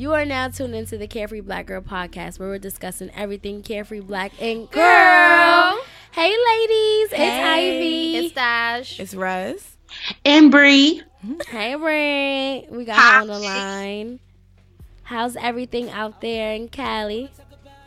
You 0.00 0.14
are 0.14 0.24
now 0.24 0.48
tuned 0.48 0.74
into 0.74 0.96
the 0.96 1.06
Carefree 1.06 1.42
Black 1.42 1.66
Girl 1.66 1.82
podcast 1.82 2.38
where 2.38 2.48
we're 2.48 2.58
discussing 2.58 3.10
everything 3.14 3.60
carefree 3.62 4.00
black 4.00 4.32
and 4.40 4.60
girl. 4.70 5.78
Hey 6.12 6.34
ladies, 6.34 7.12
Hey. 7.12 7.26
it's 7.28 7.46
Ivy. 7.46 8.16
It's 8.16 8.34
Dash. 8.34 8.98
It's 8.98 9.14
Rez. 9.14 9.76
And 10.24 10.50
Bre. 10.50 11.02
hey 11.50 11.76
Ray. 11.76 12.66
We 12.70 12.86
got 12.86 12.96
Hi. 12.96 13.16
her 13.16 13.20
on 13.20 13.26
the 13.26 13.38
line. 13.40 14.20
How's 15.02 15.36
everything 15.36 15.90
out 15.90 16.22
there 16.22 16.54
in 16.54 16.68
Cali? 16.70 17.30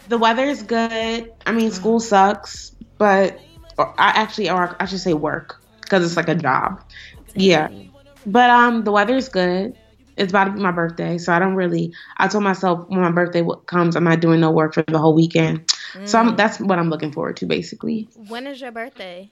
The 0.07 0.19
weather 0.19 0.43
is 0.43 0.61
good. 0.61 1.33
I 1.47 1.51
mean, 1.51 1.71
school 1.71 1.99
sucks, 1.99 2.75
but 2.99 3.39
or 3.79 3.91
I 3.99 4.09
actually, 4.09 4.51
or 4.51 4.75
I 4.79 4.85
should 4.85 4.99
say 4.99 5.15
work, 5.15 5.59
because 5.81 6.05
it's 6.05 6.15
like 6.15 6.29
a 6.29 6.35
job. 6.35 6.79
Yeah, 7.33 7.69
but 8.23 8.51
um, 8.51 8.83
the 8.83 8.91
weather 8.91 9.15
is 9.15 9.29
good. 9.29 9.75
It's 10.17 10.31
about 10.31 10.45
to 10.45 10.51
be 10.51 10.59
my 10.61 10.71
birthday, 10.71 11.17
so 11.17 11.33
I 11.33 11.39
don't 11.39 11.55
really. 11.55 11.93
I 12.17 12.27
told 12.27 12.43
myself 12.43 12.87
when 12.89 13.01
my 13.01 13.11
birthday 13.11 13.43
comes, 13.65 13.95
I'm 13.95 14.03
not 14.03 14.19
doing 14.19 14.39
no 14.39 14.51
work 14.51 14.73
for 14.73 14.83
the 14.83 14.99
whole 14.99 15.13
weekend. 15.13 15.71
So 16.05 16.19
I'm, 16.19 16.35
that's 16.35 16.59
what 16.59 16.79
I'm 16.79 16.89
looking 16.89 17.11
forward 17.11 17.37
to, 17.37 17.45
basically. 17.45 18.07
When 18.27 18.47
is 18.47 18.61
your 18.61 18.71
birthday? 18.71 19.31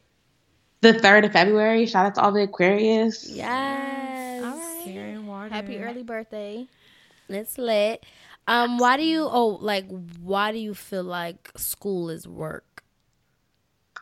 The 0.82 0.94
third 0.94 1.26
of 1.26 1.32
February. 1.34 1.86
Shout 1.86 2.06
out 2.08 2.16
to 2.16 2.22
all 2.22 2.32
the 2.32 2.44
Aquarius. 2.44 3.30
Yes. 3.30 4.44
All 4.44 4.58
right. 4.58 4.82
Carrying 4.86 5.28
water. 5.28 5.50
Happy 5.50 5.78
early 5.78 6.04
birthday. 6.04 6.68
It's 7.30 7.58
lit. 7.58 8.06
Um, 8.48 8.80
why 8.80 8.98
do 8.98 9.04
you 9.04 9.28
oh 9.30 9.60
like 9.62 9.86
why 10.22 10.52
do 10.52 10.58
you 10.58 10.74
feel 10.74 11.04
like 11.04 11.52
school 11.56 12.10
is 12.10 12.28
work? 12.28 12.84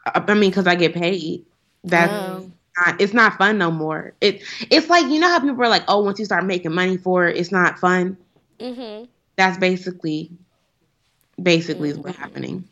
I 0.05 0.23
I 0.25 0.33
mean, 0.33 0.49
because 0.49 0.67
I 0.67 0.75
get 0.75 0.93
paid. 0.93 1.45
That's 1.83 2.11
Oh. 2.11 2.51
Not, 2.85 3.01
it's 3.01 3.13
not 3.13 3.37
fun 3.37 3.57
no 3.57 3.71
more. 3.71 4.13
It 4.21 4.43
it's 4.69 4.89
like 4.89 5.05
you 5.07 5.19
know 5.19 5.27
how 5.27 5.39
people 5.39 5.61
are 5.63 5.69
like, 5.69 5.83
oh, 5.87 6.03
once 6.03 6.19
you 6.19 6.25
start 6.25 6.45
making 6.45 6.73
money 6.73 6.97
for 6.97 7.27
it, 7.27 7.37
it's 7.37 7.51
not 7.51 7.79
fun. 7.79 8.17
Mm-hmm. 8.59 9.05
That's 9.35 9.57
basically 9.57 10.31
basically 11.41 11.89
is 11.89 11.97
what's 11.97 12.17
happening. 12.17 12.65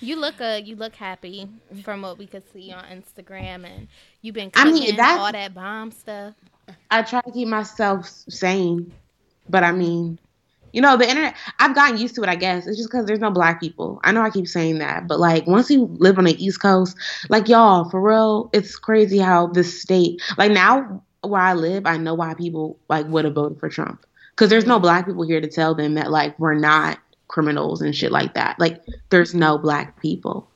You 0.00 0.16
look 0.16 0.40
uh 0.40 0.60
you 0.62 0.76
look 0.76 0.94
happy 0.96 1.48
from 1.82 2.02
what 2.02 2.18
we 2.18 2.26
could 2.26 2.48
see 2.52 2.72
on 2.72 2.84
Instagram 2.84 3.64
and 3.64 3.88
you've 4.20 4.34
been 4.34 4.50
I 4.54 4.70
mean, 4.70 4.96
that's- 4.96 5.18
all 5.18 5.32
that 5.32 5.54
bomb 5.54 5.90
stuff. 5.92 6.34
I 6.90 7.02
try 7.02 7.20
to 7.20 7.30
keep 7.32 7.48
myself 7.48 8.06
sane, 8.06 8.92
but 9.48 9.62
I 9.64 9.72
mean, 9.72 10.18
you 10.72 10.80
know, 10.80 10.96
the 10.96 11.08
internet. 11.08 11.36
I've 11.58 11.74
gotten 11.74 11.98
used 11.98 12.14
to 12.16 12.22
it. 12.22 12.28
I 12.28 12.36
guess 12.36 12.66
it's 12.66 12.76
just 12.76 12.90
because 12.90 13.06
there's 13.06 13.20
no 13.20 13.30
black 13.30 13.60
people. 13.60 14.00
I 14.04 14.12
know 14.12 14.22
I 14.22 14.30
keep 14.30 14.48
saying 14.48 14.78
that, 14.78 15.06
but 15.06 15.20
like 15.20 15.46
once 15.46 15.70
you 15.70 15.84
live 15.98 16.18
on 16.18 16.24
the 16.24 16.44
East 16.44 16.60
Coast, 16.60 16.96
like 17.28 17.48
y'all, 17.48 17.88
for 17.90 18.00
real, 18.00 18.50
it's 18.52 18.76
crazy 18.76 19.18
how 19.18 19.48
this 19.48 19.80
state. 19.80 20.20
Like 20.38 20.52
now, 20.52 21.02
where 21.22 21.40
I 21.40 21.54
live, 21.54 21.86
I 21.86 21.96
know 21.96 22.14
why 22.14 22.34
people 22.34 22.78
like 22.88 23.06
would 23.06 23.24
have 23.24 23.34
voted 23.34 23.60
for 23.60 23.68
Trump 23.68 24.04
because 24.30 24.50
there's 24.50 24.66
no 24.66 24.80
black 24.80 25.06
people 25.06 25.22
here 25.22 25.40
to 25.40 25.48
tell 25.48 25.74
them 25.74 25.94
that 25.94 26.10
like 26.10 26.38
we're 26.38 26.54
not 26.54 26.98
criminals 27.28 27.80
and 27.80 27.94
shit 27.94 28.12
like 28.12 28.34
that. 28.34 28.58
Like 28.58 28.82
there's 29.10 29.34
no 29.34 29.58
black 29.58 30.00
people. 30.00 30.48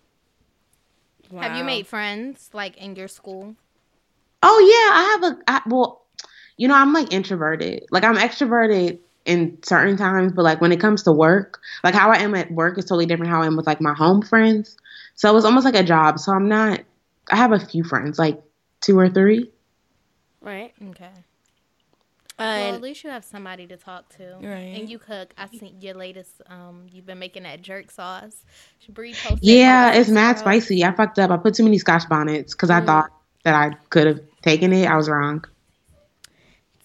Have 1.38 1.56
you 1.56 1.64
made 1.64 1.86
friends 1.86 2.50
like 2.52 2.76
in 2.76 2.96
your 2.96 3.08
school? 3.08 3.56
Oh 4.42 4.58
yeah, 4.60 4.94
I 4.94 5.02
have 5.12 5.32
a 5.32 5.42
I, 5.48 5.62
well, 5.66 6.04
you 6.56 6.68
know, 6.68 6.74
I'm 6.74 6.92
like 6.92 7.12
introverted. 7.12 7.84
Like 7.90 8.04
I'm 8.04 8.16
extroverted 8.16 8.98
in 9.26 9.58
certain 9.62 9.96
times, 9.96 10.32
but 10.32 10.42
like 10.42 10.60
when 10.60 10.72
it 10.72 10.80
comes 10.80 11.02
to 11.02 11.12
work, 11.12 11.60
like 11.84 11.94
how 11.94 12.10
I 12.10 12.18
am 12.18 12.34
at 12.34 12.50
work 12.50 12.78
is 12.78 12.84
totally 12.84 13.06
different 13.06 13.30
how 13.30 13.42
I 13.42 13.46
am 13.46 13.56
with 13.56 13.66
like 13.66 13.80
my 13.80 13.92
home 13.92 14.22
friends. 14.22 14.76
So 15.16 15.36
it's 15.36 15.44
almost 15.44 15.64
like 15.64 15.74
a 15.74 15.82
job. 15.82 16.18
So 16.18 16.32
I'm 16.32 16.48
not. 16.48 16.80
I 17.30 17.36
have 17.36 17.52
a 17.52 17.58
few 17.58 17.82
friends, 17.82 18.18
like 18.18 18.40
two 18.80 18.98
or 18.98 19.08
three. 19.08 19.50
Right. 20.40 20.72
Okay. 20.90 21.10
well, 22.38 22.74
at 22.74 22.82
least 22.82 23.02
you 23.02 23.10
have 23.10 23.24
somebody 23.24 23.66
to 23.66 23.76
talk 23.76 24.08
to. 24.16 24.36
Right. 24.40 24.76
And 24.78 24.88
you 24.88 24.98
cook. 24.98 25.34
I 25.36 25.48
seen 25.48 25.80
your 25.80 25.94
latest 25.94 26.40
um 26.46 26.86
you've 26.92 27.06
been 27.06 27.18
making 27.18 27.42
that 27.42 27.62
jerk 27.62 27.90
sauce. 27.90 28.44
Bre 28.88 29.06
posted 29.22 29.42
Yeah, 29.42 29.92
it's 29.94 30.08
mad 30.08 30.38
spicy. 30.38 30.84
I 30.84 30.92
fucked 30.92 31.18
up. 31.18 31.30
I 31.30 31.36
put 31.36 31.54
too 31.54 31.64
many 31.64 31.78
Scotch 31.78 32.08
bonnets 32.08 32.54
because 32.54 32.70
I 32.70 32.80
thought 32.80 33.10
that 33.42 33.54
I 33.54 33.74
could 33.90 34.06
have 34.06 34.20
taken 34.42 34.72
it. 34.72 34.86
I 34.86 34.96
was 34.96 35.08
wrong. 35.08 35.44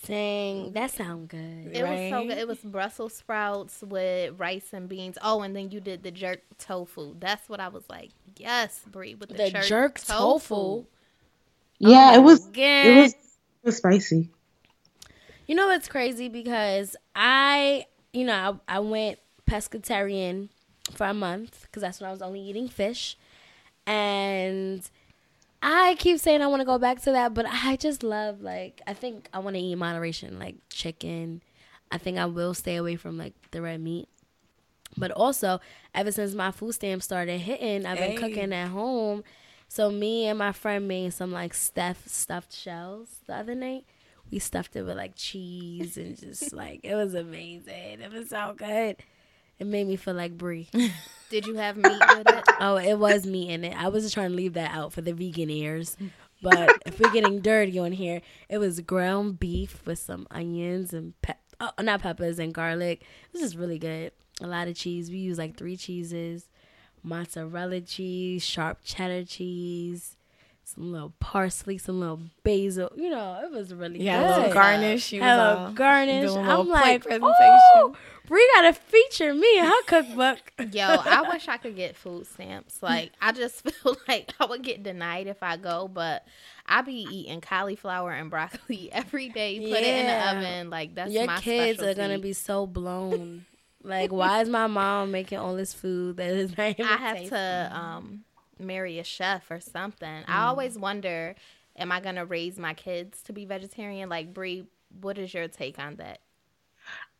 Dang, 0.07 0.71
that 0.73 0.91
sound 0.91 1.29
good. 1.29 1.69
It 1.71 1.83
was 1.83 2.09
so 2.09 2.27
good. 2.27 2.37
It 2.37 2.47
was 2.47 2.57
Brussels 2.59 3.13
sprouts 3.13 3.83
with 3.83 4.33
rice 4.39 4.69
and 4.73 4.89
beans. 4.89 5.17
Oh, 5.21 5.41
and 5.41 5.55
then 5.55 5.69
you 5.69 5.79
did 5.79 6.01
the 6.01 6.09
jerk 6.09 6.41
tofu. 6.57 7.15
That's 7.19 7.47
what 7.47 7.59
I 7.59 7.67
was 7.67 7.83
like. 7.87 8.09
Yes, 8.37 8.81
Bre, 8.91 9.13
with 9.19 9.29
the, 9.29 9.35
The 9.35 9.51
jerk, 9.51 9.65
jerk 9.65 9.99
tofu. 9.99 10.85
Yeah, 11.77 12.15
it 12.15 12.17
oh 12.17 12.21
was. 12.21 12.47
Again. 12.47 12.87
It 12.87 13.01
was. 13.01 13.13
It 13.13 13.65
was 13.65 13.77
spicy. 13.77 14.29
You 15.45 15.55
know 15.55 15.67
what's 15.67 15.87
crazy 15.87 16.29
because 16.29 16.95
I, 17.15 17.85
you 18.13 18.23
know, 18.25 18.59
I, 18.67 18.77
I 18.77 18.79
went 18.79 19.19
pescatarian 19.49 20.49
for 20.95 21.05
a 21.05 21.13
month 21.13 21.63
because 21.63 21.81
that's 21.81 21.99
when 21.99 22.07
I 22.07 22.11
was 22.11 22.21
only 22.23 22.41
eating 22.41 22.67
fish, 22.67 23.17
and 23.85 24.81
I 25.61 25.95
keep 25.99 26.19
saying 26.19 26.41
I 26.41 26.47
want 26.47 26.61
to 26.61 26.65
go 26.65 26.77
back 26.79 27.01
to 27.03 27.11
that, 27.11 27.33
but 27.33 27.45
I 27.47 27.75
just 27.75 28.03
love 28.03 28.41
like 28.41 28.81
I 28.87 28.93
think 28.93 29.29
I 29.33 29.39
want 29.39 29.55
to 29.55 29.61
eat 29.61 29.75
moderation, 29.75 30.39
like 30.39 30.55
chicken. 30.69 31.41
I 31.91 31.97
think 31.97 32.17
I 32.17 32.25
will 32.25 32.53
stay 32.53 32.77
away 32.77 32.95
from 32.95 33.17
like 33.17 33.33
the 33.51 33.61
red 33.61 33.81
meat. 33.81 34.07
But 34.97 35.11
also, 35.11 35.59
ever 35.95 36.11
since 36.11 36.33
my 36.33 36.51
food 36.51 36.73
stamp 36.73 37.01
started 37.03 37.39
hitting, 37.39 37.85
I've 37.85 37.97
been 37.97 38.11
Hey. 38.11 38.17
cooking 38.17 38.53
at 38.53 38.69
home. 38.69 39.23
So 39.67 39.89
me 39.89 40.25
and 40.27 40.37
my 40.37 40.51
friend 40.51 40.87
made 40.87 41.13
some 41.13 41.31
like 41.31 41.53
stuffed 41.53 42.09
stuffed 42.09 42.53
shells 42.53 43.19
the 43.27 43.35
other 43.35 43.55
night. 43.55 43.85
We 44.31 44.39
stuffed 44.39 44.75
it 44.75 44.83
with 44.83 44.97
like 44.97 45.13
cheese 45.15 45.95
and 45.97 46.17
just 46.19 46.51
like 46.53 46.81
it 46.83 46.95
was 46.95 47.13
amazing. 47.13 48.01
It 48.01 48.11
was 48.11 48.29
so 48.29 48.53
good. 48.57 48.97
It 49.61 49.67
made 49.67 49.85
me 49.85 49.95
feel 49.95 50.15
like 50.15 50.39
Bre. 50.39 50.61
Did 51.29 51.45
you 51.45 51.53
have 51.57 51.77
meat 51.77 51.85
with 51.85 52.27
it? 52.27 52.43
Oh, 52.59 52.77
it 52.77 52.95
was 52.95 53.27
meat 53.27 53.51
in 53.51 53.63
it. 53.63 53.75
I 53.77 53.89
was 53.89 54.03
just 54.03 54.15
trying 54.15 54.31
to 54.31 54.35
leave 54.35 54.53
that 54.53 54.71
out 54.71 54.91
for 54.91 55.01
the 55.01 55.13
vegan 55.13 55.51
ears. 55.51 55.97
But 56.41 56.81
if 56.87 56.99
we're 56.99 57.11
getting 57.11 57.41
dirty 57.41 57.77
on 57.77 57.91
here, 57.91 58.23
it 58.49 58.57
was 58.57 58.79
ground 58.79 59.39
beef 59.39 59.85
with 59.85 59.99
some 59.99 60.25
onions 60.31 60.93
and 60.93 61.13
pep 61.21 61.39
oh, 61.59 61.69
not 61.79 62.01
peppers 62.01 62.39
and 62.39 62.55
garlic. 62.55 63.03
This 63.33 63.43
is 63.43 63.55
really 63.55 63.77
good. 63.77 64.13
A 64.41 64.47
lot 64.47 64.67
of 64.67 64.75
cheese. 64.75 65.11
We 65.11 65.17
use 65.17 65.37
like 65.37 65.57
three 65.57 65.77
cheeses, 65.77 66.49
mozzarella 67.03 67.81
cheese, 67.81 68.43
sharp 68.43 68.79
cheddar 68.83 69.25
cheese, 69.25 70.17
some 70.73 70.91
little 70.91 71.13
parsley, 71.19 71.77
some 71.77 71.99
little 71.99 72.19
basil. 72.43 72.91
You 72.95 73.09
know, 73.09 73.39
it 73.43 73.51
was 73.51 73.73
really 73.73 74.01
Yeah, 74.03 74.19
good. 74.21 74.29
a 74.29 74.35
little 74.39 74.53
garnish. 74.53 75.11
You 75.11 75.21
Had 75.21 75.39
a 75.39 75.53
little 75.53 75.71
garnish. 75.73 76.29
doing 76.31 76.45
I'm 76.45 76.67
like, 76.67 77.05
oh, 77.09 77.95
Bre 78.27 78.37
got 78.55 78.61
to 78.61 78.73
feature 78.73 79.33
me 79.33 79.57
in 79.59 79.65
her 79.65 79.81
cookbook. 79.87 80.39
Yo, 80.71 80.85
I 80.85 81.25
wish 81.29 81.47
I 81.47 81.57
could 81.57 81.75
get 81.75 81.95
food 81.97 82.27
stamps. 82.27 82.81
Like, 82.81 83.11
I 83.21 83.31
just 83.31 83.61
feel 83.69 83.97
like 84.07 84.31
I 84.39 84.45
would 84.45 84.61
get 84.63 84.83
denied 84.83 85.27
if 85.27 85.43
I 85.43 85.57
go, 85.57 85.87
but 85.87 86.25
I 86.65 86.81
be 86.81 87.05
eating 87.11 87.41
cauliflower 87.41 88.11
and 88.11 88.29
broccoli 88.29 88.89
every 88.93 89.29
day. 89.29 89.59
Put 89.59 89.79
it 89.79 89.83
in 89.83 90.05
the 90.07 90.29
oven. 90.31 90.69
Like, 90.69 90.95
that's 90.95 91.11
Your 91.11 91.25
my 91.25 91.39
kids 91.39 91.81
are 91.81 91.93
gonna 91.93 92.19
be 92.19 92.33
so 92.33 92.65
blown. 92.65 93.45
like, 93.83 94.11
why 94.13 94.41
is 94.41 94.47
my 94.49 94.67
mom 94.67 95.11
making 95.11 95.39
all 95.39 95.55
this 95.55 95.73
food 95.73 96.17
that 96.17 96.29
is 96.29 96.55
not 96.57 96.69
even 96.69 96.85
I 96.85 96.97
have 96.97 97.17
tasty? 97.17 97.29
to 97.31 97.71
um, 97.73 98.23
marry 98.61 98.99
a 98.99 99.03
chef 99.03 99.49
or 99.51 99.59
something. 99.59 100.07
Mm. 100.07 100.25
I 100.27 100.47
always 100.47 100.77
wonder, 100.77 101.35
am 101.75 101.91
I 101.91 101.99
gonna 101.99 102.25
raise 102.25 102.57
my 102.57 102.73
kids 102.73 103.21
to 103.23 103.33
be 103.33 103.45
vegetarian? 103.45 104.09
Like 104.09 104.33
Bre, 104.33 104.61
what 105.01 105.17
is 105.17 105.33
your 105.33 105.47
take 105.47 105.79
on 105.79 105.95
that? 105.97 106.19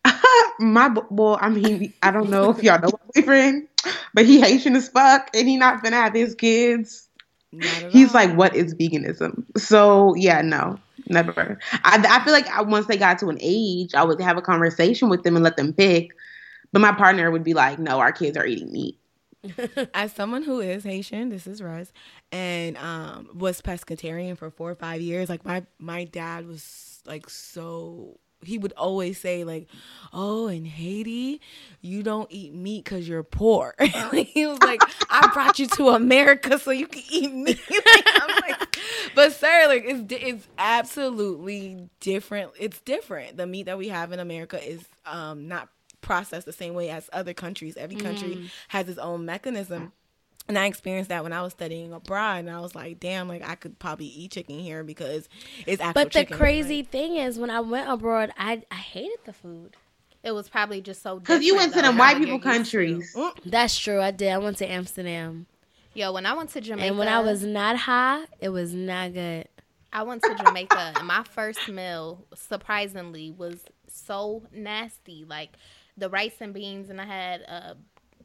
my 0.60 0.96
well, 1.10 1.38
I 1.42 1.50
mean, 1.50 1.94
I 2.02 2.12
don't 2.12 2.30
know 2.30 2.50
if 2.50 2.64
y'all 2.64 2.80
know 2.80 2.90
my 2.92 3.22
boyfriend, 3.22 3.68
but 4.14 4.26
he 4.26 4.40
Haitian 4.40 4.76
as 4.76 4.90
fuck, 4.90 5.30
and 5.34 5.48
he 5.48 5.58
not 5.58 5.84
finna 5.84 5.94
have 5.94 6.14
his 6.14 6.36
kids. 6.36 7.08
He's 7.92 8.16
all. 8.16 8.22
like, 8.26 8.38
what 8.38 8.56
is 8.56 8.74
veganism? 8.76 9.44
So 9.58 10.16
yeah, 10.16 10.42
no, 10.42 10.80
never. 11.08 11.60
I, 11.84 12.04
I 12.10 12.24
feel 12.24 12.34
like 12.34 12.48
I, 12.48 12.62
once 12.62 12.88
they 12.88 12.98
got 12.98 13.20
to 13.20 13.28
an 13.28 13.38
age, 13.42 13.94
I 13.94 14.04
would 14.04 14.22
have 14.22 14.38
a 14.38 14.42
conversation 14.42 15.10
with 15.10 15.24
them 15.24 15.36
and 15.36 15.44
let 15.44 15.58
them 15.58 15.74
pick. 15.74 16.12
But 16.72 16.80
my 16.80 16.94
partner 16.94 17.30
would 17.30 17.44
be 17.44 17.54
like, 17.54 17.80
no, 17.80 18.00
our 18.00 18.14
kids 18.14 18.38
are 18.38 18.46
eating 18.46 18.72
meat. 18.72 18.98
as 19.94 20.14
someone 20.14 20.44
who 20.44 20.60
is 20.60 20.84
Haitian, 20.84 21.30
this 21.30 21.48
is 21.48 21.62
Rez, 21.62 21.92
and 22.32 22.78
um, 22.78 23.30
was 23.34 23.62
pescatarian 23.62 24.38
for 24.38 24.50
four 24.52 24.70
or 24.70 24.76
five 24.76 25.02
years. 25.02 25.30
Like 25.30 25.46
my 25.46 25.66
my 25.80 26.04
dad 26.06 26.48
was 26.48 27.02
like 27.06 27.30
so. 27.30 28.20
He 28.44 28.58
would 28.58 28.74
always 28.74 29.20
say 29.20 29.44
like, 29.44 29.68
"Oh, 30.14 30.48
in 30.48 30.66
Haiti, 30.66 31.42
you 31.82 32.02
don't 32.04 32.28
eat 32.32 32.54
meat 32.54 32.84
because 32.86 33.08
you're 33.08 33.24
poor." 33.24 33.76
He 34.12 34.46
was 34.46 34.60
like, 34.62 34.82
"I 35.10 35.30
brought 35.34 35.60
you 35.60 35.68
to 35.68 35.90
America 35.90 36.58
so 36.60 36.72
you 36.72 36.88
can 36.88 37.04
eat 37.10 37.34
meat." 37.34 37.60
Like, 38.42 38.60
like, 38.60 38.80
but 39.16 39.34
sir, 39.34 39.66
like 39.68 39.84
it's 39.86 40.12
it's 40.24 40.48
absolutely 40.58 41.90
different. 42.00 42.52
It's 42.60 42.80
different. 42.82 43.38
The 43.38 43.46
meat 43.48 43.68
that 43.68 43.78
we 43.78 43.90
have 43.90 44.12
in 44.12 44.20
America 44.20 44.64
is 44.64 44.84
um 45.06 45.48
not 45.48 45.70
processed 46.02 46.46
the 46.46 46.54
same 46.54 46.74
way 46.74 46.90
as 46.90 47.10
other 47.14 47.34
countries. 47.34 47.78
Every 47.78 47.96
country 47.96 48.36
mm. 48.36 48.50
has 48.70 48.90
its 48.90 49.00
own 49.00 49.26
mechanism. 49.26 49.94
And 50.48 50.58
I 50.58 50.66
experienced 50.66 51.10
that 51.10 51.24
when 51.24 51.34
I 51.34 51.44
was 51.44 51.54
studying 51.54 51.94
abroad, 51.94 52.40
and 52.40 52.50
I 52.50 52.60
was 52.60 52.74
like, 52.74 53.00
"Damn, 53.00 53.28
like 53.28 53.48
I 53.48 53.56
could 53.56 53.78
probably 53.78 54.08
eat 54.08 54.32
chicken 54.32 54.58
here 54.60 54.84
because 54.84 55.30
it's 55.68 55.82
actual 55.82 55.94
But 55.94 56.12
the 56.12 56.20
chicken." 56.22 56.38
crazy 56.38 56.82
thing 56.84 57.16
is, 57.16 57.38
when 57.38 57.52
I 57.52 57.60
went 57.60 57.90
abroad, 57.90 58.34
I 58.38 58.64
I 58.72 58.76
hated 58.76 59.20
the 59.26 59.34
food. 59.34 59.78
it 60.24 60.32
was 60.32 60.50
probably 60.50 60.82
just 60.82 61.04
so. 61.04 61.20
Because 61.20 61.44
you 61.44 61.56
went 61.56 61.74
to 61.74 61.82
though, 61.82 61.90
them 61.90 61.98
white 61.98 62.18
people 62.18 62.34
used 62.34 62.44
to. 62.44 62.50
countries. 62.50 63.14
Mm. 63.16 63.34
That's 63.46 63.78
true. 63.78 64.02
I 64.02 64.12
did. 64.12 64.30
I 64.30 64.40
went 64.40 64.58
to 64.58 64.70
Amsterdam, 64.70 65.46
Yo, 65.94 66.14
when 66.14 66.26
I 66.26 66.34
went 66.34 66.50
to 66.52 66.62
Jamaica, 66.62 66.88
and 66.88 66.98
when 66.98 67.10
I 67.10 67.20
was 67.20 67.44
not 67.44 67.76
high, 67.76 68.24
it 68.40 68.50
was 68.50 68.74
not 68.74 69.14
good. 69.14 69.48
I 69.92 70.04
went 70.04 70.24
to 70.24 70.34
Jamaica, 70.36 70.94
and 70.96 71.06
my 71.06 71.24
first 71.24 71.68
meal, 71.68 72.26
surprisingly, 72.34 73.30
was 73.30 73.66
so 73.88 74.44
nasty. 74.54 75.26
Like 75.28 75.50
the 75.98 76.10
rice 76.10 76.36
and 76.40 76.54
beans, 76.54 76.90
and 76.90 77.00
I 77.02 77.06
had 77.06 77.44
uh, 77.48 77.74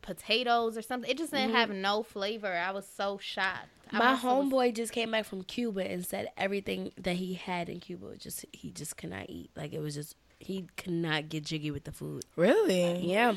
potatoes 0.03 0.77
or 0.77 0.83
something. 0.83 1.11
It 1.11 1.19
just 1.19 1.33
didn't 1.33 1.53
have 1.55 1.71
no 1.71 2.03
flavor. 2.03 2.53
I 2.53 2.71
was 2.71 2.87
so 2.87 3.19
shocked. 3.19 3.69
My 3.93 3.99
must 3.99 4.25
was- 4.25 4.33
homeboy 4.47 4.75
just 4.75 4.93
came 4.93 5.11
back 5.11 5.25
from 5.27 5.43
Cuba 5.43 5.89
and 5.91 6.05
said 6.05 6.29
everything 6.37 6.93
that 6.99 7.17
he 7.17 7.35
had 7.35 7.69
in 7.69 7.81
Cuba 7.81 8.17
just 8.17 8.45
he 8.53 8.71
just 8.71 8.97
could 8.97 9.11
not 9.11 9.27
eat. 9.29 9.51
Like 9.57 9.73
it 9.73 9.81
was 9.81 9.95
just 9.95 10.17
he 10.39 10.67
could 10.77 10.93
not 10.93 11.29
get 11.29 11.45
jiggy 11.45 11.71
with 11.71 11.85
the 11.85 11.93
food. 11.93 12.25
Really? 12.37 12.99
Yeah, 13.07 13.35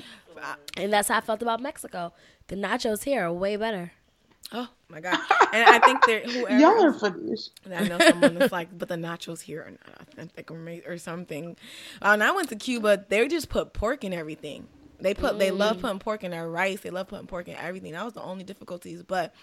and 0.78 0.92
that's 0.92 1.08
how 1.08 1.18
I 1.18 1.22
felt 1.22 1.42
about 1.42 1.62
Mexico. 1.62 2.14
The 2.48 2.56
nachos 2.56 3.04
here 3.04 3.26
are 3.26 3.34
way 3.34 3.56
better. 3.58 3.92
Oh 4.52 4.68
my 4.90 5.00
god! 5.00 5.20
And 5.54 5.70
I 5.70 5.80
think 5.80 6.04
they're 6.06 6.22
whoever. 6.22 6.58
Y'all 6.60 6.84
are 6.84 6.94
foolish. 6.94 7.50
I 7.72 7.88
know 7.88 8.00
someone 8.00 8.36
that's 8.36 8.52
like, 8.52 8.76
but 8.78 8.88
the 8.90 8.96
nachos 8.96 9.42
here 9.42 9.62
are 9.62 9.72
not 9.72 10.02
authentic 10.02 10.50
or, 10.50 10.58
or 10.88 10.98
something. 10.98 11.56
Uh, 12.02 12.10
when 12.18 12.22
I 12.24 12.32
went 12.32 12.50
to 12.50 12.56
Cuba, 12.56 13.06
they 13.10 13.28
just 13.28 13.50
put 13.50 13.74
pork 13.74 14.04
in 14.04 14.14
everything. 14.14 14.68
They 15.00 15.14
put 15.14 15.38
they 15.40 15.52
love 15.52 15.80
putting 15.82 16.00
pork 16.00 16.24
in 16.24 16.32
their 16.32 16.50
rice. 16.50 16.82
They 16.82 16.90
love 16.90 17.08
putting 17.08 17.28
pork 17.28 17.48
in 17.48 17.56
everything. 17.56 17.92
That 17.94 18.04
was 18.06 18.14
the 18.14 18.22
only 18.24 18.44
difficulties, 18.44 19.04
but 19.04 19.34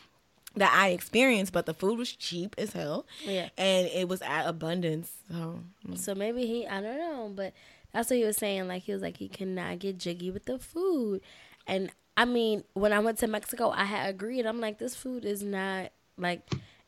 that 0.57 0.73
I 0.75 0.89
experienced. 0.89 1.53
But 1.53 1.67
the 1.67 1.75
food 1.75 1.99
was 1.99 2.13
cheap 2.13 2.55
as 2.59 2.73
hell, 2.73 3.07
Yeah. 3.25 3.49
and 3.57 3.87
it 3.89 4.09
was 4.09 4.23
at 4.23 4.47
abundance. 4.47 5.13
So 5.31 5.61
So 5.95 6.15
maybe 6.15 6.47
he, 6.47 6.67
I 6.67 6.81
don't 6.81 6.99
know, 6.99 7.33
but 7.35 7.53
that's 7.93 8.11
what 8.11 8.17
he 8.19 8.25
was 8.25 8.37
saying. 8.37 8.67
Like 8.69 8.83
he 8.83 8.93
was 8.93 9.03
like 9.03 9.17
he 9.19 9.29
cannot 9.29 9.79
get 9.79 9.99
jiggy 9.99 10.31
with 10.31 10.45
the 10.47 10.59
food, 10.59 11.21
and 11.67 11.91
I 12.17 12.25
mean, 12.25 12.65
when 12.73 12.93
I 12.93 12.99
went 13.01 13.19
to 13.19 13.27
Mexico, 13.27 13.71
I 13.71 13.85
had 13.85 14.09
agreed. 14.09 14.47
I'm 14.47 14.61
like, 14.61 14.79
this 14.79 14.95
food 14.97 15.25
is 15.25 15.43
not 15.43 15.93
like 16.17 16.41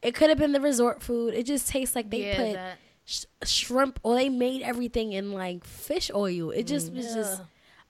it 0.02 0.14
could 0.14 0.28
have 0.30 0.38
been 0.38 0.52
the 0.52 0.60
resort 0.60 1.02
food. 1.02 1.34
It 1.34 1.44
just 1.44 1.68
tastes 1.68 1.94
like 1.94 2.10
they 2.10 2.28
Yeah, 2.28 2.36
put 2.36 2.52
that- 2.54 2.78
sh- 3.04 3.24
shrimp 3.44 4.00
or 4.02 4.14
they 4.14 4.28
made 4.28 4.62
everything 4.62 5.12
in 5.12 5.32
like 5.32 5.64
fish 5.64 6.10
oil. 6.14 6.50
It 6.50 6.64
just 6.66 6.92
mm. 6.92 6.96
was 6.96 7.14
just 7.14 7.42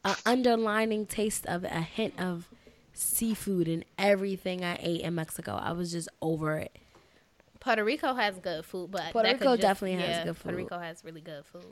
an 0.05 0.17
underlining 0.26 1.06
taste 1.06 1.46
of 1.46 1.64
a 1.64 1.81
hint 1.81 2.14
of 2.19 2.49
seafood 2.93 3.69
in 3.69 3.84
everything 3.99 4.64
I 4.64 4.79
ate 4.81 5.02
in 5.02 5.14
Mexico. 5.14 5.55
I 5.55 5.73
was 5.73 5.93
just 5.93 6.08
over 6.20 6.56
it. 6.58 6.76
Puerto 7.61 7.84
Rico 7.84 8.14
has 8.14 8.37
good 8.38 8.64
food, 8.64 8.91
but 8.91 9.12
Puerto 9.12 9.31
Rico 9.32 9.56
just- 9.56 9.62
definitely 9.62 10.05
has 10.05 10.25
good 10.25 10.37
food. 10.37 10.43
Puerto. 10.43 10.56
Rico 10.56 10.79
has 10.79 11.05
really 11.05 11.20
good 11.20 11.44
food. 11.44 11.64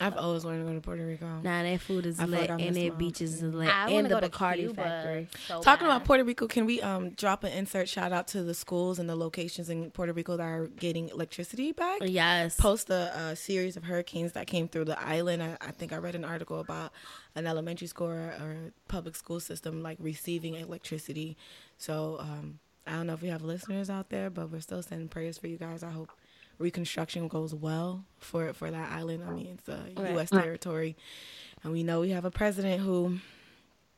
I've 0.00 0.16
always 0.16 0.44
wanted 0.44 0.60
to 0.60 0.64
go 0.64 0.74
to 0.74 0.80
Puerto 0.80 1.04
Rico. 1.06 1.26
Nah, 1.42 1.62
that 1.62 1.80
food 1.80 2.06
is 2.06 2.18
I 2.18 2.24
lit 2.24 2.40
like 2.40 2.50
I 2.50 2.54
and 2.54 2.62
missed 2.62 2.74
their 2.74 2.90
my 2.92 2.96
beaches 2.98 3.42
is 3.42 3.54
lit 3.54 3.68
I 3.68 3.84
want 3.84 3.92
and 3.94 4.08
to 4.08 4.14
the 4.14 4.20
go 4.22 4.28
Bacardi 4.28 4.56
Cuba. 4.56 4.74
factory. 4.82 5.28
so 5.46 5.60
Talking 5.60 5.86
bad. 5.86 5.96
about 5.96 6.04
Puerto 6.06 6.24
Rico, 6.24 6.46
can 6.46 6.64
we 6.66 6.80
um 6.80 7.10
drop 7.10 7.44
an 7.44 7.52
insert 7.52 7.88
shout 7.88 8.10
out 8.12 8.26
to 8.28 8.42
the 8.42 8.54
schools 8.54 8.98
and 8.98 9.08
the 9.08 9.16
locations 9.16 9.68
in 9.68 9.90
Puerto 9.90 10.12
Rico 10.12 10.36
that 10.36 10.42
are 10.42 10.66
getting 10.68 11.08
electricity 11.10 11.72
back? 11.72 12.00
Yes. 12.02 12.56
Post 12.56 12.88
a, 12.90 13.16
uh 13.16 13.34
series 13.34 13.76
of 13.76 13.84
hurricanes 13.84 14.32
that 14.32 14.46
came 14.46 14.68
through 14.68 14.86
the 14.86 15.00
island. 15.00 15.42
I, 15.42 15.56
I 15.60 15.70
think 15.70 15.92
I 15.92 15.96
read 15.98 16.14
an 16.14 16.24
article 16.24 16.60
about 16.60 16.92
an 17.34 17.46
elementary 17.46 17.86
school 17.86 18.08
or, 18.08 18.34
or 18.40 18.56
public 18.88 19.16
school 19.16 19.40
system 19.40 19.82
like 19.82 19.98
receiving 20.00 20.54
electricity. 20.54 21.36
So 21.78 22.16
um, 22.20 22.58
I 22.86 22.92
don't 22.92 23.06
know 23.06 23.12
if 23.14 23.22
we 23.22 23.28
have 23.28 23.42
listeners 23.42 23.88
out 23.90 24.08
there, 24.10 24.30
but 24.30 24.50
we're 24.50 24.60
still 24.60 24.82
sending 24.82 25.08
prayers 25.08 25.38
for 25.38 25.46
you 25.46 25.56
guys. 25.58 25.82
I 25.82 25.90
hope 25.90 26.10
reconstruction 26.60 27.26
goes 27.26 27.52
well 27.54 28.04
for 28.18 28.52
for 28.52 28.70
that 28.70 28.92
island. 28.92 29.24
I 29.26 29.32
mean, 29.32 29.58
it's 29.58 29.68
a 29.68 29.82
Right. 30.00 30.12
U.S. 30.12 30.30
Mm. 30.30 30.42
territory, 30.42 30.96
and 31.64 31.72
we 31.72 31.82
know 31.82 32.00
we 32.00 32.10
have 32.10 32.24
a 32.24 32.30
president 32.30 32.82
who. 32.82 33.18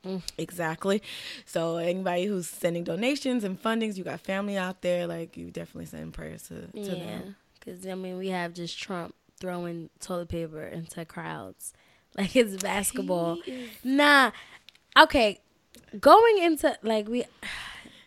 Mm. 0.05 0.21
Exactly. 0.37 1.01
So 1.47 1.77
anybody 1.77 2.25
who's 2.25 2.49
sending 2.49 2.83
donations 2.83 3.45
and 3.45 3.63
fundings, 3.63 3.97
you 3.97 4.03
got 4.03 4.21
family 4.21 4.57
out 4.57 4.83
there, 4.83 5.07
like 5.07 5.37
you 5.37 5.53
definitely 5.53 5.87
send 5.87 6.13
prayers 6.13 6.43
to, 6.49 6.67
to 6.73 6.81
Yeah. 6.81 6.95
them. 6.95 7.37
Because, 7.61 7.87
I 7.87 7.95
mean, 7.95 8.19
we 8.19 8.27
have 8.31 8.53
just 8.53 8.77
Trump 8.77 9.15
throwing 9.39 9.91
toilet 10.01 10.29
paper 10.29 10.63
into 10.65 11.05
crowds. 11.05 11.73
Like 12.19 12.35
it's 12.37 12.61
basketball. 12.63 13.39
Nah. 13.85 14.33
Okay. 14.99 15.39
Going 16.01 16.39
into, 16.39 16.77
like, 16.83 17.09
we, 17.09 17.25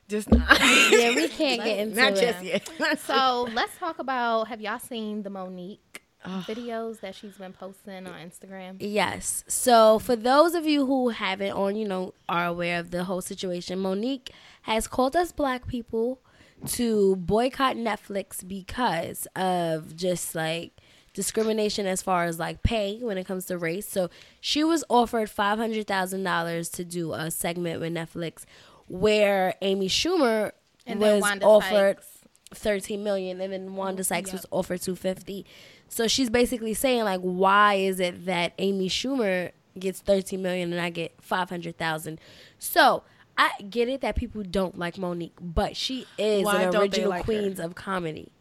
Just 0.07 0.29
not. 0.29 0.59
yeah, 0.91 1.15
we 1.15 1.27
can't 1.27 1.63
get 1.63 1.79
into 1.79 1.95
not 2.01 2.13
it. 2.13 2.21
just 2.21 2.43
yet. 2.43 2.99
So 2.99 3.47
let's 3.53 3.75
talk 3.77 3.99
about. 3.99 4.47
Have 4.47 4.61
y'all 4.61 4.79
seen 4.79 5.23
the 5.23 5.29
Monique 5.29 6.01
Oh. 6.27 6.43
videos 6.47 7.01
that 7.01 7.13
she's 7.13 7.37
been 7.37 7.53
posting 7.53 8.07
on 8.07 8.13
Instagram? 8.19 8.77
Yes. 8.79 9.43
So 9.47 9.99
for 9.99 10.15
those 10.15 10.55
of 10.55 10.65
you 10.65 10.87
who 10.87 11.09
haven't 11.09 11.51
or 11.53 11.69
you 11.71 11.87
know 11.87 12.15
are 12.27 12.47
aware 12.47 12.79
of 12.79 12.89
the 12.91 13.03
whole 13.03 13.21
situation, 13.21 13.77
Monique 13.79 14.31
has 14.63 14.87
called 14.87 15.15
us 15.15 15.31
black 15.31 15.67
people 15.67 16.19
to 16.67 17.15
boycott 17.17 17.75
Netflix 17.75 18.47
because 18.47 19.27
of 19.35 19.95
just 19.95 20.33
like 20.33 20.71
discrimination 21.13 21.85
as 21.85 22.01
far 22.01 22.25
as 22.25 22.39
like 22.39 22.63
pay 22.63 22.97
when 23.01 23.17
it 23.19 23.25
comes 23.25 23.45
to 23.45 23.57
race. 23.57 23.87
So 23.87 24.09
she 24.41 24.63
was 24.63 24.83
offered 24.89 25.29
five 25.29 25.59
hundred 25.59 25.85
thousand 25.85 26.23
dollars 26.23 26.69
to 26.69 26.83
do 26.83 27.13
a 27.13 27.29
segment 27.29 27.79
with 27.81 27.93
Netflix 27.93 28.45
where 28.87 29.55
Amy 29.61 29.89
Schumer 29.89 30.51
And 30.85 30.99
was 30.99 31.23
offered 31.41 31.97
Sykes. 31.97 32.11
13 32.53 33.03
million 33.03 33.41
and 33.41 33.51
then 33.51 33.75
Wanda 33.75 34.01
mm-hmm. 34.01 34.07
Sykes 34.07 34.31
was 34.31 34.45
offered 34.51 34.81
250. 34.81 35.45
So 35.89 36.07
she's 36.07 36.29
basically 36.29 36.73
saying 36.73 37.03
like 37.03 37.21
why 37.21 37.75
is 37.75 37.99
it 37.99 38.25
that 38.25 38.53
Amy 38.57 38.89
Schumer 38.89 39.51
gets 39.77 39.99
13 40.01 40.41
million 40.41 40.71
and 40.71 40.81
I 40.81 40.89
get 40.89 41.13
500,000. 41.21 42.19
So, 42.57 43.03
I 43.37 43.51
get 43.69 43.89
it 43.89 44.01
that 44.01 44.15
people 44.15 44.43
don't 44.43 44.77
like 44.77 44.97
Monique, 44.97 45.35
but 45.41 45.75
she 45.75 46.07
is 46.17 46.45
Why 46.45 46.63
an 46.63 46.75
original 46.75 47.09
like 47.09 47.21
her? 47.21 47.23
queens 47.25 47.59
of 47.59 47.75
comedy. 47.75 48.31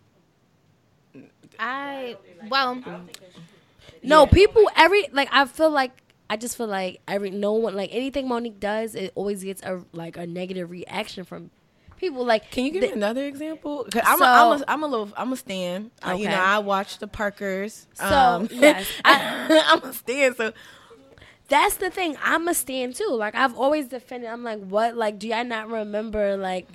I 1.59 2.17
well, 2.49 2.81
No, 4.03 4.27
people 4.27 4.71
every 4.77 5.09
like 5.13 5.29
I 5.33 5.47
feel 5.47 5.71
like 5.71 5.93
I 6.31 6.37
just 6.37 6.57
feel 6.57 6.67
like 6.67 7.01
every 7.07 7.31
no 7.31 7.53
one 7.53 7.75
like 7.77 7.91
anything 7.93 8.29
Monique 8.29 8.59
does, 8.61 8.95
it 8.95 9.13
always 9.15 9.45
gets 9.45 9.63
a 9.63 9.83
like 9.93 10.17
a 10.17 10.27
negative 10.27 10.71
reaction 10.71 11.25
from 11.25 11.51
people. 11.99 12.25
Like 12.25 12.51
Can 12.51 12.65
you 12.65 12.71
give 12.73 12.81
the- 12.83 12.89
me 12.89 12.93
another 12.95 13.25
example? 13.27 13.87
'Cause 13.91 14.03
I'm, 14.05 14.19
So- 14.19 14.25
a, 14.25 14.29
I'm, 14.29 14.61
a, 14.61 14.65
I'm 14.69 14.83
a 14.83 14.87
little, 14.87 15.09
I'm 15.17 15.33
a 15.33 15.37
stan. 15.37 15.91
Uh, 16.07 16.13
you 16.13 16.29
know, 16.29 16.35
I 16.41 16.59
watch 16.59 16.99
the 16.99 17.07
Parkers. 17.07 17.87
So, 17.95 18.05
Um, 18.07 18.49
yes, 18.53 18.87
I, 19.05 19.75
am 19.83 19.83
a 19.89 19.93
stan. 19.93 20.35
So 20.35 20.53
That's 21.49 21.77
the 21.77 21.91
thing. 21.91 22.17
I'm 22.25 22.49
a 22.49 22.55
stan 22.55 22.95
too. 22.95 23.11
Like 23.11 23.35
I've 23.35 23.57
always 23.59 23.89
defended. 23.89 24.31
I'm 24.31 24.43
like, 24.43 24.61
what? 24.65 24.97
Like, 24.97 25.19
do 25.19 25.29
y'all 25.29 25.45
not 25.45 25.69
remember 25.69 26.37
like 26.39 26.67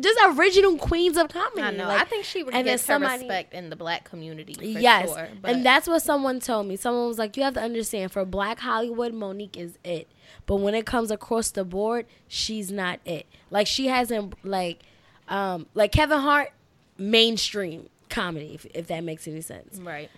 just 0.00 0.18
original 0.38 0.76
queens 0.78 1.16
of 1.16 1.28
comedy? 1.28 1.62
I 1.62 1.70
know. 1.72 1.88
Like, 1.88 2.00
I 2.02 2.04
think 2.04 2.24
she 2.24 2.40
and 2.40 2.50
then 2.52 2.64
gets 2.64 2.86
her 2.86 2.94
somebody- 2.94 3.22
respect 3.24 3.52
in 3.54 3.70
the 3.70 3.76
black 3.76 4.04
community. 4.04 4.54
For 4.54 4.64
yes, 4.64 5.08
sure, 5.10 5.28
and 5.44 5.64
that's 5.64 5.86
what 5.88 6.02
someone 6.02 6.40
told 6.40 6.66
me. 6.66 6.76
Someone 6.76 7.08
was 7.08 7.18
like, 7.18 7.36
you 7.36 7.42
have 7.42 7.54
to 7.54 7.60
understand. 7.60 8.12
For 8.12 8.24
Black 8.24 8.60
Hollywood, 8.60 9.12
Monique 9.14 9.56
is 9.56 9.78
it. 9.84 10.08
But 10.46 10.56
when 10.56 10.74
it 10.74 10.86
comes 10.86 11.10
across 11.10 11.50
the 11.50 11.64
board, 11.64 12.06
she's 12.28 12.72
not 12.72 13.00
it. 13.04 13.26
Like 13.50 13.66
she 13.66 13.86
hasn't 13.88 14.34
like, 14.44 14.80
um, 15.28 15.66
like 15.74 15.92
Kevin 15.92 16.18
Hart, 16.18 16.50
mainstream 16.98 17.88
comedy. 18.08 18.54
If, 18.54 18.66
if 18.74 18.86
that 18.88 19.04
makes 19.04 19.26
any 19.28 19.40
sense. 19.40 19.78
right. 19.78 20.10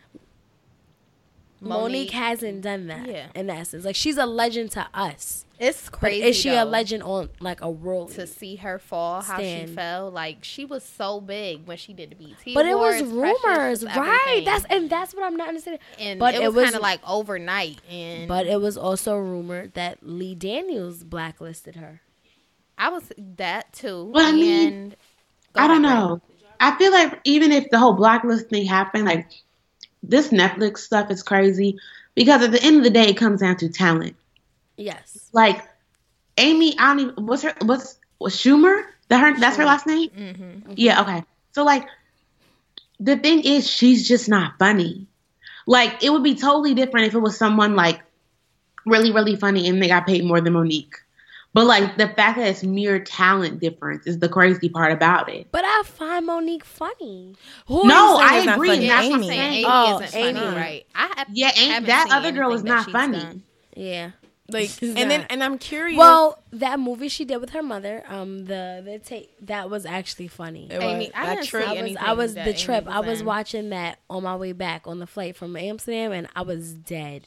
Monique, 1.65 2.11
hasn't 2.11 2.63
done 2.63 2.87
that. 2.89 3.09
Yeah. 3.09 3.27
in 3.35 3.51
essence, 3.51 3.85
like 3.85 3.97
she's 3.97 4.17
a 4.19 4.27
legend 4.27 4.71
to 4.73 4.87
us. 4.95 5.47
It's 5.59 5.89
But 5.89 5.99
crazy. 6.01 6.27
is 6.29 6.37
she 6.37 6.49
a 6.51 6.65
legend 6.65 7.05
on 7.05 7.29
like 7.41 7.61
a 7.61 7.71
world? 7.71 8.11
to 8.13 8.27
see 8.27 8.57
her 8.57 8.79
fall? 8.81 9.23
How 9.23 9.37
Stand. 9.37 9.69
she 9.71 9.75
fell? 9.77 10.11
Like 10.11 10.39
she 10.43 10.65
was 10.65 10.83
so 10.85 11.21
big 11.21 11.67
when 11.67 11.77
she 11.77 11.93
did 11.93 12.11
the 12.11 12.17
BET. 12.17 12.55
But 12.55 12.67
it 12.67 12.77
was 12.77 13.03
rumors, 13.05 13.85
right? 13.85 14.43
That's 14.45 14.65
and 14.69 14.91
that's 14.91 15.15
what 15.15 15.25
I'm 15.25 15.37
not 15.37 15.49
understanding. 15.49 15.81
and 15.99 16.19
but 16.19 16.35
it 16.35 16.43
it 16.43 16.47
was, 16.47 16.57
was- 16.57 16.65
kind 16.65 16.75
of 16.77 16.83
like 16.83 17.01
overnight. 17.09 17.79
And 17.89 18.27
But 18.29 18.47
it 18.49 18.61
was 18.61 18.77
also 18.77 19.17
rumored 19.17 19.75
that 19.75 19.99
Lee 20.03 20.35
Daniels 20.35 21.05
blacklisted 21.05 21.77
her. 21.77 22.01
I 22.77 22.89
was 22.89 23.13
that 23.37 23.73
too. 23.73 24.11
Well, 24.13 24.27
I 24.27 24.33
mean, 24.33 24.73
and 24.73 24.97
I 25.55 25.69
don't 25.69 25.83
know. 25.83 26.21
I 26.59 26.77
feel 26.79 26.91
like 26.91 27.21
even 27.25 27.53
if 27.53 27.71
the 27.71 27.79
whole 27.79 27.93
blacklist 27.93 28.49
thing 28.49 28.67
happened, 28.67 29.05
like 29.05 29.29
this 30.09 30.29
Netflix 30.29 30.79
stuff 30.79 31.11
is 31.11 31.23
crazy 31.23 31.79
because 32.15 32.43
at 32.43 32.53
the 32.53 32.63
end 32.63 32.79
of 32.79 32.85
the 32.85 32.91
day, 32.91 33.09
it 33.09 33.17
comes 33.17 33.41
down 33.41 33.57
to 33.59 33.69
talent. 33.69 34.17
Yes. 34.77 35.29
Like 35.33 35.63
Amy, 36.37 36.79
I 36.79 36.95
don't 36.95 37.01
even 37.01 37.27
what's 37.27 37.43
her 37.43 37.55
what's 37.63 37.99
was 38.19 38.35
Schumer? 38.35 38.85
That 39.09 39.21
her 39.21 39.39
that's 39.39 39.57
her 39.57 39.65
last 39.65 39.87
name? 39.87 40.11
Mm-hmm. 40.11 40.73
Yeah, 40.77 41.03
okay. 41.03 41.25
So 41.53 41.65
like 41.65 41.87
the 43.01 43.17
thing 43.17 43.43
is 43.45 43.69
she's 43.69 44.07
just 44.07 44.29
not 44.29 44.59
funny. 44.59 45.07
Like 45.67 46.03
it 46.03 46.11
would 46.11 46.23
be 46.23 46.35
totally 46.35 46.75
different 46.75 47.07
if 47.07 47.15
it 47.15 47.19
was 47.19 47.37
someone 47.37 47.77
like 47.77 48.01
really, 48.87 49.13
really 49.13 49.37
funny 49.37 49.69
and 49.69 49.83
they 49.83 49.89
got 49.89 50.07
paid 50.07 50.25
more 50.25 50.41
than 50.41 50.53
Monique. 50.53 50.97
But 51.55 51.67
like 51.67 51.97
the 51.97 52.09
fact 52.09 52.37
that 52.39 52.49
it's 52.49 52.63
mere 52.65 52.99
talent 52.99 53.61
difference 53.61 54.07
is 54.07 54.19
the 54.19 54.29
crazy 54.29 54.69
part 54.69 54.93
about 54.93 55.29
it. 55.29 55.47
But 55.53 55.65
I 55.65 55.83
find 55.87 56.27
Monique 56.27 56.65
funny. 56.65 57.37
who 57.67 57.87
No, 57.87 58.19
I 58.21 58.39
is 58.39 58.45
not 58.47 58.57
agree, 58.57 58.69
funny? 58.71 58.89
and 58.89 58.91
that's 58.91 59.09
what 59.09 59.17
I'm 59.17 59.25
saying. 59.25 59.53
Amy 59.55 59.65
Oh, 59.67 60.01
isn't 60.03 60.35
funny, 60.35 60.57
right? 60.57 60.87
I 60.95 61.15
have, 61.17 61.29
Yeah, 61.33 61.53
Amy- 61.57 61.87
that 61.87 62.09
other 62.11 62.33
girl 62.33 62.53
is 62.53 62.65
not 62.65 62.91
funny. 62.91 63.19
done. 63.21 63.43
Yeah. 63.77 64.11
Like, 64.51 64.69
She's 64.69 64.91
and 64.95 65.11
then 65.11 65.21
not. 65.21 65.33
and 65.33 65.43
I'm 65.43 65.57
curious. 65.57 65.97
Well, 65.99 66.39
that 66.53 66.79
movie 66.79 67.09
she 67.09 67.25
did 67.25 67.39
with 67.39 67.51
her 67.51 67.63
mother, 67.63 68.05
um, 68.07 68.45
the 68.45 68.83
the 68.85 68.99
tape 69.03 69.31
that 69.47 69.71
was 69.71 69.87
actually 69.87 70.29
funny. 70.29 70.69
it 70.71 70.83
Amy, 70.83 71.07
was- 71.07 71.13
I 71.15 71.35
didn't 71.35 71.47
trip- 71.47 71.63
see 71.65 71.69
I 71.71 71.73
was 71.73 71.79
anything 71.81 71.97
I 71.99 72.13
was 72.13 72.35
the 72.35 72.41
Amy 72.43 72.53
trip. 72.53 72.85
was 72.85 72.95
I 72.95 73.01
was 73.01 73.23
watching 73.23 73.71
that 73.71 74.01
on 74.11 74.23
my 74.23 74.37
way 74.37 74.53
back 74.53 74.87
on 74.87 74.99
the 74.99 75.07
flight 75.07 75.35
from 75.35 75.57
Amsterdam, 75.57 76.13
and 76.13 76.29
I 76.37 76.43
was 76.43 76.75
dead. 76.75 77.27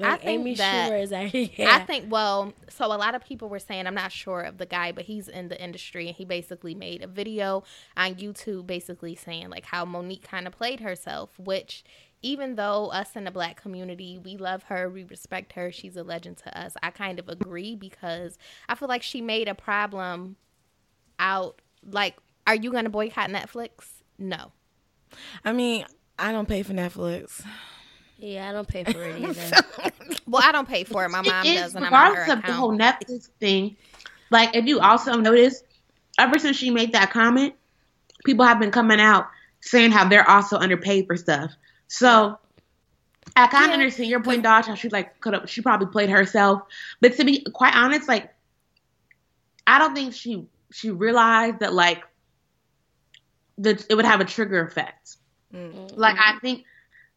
I 0.00 0.16
think 0.16 0.40
Amy 0.40 0.54
that- 0.54 0.90
Schumer 0.90 1.02
is 1.02 1.12
actually. 1.12 1.54
I 1.58 1.80
think 1.80 2.10
well, 2.10 2.52
so 2.68 2.86
a 2.86 2.96
lot 2.96 3.14
of 3.14 3.24
people 3.24 3.48
were 3.48 3.58
saying 3.58 3.86
I'm 3.86 3.94
not 3.94 4.12
sure 4.12 4.40
of 4.40 4.58
the 4.58 4.66
guy, 4.66 4.92
but 4.92 5.04
he's 5.04 5.28
in 5.28 5.48
the 5.48 5.62
industry 5.62 6.08
and 6.08 6.16
he 6.16 6.24
basically 6.24 6.74
made 6.74 7.02
a 7.02 7.06
video 7.06 7.64
on 7.96 8.14
YouTube 8.14 8.66
basically 8.66 9.14
saying 9.14 9.50
like 9.50 9.66
how 9.66 9.84
Monique 9.84 10.26
kind 10.26 10.46
of 10.46 10.52
played 10.52 10.80
herself, 10.80 11.38
which 11.38 11.84
even 12.22 12.54
though 12.54 12.86
us 12.86 13.16
in 13.16 13.24
the 13.24 13.30
black 13.30 13.60
community, 13.60 14.18
we 14.22 14.36
love 14.36 14.64
her, 14.64 14.88
we 14.88 15.04
respect 15.04 15.54
her, 15.54 15.72
she's 15.72 15.96
a 15.96 16.04
legend 16.04 16.36
to 16.38 16.58
us. 16.58 16.74
I 16.82 16.90
kind 16.90 17.18
of 17.18 17.28
agree 17.28 17.74
because 17.74 18.38
I 18.68 18.76
feel 18.76 18.88
like 18.88 19.02
she 19.02 19.20
made 19.20 19.48
a 19.48 19.54
problem 19.54 20.36
out 21.18 21.60
like 21.84 22.16
are 22.46 22.56
you 22.56 22.72
going 22.72 22.84
to 22.84 22.90
boycott 22.90 23.30
Netflix? 23.30 23.88
No. 24.18 24.52
I 25.44 25.52
mean, 25.52 25.84
I 26.18 26.32
don't 26.32 26.48
pay 26.48 26.62
for 26.62 26.72
Netflix. 26.72 27.44
Yeah, 28.22 28.48
I 28.48 28.52
don't 28.52 28.68
pay 28.68 28.84
for 28.84 29.04
it 29.04 29.16
either. 29.20 29.64
Well, 30.26 30.42
I 30.44 30.52
don't 30.52 30.68
pay 30.68 30.84
for 30.84 31.04
it. 31.04 31.08
My 31.10 31.20
mom 31.22 31.44
It 31.46 31.50
is, 31.50 31.60
does 31.60 31.74
and 31.74 31.84
I'm 31.84 31.92
on 31.92 32.14
her 32.14 32.22
regardless 32.22 32.38
of 32.38 32.46
the 32.46 32.52
whole 32.52 32.74
account. 32.74 33.06
Netflix 33.06 33.28
thing. 33.40 33.76
Like, 34.30 34.56
if 34.56 34.66
you 34.66 34.80
also 34.80 35.16
notice, 35.16 35.62
ever 36.18 36.38
since 36.38 36.56
she 36.56 36.70
made 36.70 36.92
that 36.92 37.10
comment, 37.10 37.54
people 38.24 38.44
have 38.44 38.58
been 38.60 38.70
coming 38.70 39.00
out 39.00 39.28
saying 39.60 39.90
how 39.92 40.08
they're 40.08 40.28
also 40.28 40.56
underpaid 40.56 41.06
for 41.06 41.16
stuff. 41.16 41.52
So 41.88 42.38
I 43.36 43.46
kind 43.48 43.64
of 43.66 43.70
Yeah. 43.70 43.74
understand 43.74 44.10
your 44.10 44.22
point, 44.22 44.42
Dodge. 44.42 44.66
How 44.66 44.74
she 44.74 44.88
like 44.88 45.20
could 45.20 45.34
have, 45.34 45.50
she 45.50 45.60
probably 45.60 45.88
played 45.88 46.10
herself. 46.10 46.62
But 47.00 47.16
to 47.16 47.24
be 47.24 47.44
quite 47.52 47.74
honest, 47.76 48.08
like, 48.08 48.32
I 49.66 49.78
don't 49.78 49.94
think 49.94 50.14
she 50.14 50.46
she 50.72 50.90
realized 50.90 51.60
that 51.60 51.72
like 51.72 52.02
that 53.58 53.84
it 53.90 53.94
would 53.94 54.04
have 54.04 54.20
a 54.20 54.24
trigger 54.24 54.64
effect. 54.64 55.16
Mm-hmm. 55.54 55.94
Like 55.98 56.16
I 56.18 56.38
think 56.40 56.64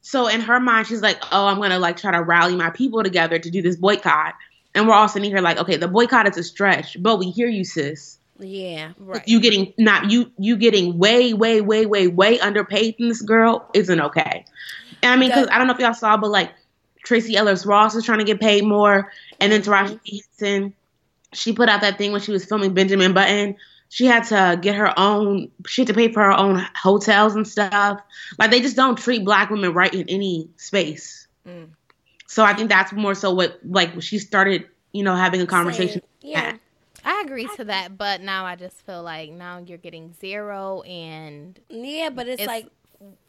so 0.06 0.28
in 0.28 0.40
her 0.40 0.60
mind 0.60 0.86
she's 0.86 1.02
like, 1.02 1.20
"Oh, 1.32 1.48
I'm 1.48 1.58
going 1.58 1.72
to 1.72 1.80
like 1.80 1.98
try 1.98 2.12
to 2.12 2.22
rally 2.22 2.56
my 2.56 2.70
people 2.70 3.02
together 3.02 3.40
to 3.40 3.50
do 3.50 3.64
this 3.64 3.76
boycott." 3.76 4.36
And 4.76 4.88
we're 4.88 4.94
all 4.94 5.10
sitting 5.10 5.32
here 5.32 5.42
like, 5.42 5.58
"Okay, 5.58 5.78
the 5.78 5.88
boycott 5.88 6.28
is 6.28 6.38
a 6.38 6.44
stretch, 6.44 7.02
but 7.02 7.18
we 7.18 7.32
hear 7.32 7.48
you, 7.48 7.64
sis. 7.64 8.20
yeah, 8.38 8.92
Right. 9.00 9.28
You 9.28 9.40
getting 9.40 9.74
not 9.80 10.12
you 10.12 10.32
you 10.38 10.58
getting 10.58 11.00
way 11.00 11.34
way 11.34 11.60
way 11.62 11.88
way 11.88 12.06
way 12.08 12.40
underpaid 12.40 12.96
than 13.00 13.10
this 13.10 13.24
girl 13.24 13.68
isn't 13.74 14.00
okay." 14.00 14.46
And 15.02 15.12
I 15.12 15.16
mean, 15.16 15.32
cuz 15.32 15.48
I 15.52 15.58
don't 15.58 15.66
know 15.66 15.74
if 15.74 15.80
y'all 15.80 15.96
saw 15.96 16.18
but 16.18 16.30
like 16.30 16.52
Tracee 17.04 17.36
Ellis 17.36 17.66
Ross 17.66 17.96
is 17.96 18.06
trying 18.06 18.20
to 18.20 18.26
get 18.26 18.40
paid 18.40 18.64
more 18.64 19.12
and 19.40 19.52
then 19.52 19.64
Taraji 19.64 20.00
P. 20.04 20.22
Henson 20.40 20.76
she 21.34 21.52
put 21.52 21.68
out 21.68 21.82
that 21.82 21.98
thing 21.98 22.12
when 22.12 22.22
she 22.22 22.32
was 22.32 22.46
filming 22.46 22.74
Benjamin 22.74 23.14
Button. 23.14 23.56
She 23.96 24.06
had 24.06 24.26
to 24.26 24.60
get 24.62 24.76
her 24.76 24.94
own. 25.00 25.50
She 25.66 25.84
had 25.84 25.88
to 25.88 25.94
pay 25.94 26.12
for 26.12 26.22
her 26.22 26.34
own 26.34 26.62
hotels 26.76 27.34
and 27.34 27.48
stuff. 27.48 28.02
Like 28.38 28.52
they 28.52 28.60
just 28.60 28.76
don't 28.76 28.98
treat 28.98 29.24
black 29.24 29.50
women 29.50 29.74
right 29.74 29.94
in 29.94 30.10
any 30.10 30.50
space. 30.58 31.30
Mm. 31.48 31.70
So 32.28 32.44
I 32.44 32.54
think 32.54 32.68
that's 32.68 32.92
more 32.92 33.16
so 33.16 33.34
what 33.34 33.58
like 33.64 34.02
she 34.02 34.20
started, 34.20 34.68
you 34.92 35.02
know, 35.02 35.16
having 35.16 35.40
a 35.40 35.46
conversation. 35.46 36.02
Saying- 36.22 36.34
yeah. 36.34 36.58
I 37.06 37.24
agree 37.26 37.48
to 37.56 37.64
that, 37.64 37.98
but 37.98 38.20
now 38.20 38.44
I 38.44 38.58
just 38.58 38.86
feel 38.86 39.02
like 39.02 39.32
now 39.32 39.60
you're 39.66 39.78
getting 39.78 40.12
zero, 40.20 40.82
and 40.82 41.58
yeah, 41.70 42.10
but 42.10 42.28
it's, 42.28 42.42
It's- 42.42 42.48
like 42.48 42.68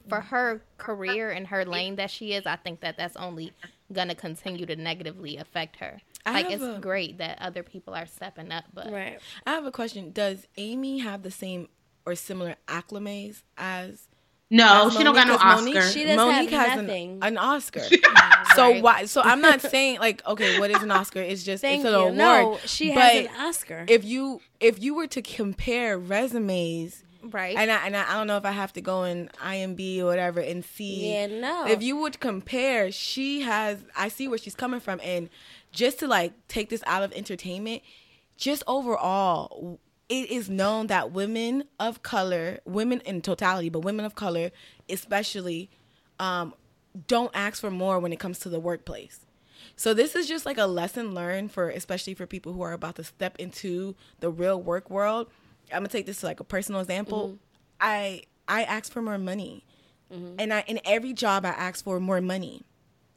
for 0.09 0.21
her 0.21 0.63
career 0.79 1.31
and 1.31 1.47
her 1.47 1.65
lane 1.65 1.95
that 1.95 2.11
she 2.11 2.33
is, 2.33 2.45
I 2.45 2.57
think 2.57 2.81
that 2.81 2.97
that's 2.97 3.15
only 3.15 3.53
gonna 3.93 4.17
continue 4.17 4.67
to 4.67 4.75
negatively 4.75 5.37
affect 5.37 5.77
her. 5.77 6.01
I 6.27 6.33
like 6.43 6.51
it's 6.51 6.63
a- 6.63 6.79
great 6.81 7.19
that 7.19 7.39
other 7.41 7.63
people 7.63 7.95
are 7.95 8.07
stepping 8.07 8.53
up, 8.53 8.65
but 8.75 8.93
right. 8.93 9.19
I 9.47 9.53
have 9.53 9.65
a 9.65 9.73
question. 9.73 10.13
Does 10.13 10.47
Amy 10.57 10.99
have 10.99 11.23
the 11.23 11.31
same 11.31 11.69
or 12.05 12.15
similar 12.15 12.57
acclimates 12.69 13.43
as? 13.57 14.09
No, 14.49 14.87
as 14.87 14.97
she 14.97 15.03
don't 15.03 15.15
got 15.15 15.27
no 15.27 15.35
Oscar. 15.35 15.57
Monique, 15.57 15.83
She 15.83 16.05
doesn't 16.05 16.17
Monique 16.17 16.51
have 16.51 16.69
has 16.69 16.83
nothing. 16.83 17.19
An, 17.21 17.33
an 17.33 17.39
Oscar. 17.39 17.81
so 18.55 18.81
why? 18.81 19.07
So 19.07 19.21
I'm 19.21 19.41
not 19.41 19.61
saying 19.73 19.99
like, 19.99 20.25
okay, 20.25 20.61
what 20.61 20.71
is 20.71 20.83
an 20.85 20.93
Oscar? 20.93 21.21
It's 21.21 21.43
just 21.43 21.63
Thank 21.63 21.81
it's 21.81 21.87
an 21.89 21.93
you. 21.93 21.99
award. 21.99 22.15
No, 22.15 22.59
she 22.65 22.95
but 22.95 23.03
has 23.03 23.27
an 23.27 23.31
Oscar. 23.41 23.85
if 23.89 24.05
you 24.05 24.41
if 24.61 24.81
you 24.81 24.95
were 24.95 25.09
to 25.09 25.21
compare 25.21 25.99
resumes, 25.99 27.03
right. 27.23 27.57
and 27.57 27.73
I, 27.73 27.87
and 27.87 27.97
I, 27.97 28.09
I 28.09 28.15
don't 28.15 28.29
know 28.29 28.37
if 28.37 28.45
I 28.45 28.53
have 28.53 28.73
to 28.75 28.81
go 28.81 29.03
in 29.03 29.31
IMB 29.45 29.99
or 30.03 30.05
whatever 30.07 30.39
and 30.39 30.65
see. 30.65 31.11
yeah, 31.13 31.27
no. 31.27 31.67
If 31.67 31.83
you 31.83 31.97
would 31.97 32.21
compare, 32.21 32.93
she 32.93 33.41
has. 33.41 33.83
I 33.97 34.07
see 34.07 34.29
where 34.29 34.39
she's 34.39 34.55
coming 34.55 34.79
from, 34.79 35.01
and 35.03 35.29
just 35.77 36.01
to 36.01 36.09
like 36.09 36.33
take 36.49 36.71
this 36.71 36.83
out 36.87 37.03
of 37.03 37.13
entertainment, 37.13 37.83
just 38.37 38.63
overall, 38.67 39.79
it 40.09 40.31
is 40.31 40.49
known 40.49 40.89
that 40.89 41.13
women 41.13 41.65
of 41.79 42.03
color, 42.03 42.59
women 42.65 43.01
in 43.05 43.21
totality, 43.21 43.69
but 43.69 43.81
women 43.81 44.05
of 44.05 44.15
color 44.15 44.51
especially, 44.89 45.71
um, 46.19 46.55
don't 47.07 47.31
ask 47.35 47.61
for 47.61 47.71
more 47.71 47.99
when 48.01 48.13
it 48.13 48.19
comes 48.19 48.39
to 48.41 48.49
the 48.49 48.59
workplace. 48.59 49.21
So 49.77 49.93
this 49.93 50.17
is 50.17 50.27
just 50.27 50.47
like 50.47 50.57
a 50.57 50.67
lesson 50.67 51.15
learned 51.15 51.53
for 51.53 51.69
especially 51.69 52.15
for 52.15 52.27
people 52.27 52.55
who 52.55 52.63
are 52.63 52.73
about 52.73 52.97
to 52.97 53.05
step 53.05 53.37
into 53.39 53.95
the 54.21 54.31
real 54.31 54.61
work 54.63 54.89
world. 54.89 55.29
I'm 55.71 55.81
gonna 55.81 55.89
take 55.89 56.07
this 56.07 56.21
to 56.21 56.27
like 56.27 56.41
a 56.41 56.45
personal 56.45 56.81
example. 56.81 57.39
I 57.81 58.23
I 58.49 58.63
ask 58.65 58.91
for 58.93 59.03
more 59.03 59.19
money. 59.19 59.65
And 60.39 60.55
I 60.55 60.61
in 60.67 60.81
every 60.87 61.13
job 61.13 61.45
I 61.45 61.51
ask 61.51 61.85
for 61.85 62.01
more 62.01 62.21
money. 62.23 62.63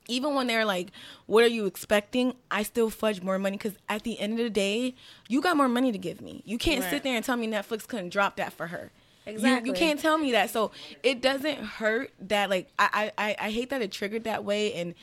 Even 0.10 0.34
when 0.36 0.48
they're 0.48 0.66
like, 0.66 0.90
"What 1.28 1.44
are 1.44 1.48
you 1.48 1.66
expecting?" 1.66 2.34
I 2.52 2.64
still 2.64 2.90
fudge 2.90 3.22
more 3.22 3.40
money 3.40 3.58
because 3.58 3.74
at 3.88 4.04
the 4.04 4.20
end 4.20 4.34
of 4.34 4.44
the 4.44 4.50
day, 4.50 4.96
you 5.30 5.42
got 5.42 5.56
more 5.56 5.70
money 5.70 5.92
to 5.92 5.98
give 5.98 6.20
me. 6.22 6.42
You 6.46 6.58
can't 6.58 6.82
Right. 6.82 6.90
sit 6.90 7.04
there 7.04 7.16
and 7.16 7.24
tell 7.24 7.38
me 7.38 7.48
Netflix 7.48 7.88
couldn't 7.88 8.10
drop 8.10 8.36
that 8.38 8.52
for 8.54 8.68
her. 8.68 8.92
You- 9.26 9.34
Exactly. 9.34 9.70
You, 9.70 9.76
can't 9.76 10.00
tell 10.00 10.18
me 10.18 10.32
that. 10.32 10.50
So 10.50 10.72
it 11.04 11.22
doesn't 11.22 11.60
hurt 11.60 12.12
that 12.20 12.50
like 12.50 12.68
I 12.80 13.12
I, 13.18 13.36
I- 13.40 13.52
hate 13.52 13.70
that 13.70 13.82
it 13.82 13.92
triggered 13.92 14.24
that 14.24 14.44
way 14.44 14.74
and 14.74 14.96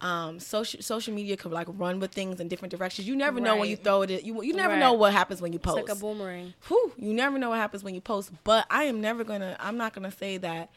um 0.00 0.40
social 0.40 0.82
social 0.82 1.14
media 1.14 1.36
could 1.36 1.52
like 1.52 1.66
run 1.70 1.98
with 2.00 2.12
things 2.12 2.38
in 2.40 2.48
different 2.48 2.70
directions. 2.70 3.06
You 3.08 3.14
never 3.16 3.40
know 3.40 3.56
when 3.56 3.68
you 3.68 3.76
throw 3.76 4.02
it. 4.02 4.10
You 4.24 4.42
you 4.42 4.52
never 4.52 4.74
Right. 4.74 4.78
know 4.80 4.92
what 4.92 5.12
happens 5.12 5.40
when 5.40 5.52
you 5.52 5.58
it's 5.58 5.64
post. 5.64 5.76
like 5.88 5.88
a 5.88 5.94
boomerang. 5.98 6.54
Whew, 6.68 6.92
you 6.96 7.12
never 7.14 7.38
know 7.38 7.50
what 7.50 7.58
happens 7.58 7.82
when 7.84 7.94
you 7.94 8.00
post. 8.00 8.30
But 8.44 8.66
I 8.70 8.84
am 8.84 9.00
never 9.00 9.22
gonna. 9.24 9.56
I'm 9.60 9.76
not 9.76 9.92
gonna 9.94 10.10
say 10.12 10.36
that 10.38 10.70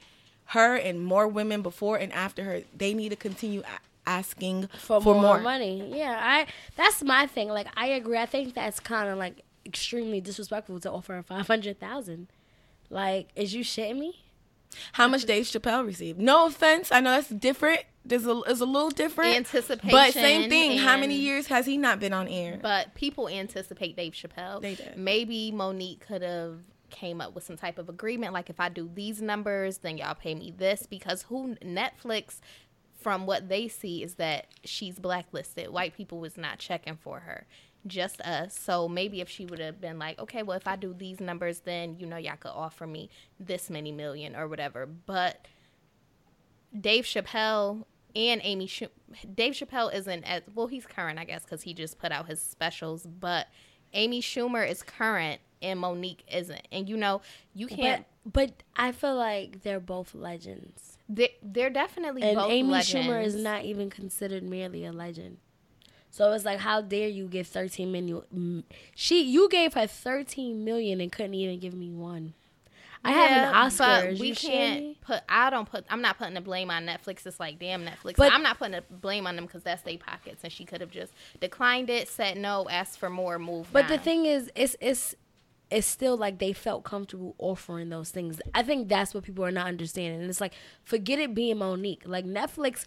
her 0.48 0.76
and 0.76 1.02
more 1.04 1.28
women 1.28 1.62
before 1.62 1.98
and 1.98 2.14
after 2.14 2.44
her 2.44 2.62
they 2.76 2.94
need 2.94 3.10
to 3.10 3.16
continue 3.16 3.62
a- 3.62 4.10
asking 4.10 4.68
for, 4.78 5.02
more, 5.02 5.40
money. 5.40 5.92
Yeah, 5.98 6.20
I 6.22 6.48
that's 6.76 7.04
my 7.04 7.28
thing. 7.28 7.50
Like 7.50 7.68
I 7.76 7.88
agree. 7.88 8.18
I 8.18 8.26
think 8.26 8.54
that's 8.54 8.80
kind 8.80 9.10
of 9.10 9.18
like 9.18 9.44
extremely 9.66 10.22
disrespectful 10.22 10.80
to 10.82 10.92
offer 10.92 11.22
five 11.26 11.48
hundred 11.48 11.80
thousand. 11.80 12.28
Like, 12.90 13.30
is 13.36 13.54
you 13.54 13.64
shitting 13.64 13.98
me? 13.98 14.22
How 14.94 15.08
much 15.08 15.26
Dave 15.26 15.46
Chappelle 15.46 15.86
received? 15.86 16.20
No 16.20 16.48
offense, 16.48 16.92
I 16.92 17.00
know 17.00 17.12
that's 17.12 17.30
different. 17.30 17.82
There's 18.04 18.28
a 18.28 18.42
is 18.42 18.62
a 18.62 18.66
little 18.66 18.92
different. 18.92 19.36
Anticipation 19.36 19.90
but 19.90 20.14
same 20.14 20.50
thing. 20.50 20.78
How 20.78 20.98
many 20.98 21.16
years 21.16 21.48
has 21.48 21.66
he 21.66 21.78
not 21.78 22.00
been 22.00 22.14
on 22.14 22.28
air? 22.28 22.60
But 22.62 22.94
people 22.94 23.28
anticipate 23.28 23.96
Dave 23.96 24.14
Chappelle. 24.14 24.62
They 24.62 24.76
did. 24.76 24.98
Maybe 24.98 25.52
Monique 25.52 26.06
could 26.06 26.22
have 26.22 26.60
came 26.90 27.22
up 27.22 27.34
with 27.36 27.44
some 27.44 27.58
type 27.58 27.78
of 27.78 27.90
agreement, 27.90 28.34
like 28.34 28.50
if 28.50 28.60
I 28.60 28.70
do 28.70 28.90
these 28.94 29.22
numbers, 29.22 29.80
then 29.80 29.98
y'all 29.98 30.16
pay 30.16 30.36
me 30.36 30.54
this. 30.56 30.86
Because 30.86 31.24
who 31.24 31.56
Netflix, 31.56 32.40
from 33.00 33.26
what 33.26 33.50
they 33.50 33.68
see, 33.68 34.04
is 34.04 34.16
that 34.16 34.48
she's 34.64 35.00
blacklisted. 35.00 35.70
White 35.72 35.96
people 35.96 36.20
was 36.20 36.38
not 36.38 36.60
checking 36.60 36.98
for 36.98 37.22
her, 37.22 37.46
just 37.88 38.22
us. 38.22 38.58
So 38.58 38.88
maybe 38.88 39.22
if 39.22 39.30
she 39.30 39.46
would 39.46 39.60
have 39.60 39.80
been 39.82 40.00
like, 40.00 40.20
okay, 40.20 40.44
well 40.44 40.58
if 40.58 40.68
I 40.68 40.76
do 40.76 40.94
these 40.94 41.20
numbers, 41.20 41.62
then 41.62 41.98
you 42.00 42.06
know 42.06 42.18
y'all 42.18 42.38
could 42.40 42.50
offer 42.50 42.88
me 42.88 43.10
this 43.40 43.70
many 43.70 43.92
million 43.92 44.36
or 44.36 44.48
whatever. 44.48 44.86
But 44.86 45.48
Dave 46.80 47.06
Chappelle 47.06 47.86
and 48.16 48.42
Amy 48.44 48.68
Schu- 48.68 48.90
Dave 49.34 49.54
Chappelle 49.54 49.94
isn't 49.94 50.24
as 50.24 50.44
well. 50.54 50.68
He's 50.68 50.86
current, 50.86 51.20
I 51.20 51.26
guess, 51.26 51.44
because 51.44 51.64
he 51.64 51.74
just 51.74 52.00
put 52.00 52.12
out 52.12 52.28
his 52.28 52.42
specials. 52.42 53.06
But 53.06 53.48
Amy 53.94 54.22
Schumer 54.22 54.70
is 54.70 54.84
current 54.84 55.42
and 55.62 55.80
Monique 55.80 56.24
isn't. 56.32 56.68
And 56.72 56.88
you 56.90 56.98
know, 56.98 57.22
you 57.54 57.68
can't. 57.68 58.06
But 58.26 58.32
but 58.34 58.64
I 58.76 58.92
feel 58.92 59.16
like 59.16 59.62
they're 59.62 59.80
both 59.80 60.16
legends, 60.16 60.98
They're, 61.08 61.30
they're 61.44 61.70
definitely 61.70 62.24
and 62.24 62.40
Amy 62.40 62.72
legends. 62.72 63.08
Schumer 63.08 63.24
is 63.24 63.36
not 63.36 63.64
even 63.66 63.90
considered 63.90 64.44
merely 64.44 64.86
a 64.86 64.92
legend. 64.92 65.38
So 66.10 66.32
it's 66.32 66.46
like, 66.46 66.60
how 66.60 66.82
dare 66.82 67.10
you 67.10 67.28
give 67.28 67.46
thirteen 67.48 67.92
million? 67.92 68.64
She 68.96 69.22
you 69.24 69.50
gave 69.50 69.74
her 69.74 69.86
thirteen 69.86 70.64
million 70.64 71.02
and 71.02 71.12
couldn't 71.12 71.34
even 71.34 71.60
give 71.60 71.74
me 71.74 71.92
one. 71.92 72.34
I 73.04 73.12
have 73.12 73.32
an 73.32 73.38
Yeah, 73.54 73.62
Oscar. 73.66 74.10
but 74.12 74.20
we 74.20 74.34
can't 74.34 74.80
me? 74.82 74.98
put. 75.02 75.22
I 75.30 75.52
don't 75.52 75.70
put. 75.70 75.86
I'm 75.92 76.02
not 76.02 76.18
putting 76.18 76.34
the 76.34 76.42
blame 76.42 76.72
on 76.72 76.88
Netflix. 76.88 77.28
It's 77.28 77.40
like 77.40 77.60
damn 77.60 77.86
Netflix. 77.86 78.16
But- 78.16 78.34
I'm 78.34 78.42
not 78.42 78.58
putting 78.58 78.72
the 78.72 78.84
blame 78.90 79.28
on 79.28 79.36
them 79.36 79.46
because 79.46 79.62
that's 79.62 79.84
their 79.84 80.00
pockets, 80.00 80.44
and 80.44 80.52
she 80.52 80.66
could 80.66 80.82
have 80.82 80.90
just 80.90 81.14
declined 81.40 81.92
it, 81.92 82.08
said 82.08 82.38
no, 82.38 82.68
asked 82.68 82.98
for 82.98 83.10
more, 83.12 83.38
moved. 83.38 83.72
But 83.72 83.88
the 83.88 84.00
thing 84.00 84.26
is, 84.26 84.50
it's 84.56 84.76
it's 84.82 85.16
it's 85.72 85.88
still 85.88 86.16
like 86.16 86.40
they 86.40 86.54
felt 86.54 86.84
comfortable 86.84 87.36
offering 87.38 87.90
those 87.90 88.12
things. 88.12 88.40
I 88.54 88.64
think 88.64 88.88
that's 88.88 89.14
what 89.14 89.24
people 89.24 89.44
are 89.44 89.52
not 89.52 89.68
understanding. 89.68 90.22
And 90.22 90.30
it's 90.30 90.42
like, 90.42 90.54
forget 90.84 91.20
it 91.20 91.34
being 91.34 91.58
Monique. 91.58 92.04
Like 92.06 92.26
Netflix, 92.26 92.86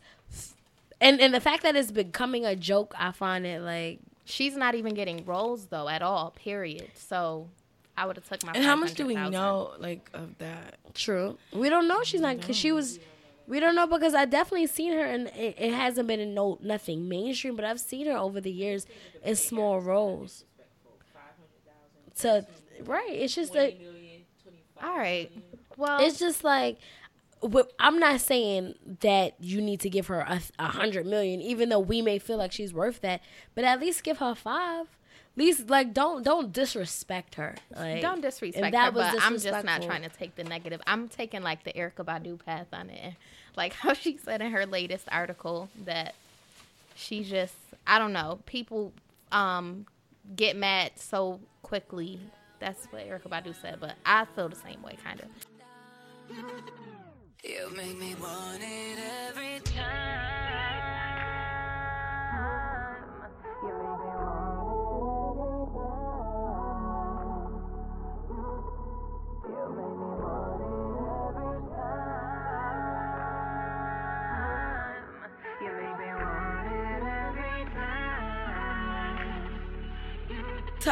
and 1.00 1.20
and 1.20 1.35
the 1.35 1.40
fact 1.40 1.62
that 1.64 1.76
it's 1.76 1.90
becoming 1.90 2.44
a 2.44 2.56
joke, 2.56 2.94
I 2.99 3.12
find 3.12 3.47
it 3.47 3.62
like 3.62 4.00
She's 4.28 4.56
not 4.56 4.75
even 4.75 4.92
getting 4.92 5.25
roles 5.25 5.66
though 5.66 5.88
at 5.88 6.02
all. 6.02 6.32
Period. 6.32 6.90
So 6.94 7.49
I 7.97 8.04
would 8.04 8.16
have 8.16 8.28
took 8.28 8.44
my. 8.44 8.52
And 8.54 8.62
how 8.62 8.76
much 8.76 8.92
do 8.92 9.06
we 9.06 9.14
500,000. 9.14 9.32
know 9.32 9.73
like 9.78 10.11
of 10.12 10.37
that? 10.37 10.76
true. 10.92 11.38
We 11.50 11.70
don't 11.70 11.88
know 11.88 12.02
she's 12.02 12.20
not 12.20 12.37
because 12.37 12.56
she 12.56 12.70
was. 12.70 12.99
We 13.47 13.58
don't 13.58 13.75
know 13.75 13.87
because 13.87 14.12
I 14.12 14.26
definitely 14.26 14.66
seen 14.66 14.92
her 14.92 15.02
and 15.02 15.28
it, 15.28 15.56
it 15.58 15.73
hasn't 15.73 16.06
been 16.06 16.20
in 16.20 16.35
no 16.35 16.58
nothing 16.61 17.08
mainstream, 17.08 17.56
but 17.56 17.64
I've 17.64 17.80
seen 17.80 18.06
her 18.06 18.18
over 18.18 18.38
the 18.38 18.52
years 18.52 18.87
in 19.25 19.35
small 19.35 19.80
roles. 19.80 20.44
So 22.12 22.44
right, 22.85 23.11
it's 23.11 23.35
just 23.35 23.54
like 23.54 23.80
All 24.82 24.97
right. 24.97 25.30
Well, 25.76 26.00
it's 26.00 26.18
just 26.18 26.44
like 26.44 26.78
I'm 27.78 27.99
not 27.99 28.20
saying 28.20 28.75
that 29.00 29.35
you 29.40 29.61
need 29.61 29.80
to 29.80 29.90
give 29.90 30.08
her 30.08 30.20
a, 30.20 30.40
a 30.58 30.66
hundred 30.66 31.06
million, 31.06 31.40
even 31.40 31.68
though 31.68 31.78
we 31.80 32.02
may 32.02 32.18
feel 32.18 32.37
like 32.37 32.52
she's 32.52 32.75
worth 32.75 33.00
that. 33.02 33.20
But 33.54 33.64
at 33.64 33.80
least 33.80 34.02
give 34.02 34.18
her 34.18 34.35
five. 34.35 34.87
At 34.87 35.38
least 35.38 35.70
like 35.70 35.94
don't 35.94 36.25
don't 36.25 36.52
disrespect 36.52 37.37
her. 37.37 37.54
Like, 37.75 38.02
don't 38.02 38.14
and 38.14 38.23
disrespect 38.23 38.73
that 38.73 38.87
her, 38.87 38.99
was 38.99 39.12
but 39.12 39.23
I'm 39.23 39.38
just 39.38 39.64
not 39.64 39.82
trying 39.82 40.02
to 40.02 40.08
take 40.08 40.35
the 40.35 40.44
negative. 40.44 40.80
I'm 40.87 41.08
taking 41.08 41.42
like 41.42 41.62
the 41.62 41.73
Erykah 41.73 42.04
Badu 42.04 42.44
path 42.44 42.66
on 42.73 42.90
it, 42.90 43.14
like 43.56 43.73
how 43.75 43.92
she 43.92 44.16
said 44.18 44.42
in 44.42 44.50
her 44.50 44.66
latest 44.66 45.06
article 45.12 45.68
that 45.85 46.14
she 46.97 47.23
just 47.23 47.54
I 47.87 47.99
don't 48.00 48.12
know 48.12 48.40
people 48.47 48.92
um 49.30 49.87
get 50.35 50.56
mad 50.56 50.92
so 50.97 51.38
quickly. 51.62 52.18
That's 52.60 52.86
what 52.86 53.06
Erykah 53.08 53.28
Badu 53.28 53.54
said, 53.60 53.78
but 53.80 53.94
I 54.04 54.26
feel 54.34 54.48
the 54.48 54.56
same 54.56 54.82
way, 54.82 54.96
kind 55.04 55.20
of. 55.20 55.28
You 57.44 57.70
make 57.76 57.98
me 57.98 58.14
want 58.20 58.60
it 58.62 58.98
every 59.28 59.60
time. 59.64 60.82
You 63.62 63.68
make 63.68 63.70
me 63.70 63.70
want 63.70 64.67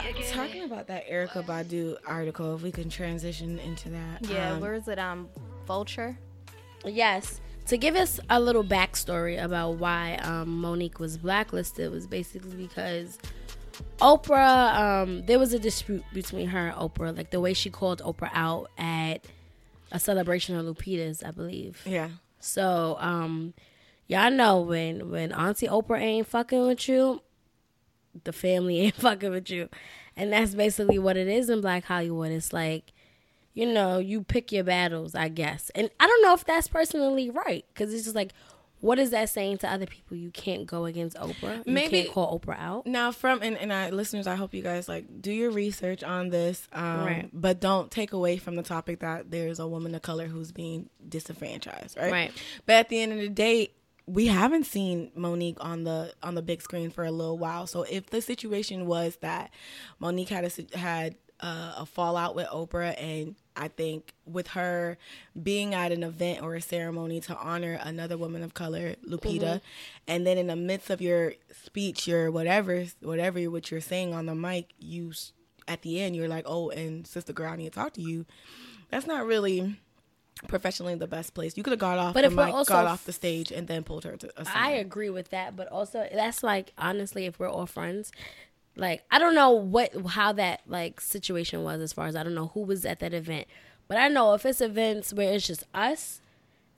time. 0.03 0.15
Ta- 0.15 0.33
talking 0.33 0.63
about 0.65 0.87
that 0.89 1.09
Erykah 1.09 1.45
Badu 1.45 1.97
article, 2.07 2.55
if 2.55 2.63
we 2.63 2.71
can 2.73 2.89
transition 2.89 3.59
into 3.59 3.89
that. 3.91 4.25
Yeah, 4.27 4.53
um, 4.53 4.61
where 4.61 4.75
is 4.75 4.89
it? 4.89 4.99
Um, 4.99 5.29
Vulture. 5.67 6.17
Yes. 6.85 7.41
To 7.67 7.77
give 7.77 7.97
us 7.97 8.21
a 8.31 8.39
little 8.39 8.63
backstory 8.63 9.43
about 9.43 9.79
why 9.79 10.15
um, 10.23 10.61
Monique 10.61 11.01
was 11.01 11.19
blacklisted 11.19 11.91
was 11.91 12.07
basically 12.07 12.55
because 12.55 13.19
Oprah, 14.01 14.75
um, 15.03 15.27
there 15.27 15.39
was 15.39 15.53
a 15.53 15.59
dispute 15.59 16.05
between 16.13 16.49
her 16.49 16.69
and 16.69 16.77
Oprah, 16.77 17.17
like 17.17 17.31
the 17.31 17.41
way 17.41 17.55
she 17.55 17.71
called 17.71 18.01
Oprah 18.03 18.31
out 18.33 18.71
at 18.79 19.25
a 19.93 19.99
celebration 19.99 20.57
of 20.57 20.65
Lupita's, 20.65 21.23
I 21.23 21.31
believe. 21.31 21.83
yeah. 21.85 22.09
So, 22.39 22.97
um, 23.01 23.55
y'all 24.07 24.31
know 24.31 24.61
when 24.61 25.11
when 25.11 25.33
Auntie 25.33 25.67
Oprah 25.67 25.99
ain't 26.01 26.29
fucking 26.29 26.67
with 26.67 26.89
you, 26.89 27.21
the 28.25 28.33
family 28.33 28.81
ain't 28.83 28.97
fucking 28.97 29.31
with 29.31 29.51
you, 29.51 29.69
and 30.17 30.33
that's 30.33 30.55
basically 30.55 30.99
what 30.99 31.17
it 31.17 31.29
is 31.29 31.49
in 31.51 31.61
Black 31.61 31.85
Hollywood. 31.85 32.31
It's 32.33 32.53
like, 32.53 32.93
you 33.55 33.67
know, 33.73 33.99
you 33.99 34.23
pick 34.23 34.53
your 34.53 34.65
battles, 34.65 35.15
I 35.15 35.29
guess, 35.29 35.71
and 35.75 35.91
I 36.01 36.07
don't 36.07 36.23
know 36.23 36.35
if 36.35 36.45
that's 36.45 36.69
personally 36.69 37.31
right 37.31 37.65
because 37.73 37.93
it's 37.95 38.05
just 38.05 38.17
like, 38.17 38.33
what 38.81 38.99
is 38.99 39.09
that 39.11 39.31
saying 39.31 39.57
to 39.59 39.73
other 39.73 39.87
people? 39.87 40.19
You 40.19 40.31
can't 40.31 40.67
go 40.67 40.85
against 40.85 41.17
Oprah. 41.17 41.67
You 41.67 41.73
Maybe- 41.73 42.03
can't 42.03 42.13
call 42.13 42.39
Oprah 42.39 42.59
out. 42.59 42.87
Now, 42.87 43.11
from 43.11 43.41
and, 43.43 43.57
and 43.57 43.73
I 43.73 43.89
listeners, 43.89 44.27
I 44.27 44.35
hope 44.35 44.53
you 44.53 44.63
guys 44.63 44.87
like 44.87 45.23
do 45.23 45.33
your 45.33 45.51
research 45.51 46.05
on 46.05 46.29
this, 46.29 46.69
um, 46.75 47.01
Right. 47.05 47.31
but 47.33 47.59
don't 47.59 47.91
take 47.91 48.13
away 48.13 48.37
from 48.37 48.55
the 48.57 48.63
topic 48.63 49.01
that 49.01 49.31
there's 49.31 49.59
a 49.59 49.67
woman 49.67 49.95
of 49.95 50.03
color 50.03 50.27
who's 50.27 50.53
being 50.53 50.91
disenfranchised, 51.09 51.97
right? 51.97 52.13
Right. 52.13 52.33
But 52.67 52.75
at 52.75 52.89
the 52.91 53.01
end 53.01 53.13
of 53.13 53.19
the 53.19 53.31
day, 53.31 53.71
we 54.07 54.27
haven't 54.27 54.65
seen 54.65 55.11
Monique 55.15 55.59
on 55.61 55.85
the 55.85 56.13
on 56.23 56.35
the 56.35 56.43
big 56.43 56.63
screen 56.63 56.91
for 56.91 57.05
a 57.05 57.11
little 57.11 57.39
while. 57.39 57.67
So 57.67 57.83
if 57.83 58.07
the 58.11 58.21
situation 58.21 58.87
was 58.87 59.17
that 59.17 59.51
Monique 59.99 60.29
had 60.29 60.45
a 60.45 60.79
had 60.79 61.17
uh, 61.41 61.75
a 61.79 61.87
fallout 61.87 62.35
with 62.35 62.47
Oprah, 62.47 62.95
and 63.03 63.35
I 63.57 63.69
think 63.69 64.15
with 64.25 64.49
her 64.49 64.97
being 65.41 65.75
at 65.75 65.93
an 65.93 66.03
event 66.03 66.43
or 66.43 66.55
a 66.55 66.61
ceremony 66.61 67.21
to 67.23 67.37
honor 67.37 67.79
another 67.83 68.17
woman 68.17 68.43
of 68.43 68.55
color, 68.55 68.95
Lupita, 69.07 69.61
and 70.07 70.27
then 70.27 70.39
in 70.39 70.47
the 70.47 70.57
midst 70.57 70.89
of 70.89 71.01
your 71.01 71.35
speech, 71.65 72.07
your 72.07 72.31
whatever, 72.31 72.87
whatever 73.03 73.41
what 73.51 73.71
you're 73.71 73.81
saying 73.81 74.15
on 74.15 74.27
the 74.27 74.35
mic, 74.35 74.71
you 74.79 75.13
at 75.69 75.83
the 75.83 76.01
end 76.01 76.15
you're 76.15 76.29
like, 76.29 76.45
oh, 76.47 76.71
and 76.71 77.07
sister 77.07 77.33
girl, 77.33 77.53
I 77.53 77.57
need 77.57 77.73
to 77.73 77.79
talk 77.79 77.93
to 77.95 78.03
you. 78.03 78.25
That's 78.91 79.07
not 79.07 79.27
really 79.27 79.77
professionally 80.49 80.95
the 80.95 81.07
best 81.07 81.35
place. 81.35 81.57
You 81.57 81.63
could 81.63 81.73
have 81.73 81.81
got 81.81 81.99
off 81.99 82.15
But 82.15 82.23
the 82.23 82.27
if 82.29 82.35
we're 82.35 82.47
mic, 82.47 82.55
also 82.55 82.73
got 82.73 82.87
off 82.87 83.05
the 83.05 83.13
stage, 83.13 83.51
and 83.51 83.67
then 83.67 83.83
pulled 83.85 84.05
her 84.05 84.17
to. 84.17 84.41
Aside. 84.41 84.53
I 84.55 84.71
agree 84.73 85.11
with 85.11 85.31
that, 85.31 85.57
but 85.57 85.69
also 85.69 86.07
that's 86.13 86.43
like 86.43 86.73
honestly, 86.79 87.27
if 87.27 87.39
we're 87.39 87.49
all 87.49 87.67
friends, 87.67 88.13
like 88.77 89.05
I 89.11 89.19
don't 89.19 89.35
know 89.35 89.51
what 89.51 89.95
how 90.09 90.33
that 90.33 90.61
like 90.67 91.01
situation 91.01 91.63
was 91.63 91.81
as 91.81 91.93
far 91.93 92.07
as 92.07 92.17
I 92.17 92.23
don't 92.23 92.35
know 92.35 92.51
who 92.55 92.61
was 92.61 92.85
at 92.85 93.01
that 93.01 93.15
event, 93.15 93.47
but 93.89 93.99
I 93.99 94.09
know 94.09 94.35
if 94.35 94.45
it's 94.45 94.61
events 94.61 95.13
where 95.13 95.33
it's 95.33 95.47
just 95.47 95.65
us 95.75 96.21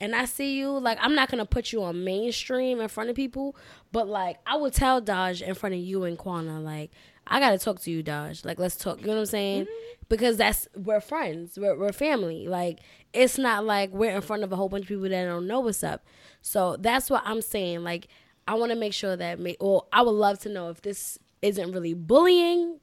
and 0.01 0.15
I 0.15 0.25
see 0.25 0.57
you, 0.57 0.69
like 0.79 0.97
I'm 1.01 1.13
not 1.13 1.29
gonna 1.29 1.45
put 1.45 1.71
you 1.71 1.83
on 1.83 2.03
mainstream 2.03 2.79
in 2.79 2.87
front 2.87 3.09
of 3.09 3.15
people, 3.15 3.55
but 3.91 4.07
like 4.07 4.37
I 4.45 4.55
would 4.55 4.73
tell 4.73 5.01
Dodge 5.01 5.41
in 5.41 5.55
front 5.55 5.75
of 5.75 5.81
you 5.81 6.05
and 6.05 6.17
Quanna, 6.17 6.59
like 6.59 6.91
I 7.29 7.39
gotta 7.39 7.57
talk 7.57 7.79
to 7.81 7.91
you, 7.91 8.03
Dodge. 8.03 8.43
Like 8.43 8.59
let's 8.59 8.75
talk. 8.75 8.99
You 8.99 9.07
know 9.07 9.13
what 9.13 9.19
I'm 9.19 9.25
saying? 9.27 9.63
Mm-hmm. 9.63 9.93
Because 10.09 10.37
that's 10.37 10.67
we're 10.75 10.99
friends, 10.99 11.57
we're 11.57 11.77
we're 11.77 11.93
family. 11.93 12.47
Like 12.47 12.79
it's 13.13 13.37
not 13.37 13.65
like 13.65 13.91
we're 13.91 14.15
in 14.15 14.21
front 14.21 14.43
of 14.43 14.51
a 14.51 14.55
whole 14.55 14.69
bunch 14.69 14.83
of 14.83 14.87
people 14.89 15.03
that 15.03 15.25
don't 15.25 15.47
know 15.47 15.59
what's 15.59 15.83
up. 15.83 16.05
So 16.41 16.75
that's 16.77 17.09
what 17.09 17.21
I'm 17.25 17.41
saying. 17.41 17.83
Like 17.83 18.07
I 18.47 18.55
want 18.55 18.71
to 18.71 18.75
make 18.75 18.93
sure 18.93 19.15
that, 19.15 19.39
may, 19.39 19.55
or 19.59 19.85
I 19.93 20.01
would 20.01 20.11
love 20.11 20.39
to 20.39 20.49
know 20.49 20.69
if 20.69 20.81
this 20.81 21.19
isn't 21.43 21.71
really 21.71 21.93
bullying, 21.93 22.79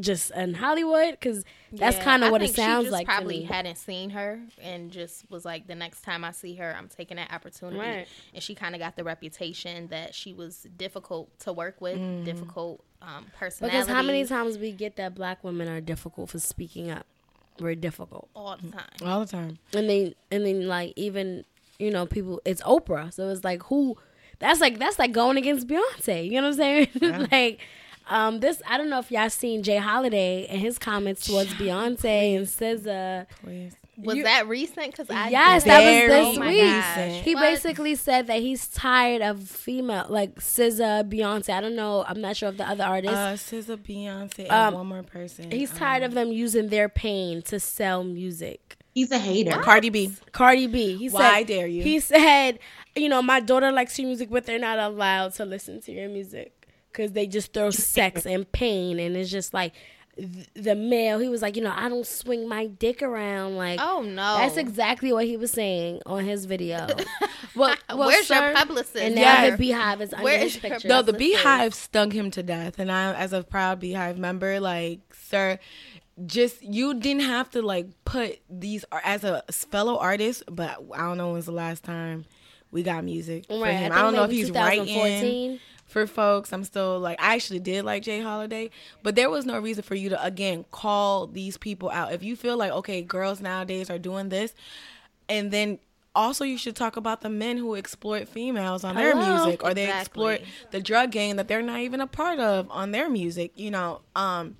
just 0.00 0.30
in 0.32 0.54
Hollywood, 0.54 1.12
because 1.12 1.44
that's 1.70 1.96
Yeah, 1.98 2.04
kind 2.04 2.24
of 2.24 2.30
what 2.30 2.40
it 2.42 2.46
think 2.46 2.56
she 2.56 2.62
sounds 2.62 2.84
just 2.84 2.92
like. 2.92 3.06
to 3.06 3.12
Probably 3.12 3.40
me. 3.40 3.44
hadn't 3.44 3.76
seen 3.76 4.10
her 4.10 4.40
and 4.60 4.90
just 4.90 5.30
was 5.30 5.44
like, 5.44 5.66
the 5.66 5.74
next 5.74 6.02
time 6.02 6.24
I 6.24 6.30
see 6.32 6.54
her, 6.56 6.74
I'm 6.76 6.88
taking 6.88 7.16
that 7.18 7.32
opportunity. 7.32 7.78
Right. 7.78 8.08
And 8.34 8.42
she 8.42 8.54
kind 8.54 8.74
of 8.74 8.78
got 8.80 8.96
the 8.96 9.04
reputation 9.04 9.88
that 9.88 10.14
she 10.14 10.32
was 10.32 10.66
difficult 10.76 11.38
to 11.40 11.52
work 11.52 11.80
with, 11.80 12.24
difficult 12.24 12.82
um, 13.02 13.26
personality. 13.38 13.76
Because 13.78 13.88
how 13.94 14.02
many 14.02 14.24
times 14.24 14.56
we 14.58 14.72
get 14.72 14.96
that 14.96 15.14
black 15.14 15.44
women 15.44 15.68
are 15.68 15.80
difficult 15.80 16.30
for 16.30 16.38
speaking 16.38 16.90
up? 16.90 17.04
We're 17.60 17.74
difficult, 17.74 18.30
all 18.34 18.56
the 18.60 18.70
time. 18.72 18.88
all 19.04 19.20
the 19.20 19.26
time. 19.26 19.58
and 19.74 19.88
then 19.90 20.14
and 20.30 20.46
then 20.46 20.66
like 20.68 20.94
even 20.96 21.44
you 21.78 21.90
know 21.90 22.06
people. 22.06 22.40
It's 22.46 22.62
Oprah, 22.62 23.12
so 23.12 23.28
it's 23.28 23.44
like 23.44 23.62
who? 23.64 23.98
That's 24.38 24.58
like 24.58 24.78
that's 24.78 24.98
like 24.98 25.12
going 25.12 25.36
against 25.36 25.68
Beyonce. 25.68 26.24
You 26.30 26.40
know 26.40 26.48
what 26.48 26.60
I'm 26.60 26.88
saying? 27.00 27.28
like. 27.30 27.60
Um, 28.08 28.40
this 28.40 28.60
I 28.68 28.78
don't 28.78 28.90
know 28.90 28.98
if 28.98 29.10
y'all 29.10 29.30
seen 29.30 29.62
J. 29.62 29.76
Holiday 29.78 30.46
and 30.48 30.60
his 30.60 30.78
comments 30.78 31.26
towards 31.26 31.54
Beyonce 31.54 32.36
and 32.36 32.46
SZA. 32.46 33.26
Please. 33.42 33.74
Was 33.98 34.16
You- 34.16 34.24
that 34.24 34.48
recent? 34.48 34.86
Because 34.90 35.08
I 35.10 35.28
Yes, 35.28 35.64
that 35.64 35.78
was 35.84 36.10
this 36.34 36.38
Oh 36.38 36.40
week. 36.40 37.22
He 37.24 37.34
What? 37.34 37.42
basically 37.42 37.94
said 37.94 38.26
that 38.26 38.40
he's 38.40 38.66
tired 38.68 39.20
of 39.22 39.42
female 39.48 40.06
like 40.08 40.34
SZA, 40.40 41.04
Beyonce. 41.08 41.50
I 41.50 41.60
don't 41.60 41.76
know. 41.76 42.02
I'm 42.08 42.20
not 42.20 42.36
sure 42.36 42.48
of 42.48 42.56
the 42.56 42.66
other 42.68 42.84
artists. 42.84 43.16
Uh, 43.16 43.36
SZA, 43.36 43.76
Beyonce, 43.76 44.40
and 44.44 44.50
Um, 44.50 44.74
one 44.74 44.86
more 44.86 45.02
person. 45.02 45.50
he's 45.50 45.70
Um, 45.72 45.76
tired 45.78 46.02
of 46.02 46.14
them 46.14 46.32
using 46.32 46.68
their 46.68 46.88
pain 46.88 47.42
to 47.42 47.60
sell 47.60 48.02
music. 48.02 48.76
He's 48.94 49.10
a 49.12 49.18
hater. 49.18 49.52
Cardi 49.62 49.90
B. 49.90 50.10
Cardi 50.32 50.66
B. 50.66 50.96
He 50.96 51.08
said, 51.08 51.18
Why 51.18 51.42
dare 51.44 51.66
you? 51.66 51.82
He 51.82 52.00
said, 52.00 52.58
you 52.96 53.08
know, 53.08 53.22
my 53.22 53.40
daughter 53.40 53.70
likes 53.72 53.98
your 53.98 54.06
music, 54.08 54.28
but 54.30 54.44
they're 54.46 54.58
not 54.58 54.78
allowed 54.78 55.34
to 55.34 55.44
listen 55.44 55.80
to 55.82 55.92
your 55.92 56.08
music 56.08 56.52
because 56.92 57.12
they 57.12 57.26
just 57.26 57.52
throw 57.52 57.70
sex 57.70 58.26
and 58.26 58.50
pain, 58.52 58.98
and 58.98 59.16
it's 59.16 59.30
just 59.30 59.54
like 59.54 59.72
th- 60.16 60.48
the 60.54 60.74
male. 60.74 61.18
He 61.18 61.28
was 61.28 61.42
like, 61.42 61.56
you 61.56 61.62
know, 61.62 61.72
I 61.74 61.88
don't 61.88 62.06
swing 62.06 62.48
my 62.48 62.66
dick 62.66 63.02
around 63.02 63.56
like. 63.56 63.80
Oh 63.82 64.02
no. 64.02 64.36
That's 64.38 64.56
exactly 64.56 65.12
what 65.12 65.24
he 65.24 65.36
was 65.36 65.50
saying 65.50 66.00
on 66.06 66.24
his 66.24 66.44
video. 66.44 66.86
well, 67.56 67.74
well, 67.88 68.08
Where's 68.08 68.28
your 68.28 68.54
publicist? 68.54 68.96
And 68.96 69.14
now 69.14 69.20
Yeah. 69.22 69.50
the 69.50 69.56
beehive 69.56 70.00
is 70.00 70.12
under 70.12 70.24
Where 70.24 70.38
his 70.38 70.56
is 70.56 70.60
picture. 70.60 70.88
No, 70.88 71.02
the 71.02 71.12
Listen. 71.12 71.18
Beehive 71.18 71.74
stung 71.74 72.10
him 72.10 72.30
to 72.32 72.42
death, 72.42 72.78
and 72.78 72.90
I, 72.92 73.14
as 73.14 73.32
a 73.32 73.42
proud 73.42 73.80
Beehive 73.80 74.18
member, 74.18 74.60
like, 74.60 75.00
sir, 75.14 75.58
just 76.26 76.62
you 76.62 76.94
didn't 76.94 77.22
have 77.22 77.50
to 77.52 77.62
like 77.62 77.86
put 78.04 78.38
these 78.50 78.84
as 79.02 79.24
a 79.24 79.42
fellow 79.50 79.96
artist, 79.98 80.42
but 80.50 80.78
I 80.94 80.98
don't 80.98 81.16
know 81.16 81.32
when's 81.32 81.46
the 81.46 81.52
last 81.52 81.84
time 81.84 82.26
we 82.70 82.82
got 82.82 83.04
music 83.04 83.46
for 83.46 83.66
him. 83.66 83.92
I 83.92 83.98
I, 83.98 84.02
don't 84.02 84.14
know 84.14 84.24
if 84.24 84.30
maybe 84.30 84.42
he's 84.42 84.50
writing 84.50 84.84
2014. 84.84 85.60
For 85.92 86.06
folks. 86.06 86.52
I'm 86.52 86.64
still 86.64 86.98
like, 86.98 87.20
I 87.20 87.34
actually 87.34 87.60
did 87.60 87.84
like 87.84 88.02
J. 88.02 88.22
Holiday, 88.22 88.70
but 89.02 89.14
there 89.14 89.28
was 89.28 89.44
no 89.44 89.58
reason 89.58 89.82
for 89.82 89.94
you 89.94 90.08
to 90.08 90.24
again 90.24 90.64
call 90.70 91.26
these 91.26 91.58
people 91.58 91.90
out. 91.90 92.12
If 92.14 92.22
you 92.22 92.34
feel 92.34 92.56
like 92.56 92.72
okay, 92.72 93.02
girls 93.02 93.40
nowadays 93.42 93.90
are 93.90 93.98
doing 93.98 94.30
this, 94.30 94.54
and 95.28 95.50
then 95.50 95.78
also 96.14 96.44
you 96.44 96.56
should 96.56 96.76
talk 96.76 96.96
about 96.96 97.20
the 97.20 97.28
men 97.28 97.58
who 97.58 97.74
exploit 97.74 98.26
females 98.28 98.84
on 98.84 98.94
their 98.96 99.14
Hello? 99.16 99.44
music 99.44 99.62
or 99.62 99.74
they 99.74 99.84
Exactly. 99.84 100.34
exploit 100.36 100.40
the 100.70 100.80
drug 100.80 101.10
game 101.10 101.36
that 101.36 101.46
they're 101.48 101.62
not 101.62 101.80
even 101.80 102.00
a 102.00 102.06
part 102.06 102.38
of 102.38 102.70
on 102.70 102.90
their 102.90 103.08
music 103.08 103.52
you 103.56 103.70
know 103.70 104.02
um 104.14 104.56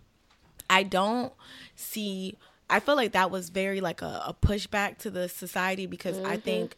i 0.71 0.83
don't 0.83 1.31
see 1.77 2.37
i 2.71 2.81
feel 2.81 2.97
like 2.97 3.12
that 3.12 3.31
was 3.31 3.51
very 3.51 3.83
like 3.83 4.01
a, 4.01 4.23
a 4.29 4.35
pushback 4.40 4.97
to 4.97 5.11
the 5.11 5.29
society 5.29 5.85
because 5.85 6.18
i 6.21 6.38
think 6.38 6.75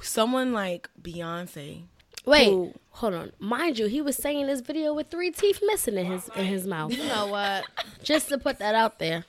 someone 0.00 0.54
like 0.54 0.88
beyonce 1.02 1.82
Wait, 2.28 2.46
who- 2.48 2.74
hold 2.90 3.14
on. 3.14 3.32
Mind 3.38 3.78
you, 3.78 3.86
he 3.86 4.00
was 4.02 4.16
saying 4.16 4.46
this 4.46 4.60
video 4.60 4.92
with 4.94 5.08
three 5.08 5.30
teeth 5.30 5.60
missing 5.64 5.96
in 5.96 6.06
his 6.06 6.28
in 6.36 6.44
his 6.46 6.66
mouth. 6.66 6.92
You 6.92 7.04
know 7.04 7.26
what? 7.26 7.64
Just 8.02 8.28
to 8.28 8.38
put 8.38 8.58
that 8.58 8.74
out 8.74 8.98
there. 8.98 9.24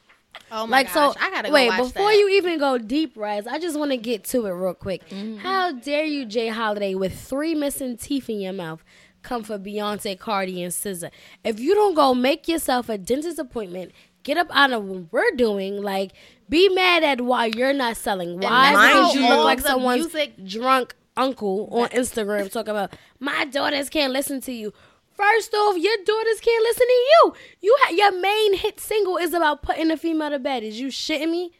Oh 0.51 0.65
my 0.67 0.77
like 0.77 0.93
gosh, 0.93 1.15
so 1.15 1.21
I 1.21 1.29
gotta 1.31 1.47
go 1.49 1.53
wait 1.53 1.69
before 1.77 2.09
that. 2.11 2.17
you 2.17 2.29
even 2.29 2.59
go 2.59 2.77
deep 2.77 3.13
rise 3.15 3.45
i 3.45 3.59
just 3.59 3.77
want 3.77 3.91
to 3.91 3.97
get 3.97 4.23
to 4.25 4.45
it 4.45 4.51
real 4.51 4.73
quick 4.73 5.07
Mm-hmm. 5.09 5.37
how 5.37 5.71
dare 5.73 6.05
you 6.05 6.25
jay 6.25 6.47
holiday 6.47 6.95
with 6.95 7.19
three 7.19 7.53
missing 7.55 7.97
teeth 7.97 8.29
in 8.29 8.39
your 8.39 8.53
mouth 8.53 8.83
come 9.21 9.43
for 9.43 9.59
beyonce 9.59 10.17
cardi 10.17 10.63
and 10.63 10.71
SZA. 10.71 11.11
if 11.43 11.59
you 11.59 11.73
don't 11.75 11.93
go 11.93 12.13
make 12.15 12.47
yourself 12.47 12.89
a 12.89 12.97
dentist 12.97 13.37
appointment 13.37 13.91
get 14.23 14.37
up 14.37 14.47
out 14.51 14.71
of 14.71 14.85
what 14.85 15.11
we're 15.11 15.31
doing 15.35 15.81
like 15.83 16.11
be 16.47 16.67
mad 16.69 17.03
at 17.03 17.21
why 17.21 17.45
you're 17.55 17.73
not 17.73 17.95
selling 17.97 18.39
why 18.39 19.11
you 19.13 19.21
look 19.21 19.43
like 19.45 19.59
someone's 19.59 20.01
music- 20.13 20.45
drunk 20.45 20.95
uncle 21.19 21.67
on 21.71 21.89
instagram 21.89 22.51
talking 22.51 22.71
about 22.71 22.93
my 23.19 23.45
daughters 23.45 23.89
can't 23.89 24.13
listen 24.13 24.41
to 24.41 24.51
you 24.51 24.73
First 25.19 25.53
off, 25.53 25.75
your 25.77 25.97
daughters 26.05 26.39
can't 26.39 26.63
listen 26.63 26.87
to 26.87 26.93
you. 26.93 27.33
You 27.59 27.75
ha- 27.81 27.93
your 27.93 28.21
main 28.21 28.53
hit 28.53 28.79
single 28.79 29.17
is 29.17 29.33
about 29.33 29.61
putting 29.61 29.91
a 29.91 29.97
female 29.97 30.29
to 30.29 30.39
bed. 30.39 30.63
Is 30.63 30.79
you 30.79 30.87
shitting 30.87 31.29
me? 31.29 31.51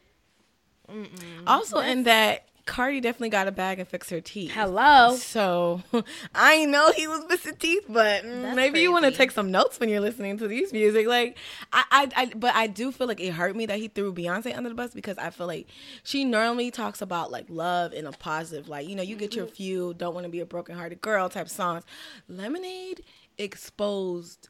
also 1.46 1.80
in 1.80 2.04
that 2.04 2.48
cardi 2.70 3.02
definitely 3.02 3.30
got 3.30 3.48
a 3.48 3.52
bag 3.52 3.80
and 3.80 3.88
fixed 3.88 4.12
her 4.12 4.22
teeth 4.22 4.52
Hello. 4.52 5.16
So 5.16 5.82
I 6.36 6.66
know 6.66 6.92
he 6.92 7.08
was 7.08 7.26
missing 7.28 7.56
teeth, 7.56 7.86
but 7.90 8.24
mm, 8.24 8.44
That's 8.44 8.56
maybe 8.56 8.80
you 8.80 8.92
want 8.92 9.06
to 9.06 9.12
take 9.12 9.32
some 9.32 9.50
notes 9.50 9.80
when 9.80 9.90
you're 9.90 10.00
listening 10.00 10.38
to 10.38 10.48
these 10.48 10.72
music. 10.72 11.08
Like 11.08 11.38
I, 11.74 11.84
I, 11.92 12.08
I, 12.16 12.26
but 12.36 12.56
I 12.56 12.68
do 12.68 12.92
feel 12.92 13.08
like 13.08 13.20
it 13.20 13.32
hurt 13.34 13.56
me 13.56 13.66
that 13.66 13.80
he 13.80 13.88
threw 13.88 14.14
Beyonce 14.14 14.56
under 14.56 14.70
the 14.70 14.76
bus 14.76 14.94
because 14.94 15.18
I 15.18 15.32
feel 15.32 15.48
like 15.48 15.68
she 16.04 16.24
normally 16.24 16.70
talks 16.70 17.02
about 17.02 17.32
like 17.32 17.46
love 17.50 17.94
in 17.94 18.06
a 18.06 18.12
positive, 18.12 18.70
like 18.70 18.88
you 18.88 18.96
know, 18.96 19.04
you 19.04 19.16
get 19.16 19.36
your 19.36 19.48
few, 19.48 19.96
don't 19.96 20.14
want 20.14 20.26
to 20.26 20.30
be 20.30 20.40
a 20.40 20.46
broken 20.46 20.76
hearted 20.76 21.02
girl 21.02 21.28
type 21.28 21.50
songs. 21.50 21.84
Lemonade 22.28 23.02
exposed 23.38 24.50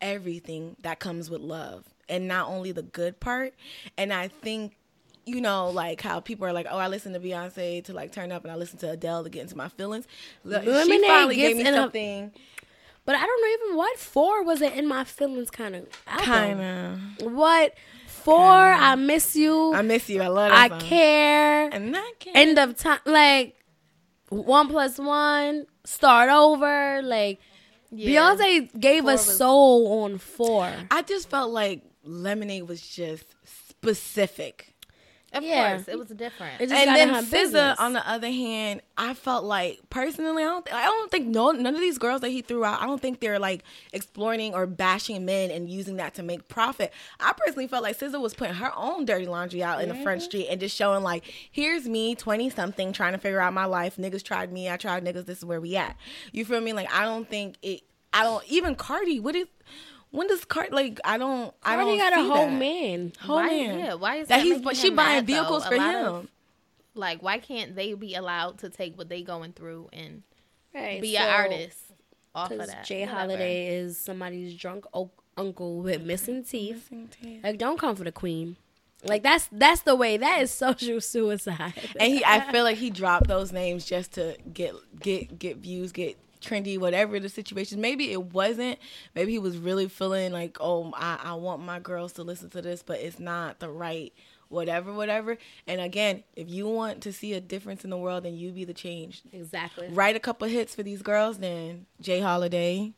everything 0.00 0.76
that 0.82 0.98
comes 0.98 1.30
with 1.30 1.40
love 1.40 1.84
and 2.08 2.28
not 2.28 2.48
only 2.48 2.72
the 2.72 2.82
good 2.82 3.20
part. 3.20 3.54
And 3.96 4.12
I 4.12 4.28
think 4.28 4.76
you 5.26 5.40
know, 5.40 5.70
like 5.70 6.00
how 6.00 6.20
people 6.20 6.46
are 6.46 6.52
like, 6.52 6.66
"Oh, 6.70 6.78
I 6.78 6.88
listen 6.88 7.12
to 7.14 7.20
Beyonce 7.20 7.84
to 7.84 7.92
like 7.92 8.12
turn 8.12 8.30
up, 8.32 8.44
and 8.44 8.52
I 8.52 8.56
listen 8.56 8.78
to 8.80 8.90
Adele 8.90 9.24
to 9.24 9.30
get 9.30 9.42
into 9.42 9.56
my 9.56 9.68
feelings." 9.68 10.06
Look, 10.44 10.62
she 10.64 10.70
Lemonade 10.70 11.06
finally 11.06 11.36
gave 11.36 11.56
me 11.56 11.62
in 11.66 11.74
a- 11.74 11.76
something 11.76 12.32
But 13.06 13.16
I 13.16 13.26
don't 13.26 13.40
know 13.42 13.64
even 13.66 13.76
what 13.76 13.98
four 13.98 14.42
was 14.44 14.62
it 14.62 14.72
in 14.74 14.86
my 14.88 15.04
feelings 15.04 15.50
kind 15.50 15.74
of 15.76 15.86
kind 16.06 16.60
of. 16.60 17.32
What 17.32 17.74
four? 18.06 18.42
I 18.42 18.94
miss 18.94 19.36
you. 19.36 19.72
I 19.74 19.78
I, 19.78 19.82
miss 19.82 20.08
you. 20.08 20.22
I 20.22 20.28
love 20.28 20.50
that 20.50 20.70
song. 20.70 20.80
care. 20.80 21.68
And 21.70 21.94
that 21.94 22.12
can 22.18 22.34
End 22.36 22.58
of 22.58 22.76
time. 22.78 23.00
Like 23.04 23.56
one 24.30 24.68
plus 24.68 24.98
one. 24.98 25.66
Start 25.84 26.30
over. 26.30 27.02
Like 27.02 27.40
Yeah. 27.90 28.08
Beyonce 28.36 28.80
gave 28.80 29.02
Four 29.04 29.12
us 29.12 29.26
was- 29.26 29.36
soul 29.36 30.02
on 30.04 30.16
four. 30.18 30.72
I 30.90 31.02
just 31.02 31.28
felt 31.28 31.50
like 31.50 31.82
Lemonade 32.04 32.66
was 32.68 32.80
just 32.86 33.24
specific. 33.44 34.73
Of 35.34 35.42
Yeah. 35.44 35.74
course, 35.76 35.88
it 35.88 35.98
was 35.98 36.08
different. 36.08 36.60
It 36.60 36.68
just 36.68 36.80
and 36.86 36.96
then 36.96 37.08
in 37.10 37.14
SZA, 37.24 37.30
business. 37.30 37.78
on 37.78 37.92
the 37.92 38.08
other 38.08 38.30
hand, 38.30 38.80
I 38.96 39.14
felt 39.14 39.44
like 39.44 39.80
personally, 39.90 40.42
I 40.42 40.46
don't, 40.46 40.72
I 40.72 40.84
don't 40.84 41.10
think 41.10 41.26
no, 41.26 41.50
none 41.50 41.74
of 41.74 41.80
these 41.80 41.98
girls 41.98 42.20
that 42.22 42.30
he 42.30 42.40
threw 42.40 42.64
out, 42.64 42.80
I 42.80 42.86
don't 42.86 43.00
think 43.02 43.20
they're 43.20 43.38
like 43.38 43.64
exploiting 43.92 44.54
or 44.54 44.66
bashing 44.66 45.24
men 45.24 45.50
and 45.50 45.68
using 45.68 45.96
that 45.96 46.14
to 46.14 46.22
make 46.22 46.48
profit. 46.48 46.92
I 47.20 47.32
personally 47.36 47.66
felt 47.66 47.82
like 47.82 47.98
SZA 47.98 48.20
was 48.20 48.34
putting 48.34 48.54
her 48.54 48.72
own 48.76 49.04
dirty 49.04 49.26
laundry 49.26 49.62
out 49.62 49.82
in 49.82 49.88
the 49.88 49.94
front 49.96 50.20
Mm-hmm. 50.20 50.24
street 50.24 50.46
and 50.48 50.60
just 50.60 50.76
showing 50.76 51.02
like, 51.02 51.24
here's 51.50 51.88
me, 51.88 52.14
twenty 52.14 52.48
something, 52.50 52.92
trying 52.92 53.12
to 53.12 53.18
figure 53.18 53.40
out 53.40 53.52
my 53.52 53.64
life. 53.64 53.96
Niggas 53.96 54.22
tried 54.22 54.52
me, 54.52 54.70
I 54.70 54.76
tried 54.76 55.04
niggas. 55.04 55.26
This 55.26 55.38
is 55.38 55.44
where 55.44 55.60
we 55.60 55.74
at. 55.76 55.96
You 56.32 56.44
feel 56.44 56.60
me? 56.60 56.72
Like 56.72 56.92
I 56.92 57.04
don't 57.04 57.28
think 57.28 57.56
it. 57.62 57.80
I 58.12 58.22
don't 58.22 58.44
even 58.48 58.76
Cardi. 58.76 59.18
What 59.18 59.34
is? 59.34 59.48
When 60.14 60.28
does 60.28 60.44
Cardi 60.44 60.70
like? 60.70 61.00
I 61.04 61.18
don't. 61.18 61.52
I 61.62 61.76
don't 61.76 61.98
got 61.98 62.12
a 62.12 62.16
see 62.16 62.28
whole 62.28 62.46
that. 62.46 62.52
man. 62.52 63.12
Whole 63.20 63.36
Why- 63.36 63.48
man. 63.48 63.78
yeah, 63.80 63.94
why 63.94 64.16
is 64.16 64.28
that 64.28 64.38
that 64.38 64.44
he's? 64.44 64.60
But 64.60 64.76
she 64.76 64.90
buying 64.90 65.16
mad, 65.18 65.26
vehicles 65.26 65.64
A 65.64 65.68
for 65.68 65.74
him. 65.74 66.06
of- 66.06 66.28
like, 66.94 67.20
why 67.22 67.38
can't 67.38 67.74
they 67.74 67.94
be 67.94 68.14
allowed 68.14 68.58
to 68.58 68.70
take 68.70 68.96
what 68.96 69.08
they 69.08 69.22
going 69.22 69.52
through 69.52 69.88
and 69.92 70.22
Right. 70.72 71.00
be 71.02 71.14
so- 71.16 71.22
an 71.22 71.28
artist 71.28 71.78
off 72.34 72.50
of 72.52 72.58
Because 72.58 72.70
that? 72.70 72.84
Jay 72.84 73.00
Whatever. 73.00 73.18
Holiday 73.20 73.74
is 73.76 73.98
somebody's 73.98 74.54
drunk 74.54 74.84
o- 74.94 75.10
uncle 75.36 75.78
with 75.80 76.02
missing 76.02 76.44
teeth. 76.44 76.90
Like, 77.42 77.58
don't 77.58 77.78
come 77.78 77.96
for 77.96 78.04
the 78.04 78.12
queen. 78.12 78.56
Like 79.06 79.22
that's 79.24 79.48
that's 79.52 79.82
the 79.82 79.94
way. 79.96 80.16
That 80.16 80.40
is 80.40 80.50
social 80.50 81.00
suicide. 81.14 81.74
and 82.00 82.12
he 82.14 82.24
I 82.24 82.50
feel 82.52 82.62
like 82.64 82.78
he 82.78 82.88
dropped 82.90 83.26
those 83.26 83.52
names 83.52 83.84
just 83.84 84.12
to 84.12 84.36
get 84.52 84.74
get 85.00 85.38
get 85.38 85.56
views, 85.58 85.90
get 85.92 86.16
trendy, 86.44 86.78
whatever 86.78 87.18
the 87.18 87.28
situation. 87.28 87.80
Maybe 87.80 88.12
it 88.12 88.22
wasn't. 88.22 88.78
Maybe 89.14 89.32
he 89.32 89.38
was 89.38 89.56
really 89.56 89.88
feeling 89.88 90.32
like, 90.32 90.58
oh, 90.60 90.92
I, 90.96 91.18
I 91.22 91.34
want 91.34 91.62
my 91.62 91.78
girls 91.78 92.12
to 92.14 92.22
listen 92.22 92.50
to 92.50 92.62
this, 92.62 92.82
but 92.82 93.00
it's 93.00 93.18
not 93.18 93.60
the 93.60 93.68
right 93.68 94.12
whatever, 94.48 94.92
whatever. 94.92 95.36
And 95.66 95.80
again, 95.80 96.24
if 96.36 96.48
you 96.48 96.66
want 96.68 97.02
to 97.02 97.12
see 97.12 97.34
a 97.34 97.40
difference 97.40 97.84
in 97.84 97.90
the 97.90 97.96
world, 97.96 98.24
then 98.24 98.34
you 98.34 98.52
be 98.52 98.64
the 98.64 98.74
change. 98.74 99.22
exactly. 99.32 99.88
Write 99.88 100.16
a 100.16 100.20
couple 100.20 100.48
hits 100.48 100.74
for 100.74 100.82
these 100.82 101.02
girls, 101.02 101.38
then 101.38 101.86
J. 102.00 102.20
Holiday. 102.20 102.92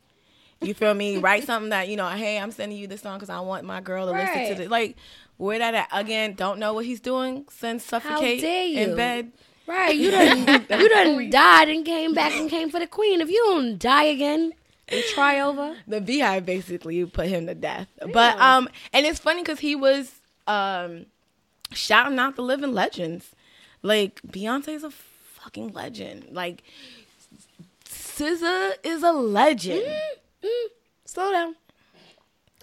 You 0.61 0.73
feel 0.73 0.93
me? 0.93 1.17
Write 1.19 1.43
something 1.43 1.69
that 1.69 1.87
you 1.89 1.97
know. 1.97 2.07
Hey, 2.09 2.39
I'm 2.39 2.51
sending 2.51 2.77
you 2.77 2.87
this 2.87 3.01
song 3.01 3.17
because 3.17 3.29
I 3.29 3.39
want 3.41 3.65
my 3.65 3.81
girl 3.81 4.05
to 4.07 4.11
listen 4.11 4.47
to 4.49 4.55
this. 4.55 4.69
Like, 4.69 4.95
where 5.37 5.59
that 5.59 5.75
at? 5.75 5.87
Again, 5.91 6.33
don't 6.33 6.59
know 6.59 6.73
what 6.73 6.85
he's 6.85 6.99
doing. 6.99 7.45
Send 7.49 7.81
suffocate 7.81 8.43
in 8.43 8.95
bed. 8.95 9.31
Right. 9.67 9.95
You 9.95 10.11
done 10.11 10.37
you 10.79 10.89
done 10.89 11.29
died 11.29 11.69
and 11.69 11.85
came 11.85 12.13
back 12.13 12.31
and 12.33 12.49
came 12.49 12.69
for 12.69 12.79
the 12.79 12.87
queen. 12.87 13.21
If 13.21 13.29
you 13.29 13.43
don't 13.47 13.77
die 13.77 14.05
again 14.05 14.53
and 14.87 15.03
try 15.13 15.41
over, 15.41 15.75
the 15.87 15.99
Beehive 15.99 16.45
basically 16.45 17.05
put 17.05 17.27
him 17.27 17.47
to 17.47 17.53
death. 17.53 17.87
But 18.13 18.39
um, 18.39 18.69
and 18.93 19.05
it's 19.05 19.19
funny 19.19 19.41
because 19.41 19.59
he 19.59 19.75
was 19.75 20.13
um 20.47 21.07
shouting 21.71 22.17
out 22.17 22.37
the 22.37 22.41
living 22.41 22.73
legends. 22.73 23.35
Like 23.83 24.21
Beyonce's 24.21 24.83
a 24.83 24.91
fucking 24.91 25.73
legend. 25.73 26.27
Like 26.31 26.63
SZA 27.85 28.73
is 28.83 29.03
a 29.03 29.11
legend. 29.11 29.85
slow 31.05 31.31
down. 31.31 31.55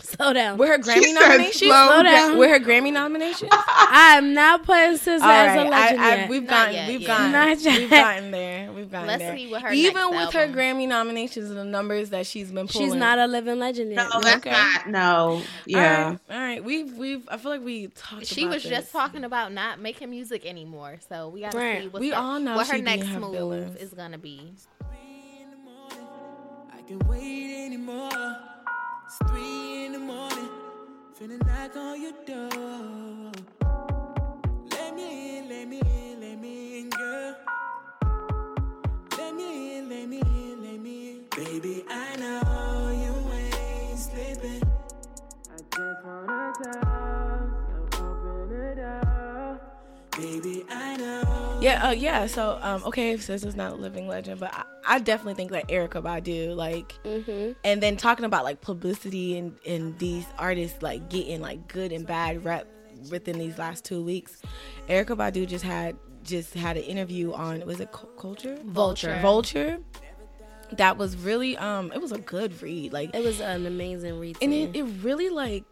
Slow 0.00 0.32
down. 0.32 0.58
With 0.58 0.68
her 0.68 0.78
Grammy 0.78 1.02
said 1.04 1.14
nominations, 1.14 1.58
slow 1.70 2.02
down. 2.02 2.36
With 2.36 2.50
her 2.50 2.58
Grammy 2.58 2.92
nominations. 2.92 3.48
I'm 3.68 4.34
not 4.34 4.64
putting 4.64 4.94
SZA 4.98 5.20
All 5.22 5.30
as 5.30 5.54
a 5.66 5.68
legend 5.70 6.00
I, 6.00 6.12
I, 6.12 6.14
yet. 6.16 6.28
we've 6.28 6.42
Not 6.42 6.50
gotten, 6.50 6.74
yet, 6.74 6.88
we've 6.88 7.00
yeah. 7.02 7.06
gotten, 7.06 7.32
Not 7.32 7.60
yet. 7.60 7.78
we've 7.80 7.90
gotten 7.90 8.30
there. 8.32 8.72
We've 8.72 8.90
gotten 8.90 9.06
Let's 9.06 9.22
there. 9.22 9.36
see 9.36 9.50
what 9.50 9.62
her 9.62 9.72
Even 9.72 10.10
next 10.10 10.26
with 10.26 10.34
her. 10.34 10.48
Grammy 10.48 10.88
nominations 10.88 11.48
and 11.48 11.58
the 11.58 11.64
numbers 11.64 12.10
that 12.10 12.26
she's 12.26 12.50
been 12.50 12.66
pulling. 12.66 12.88
She's 12.88 12.94
not 12.96 13.20
a 13.20 13.26
living 13.28 13.60
legend 13.60 13.92
yet. 13.92 14.08
No, 14.12 14.20
that's 14.20 14.36
Okay. 14.38 14.50
not. 14.50 14.88
No. 14.88 15.42
Yeah. 15.64 16.08
right, 16.08 16.18
all 16.28 16.38
right. 16.38 16.64
We've 16.64 16.92
we've. 16.94 17.28
I 17.30 17.36
feel 17.36 17.52
like 17.52 17.62
we 17.64 17.86
talked. 17.86 18.26
She 18.26 18.42
about 18.42 18.54
was 18.54 18.62
this. 18.64 18.72
just 18.72 18.90
talking 18.92 19.22
about 19.22 19.52
not 19.52 19.78
making 19.80 20.10
music 20.10 20.44
anymore, 20.44 20.96
so 21.08 21.28
we 21.28 21.42
gotta 21.42 21.56
Right. 21.56 21.82
see 21.82 21.88
what's 21.88 22.00
We 22.00 22.10
her, 22.10 22.16
all 22.16 22.40
know 22.40 22.56
what 22.56 22.66
her 22.68 22.78
next 22.78 23.06
her 23.06 23.20
move 23.20 23.32
feelings. 23.34 23.76
is 23.76 23.94
gonna 23.94 24.18
be. 24.18 24.54
I 26.72 26.82
can 26.86 26.98
wait 27.08 27.64
anymore. 27.66 28.10
It's 29.06 29.18
three 29.30 29.84
in 29.86 29.92
the 29.92 29.98
morning. 29.98 30.48
Finna 31.18 31.38
knock 31.46 31.76
on 31.76 32.02
your 32.02 32.12
door. 32.26 33.32
Let 34.70 34.96
me 34.96 35.38
in, 35.38 35.48
let 35.50 35.68
me 35.68 35.80
in, 35.80 36.20
let 36.20 36.40
me 36.40 36.80
in, 36.80 36.90
girl. 36.90 37.36
Let 39.18 39.34
me 39.34 39.78
in, 39.78 39.88
let 39.90 40.08
me 40.08 40.20
in, 40.20 40.62
let 40.62 40.80
me 40.80 41.10
in. 41.10 41.26
Baby, 41.36 41.84
I 41.90 42.16
know 42.16 42.90
you 43.04 43.32
ain't 43.34 43.98
sleeping. 43.98 44.62
I 45.52 45.58
just 45.76 46.04
wanna 46.04 46.52
talk, 46.64 46.93
Baby, 50.16 50.64
I 50.70 50.96
know. 50.96 51.58
Yeah, 51.60 51.88
uh, 51.88 51.90
yeah. 51.90 52.26
So, 52.26 52.58
um, 52.62 52.82
okay, 52.84 53.12
is 53.12 53.56
not 53.56 53.72
a 53.72 53.74
living 53.74 54.06
legend, 54.06 54.38
but 54.40 54.52
I, 54.54 54.64
I 54.86 54.98
definitely 55.00 55.34
think 55.34 55.50
that 55.52 55.68
Erykah 55.68 56.02
Badu, 56.02 56.54
like, 56.54 56.94
Mm-hmm. 57.04 57.52
and 57.64 57.82
then 57.82 57.96
talking 57.96 58.24
about 58.24 58.44
like 58.44 58.60
publicity 58.60 59.36
and 59.38 59.56
and 59.66 59.98
these 59.98 60.26
artists 60.38 60.82
like 60.82 61.08
getting 61.10 61.40
like 61.40 61.66
good 61.68 61.90
and 61.92 62.06
bad 62.06 62.44
rep 62.44 62.66
within 63.10 63.38
these 63.38 63.58
last 63.58 63.84
two 63.84 64.02
weeks. 64.02 64.40
Erykah 64.88 65.16
Badu 65.16 65.46
just 65.46 65.64
had 65.64 65.96
just 66.22 66.54
had 66.54 66.76
an 66.76 66.84
interview 66.84 67.32
on 67.32 67.64
was 67.66 67.80
it 67.80 67.90
Cul- 67.92 68.10
Culture 68.18 68.56
Vulture. 68.64 69.18
Vulture. 69.20 69.78
That 70.72 70.96
was 70.96 71.16
really 71.16 71.56
um, 71.56 71.92
it 71.92 72.00
was 72.00 72.12
a 72.12 72.18
good 72.18 72.60
read. 72.62 72.92
Like 72.92 73.14
It 73.14 73.22
was 73.24 73.40
an 73.40 73.66
amazing 73.66 74.18
read. 74.18 74.38
and 74.40 74.52
it, 74.52 74.74
it 74.76 74.84
really 75.02 75.28
like 75.28 75.64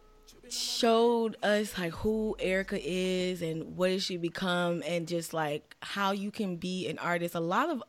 showed 0.53 1.37
us 1.43 1.77
like 1.77 1.93
who 1.93 2.35
Erykah 2.39 2.81
is 2.83 3.41
and 3.41 3.75
what 3.75 3.89
did 3.89 4.01
she 4.01 4.17
become 4.17 4.83
and 4.85 5.07
just 5.07 5.33
like 5.33 5.75
how 5.81 6.11
you 6.11 6.31
can 6.31 6.57
be 6.57 6.87
an 6.87 6.99
artist. 6.99 7.35
A 7.35 7.39
lot 7.39 7.69
of 7.69 7.83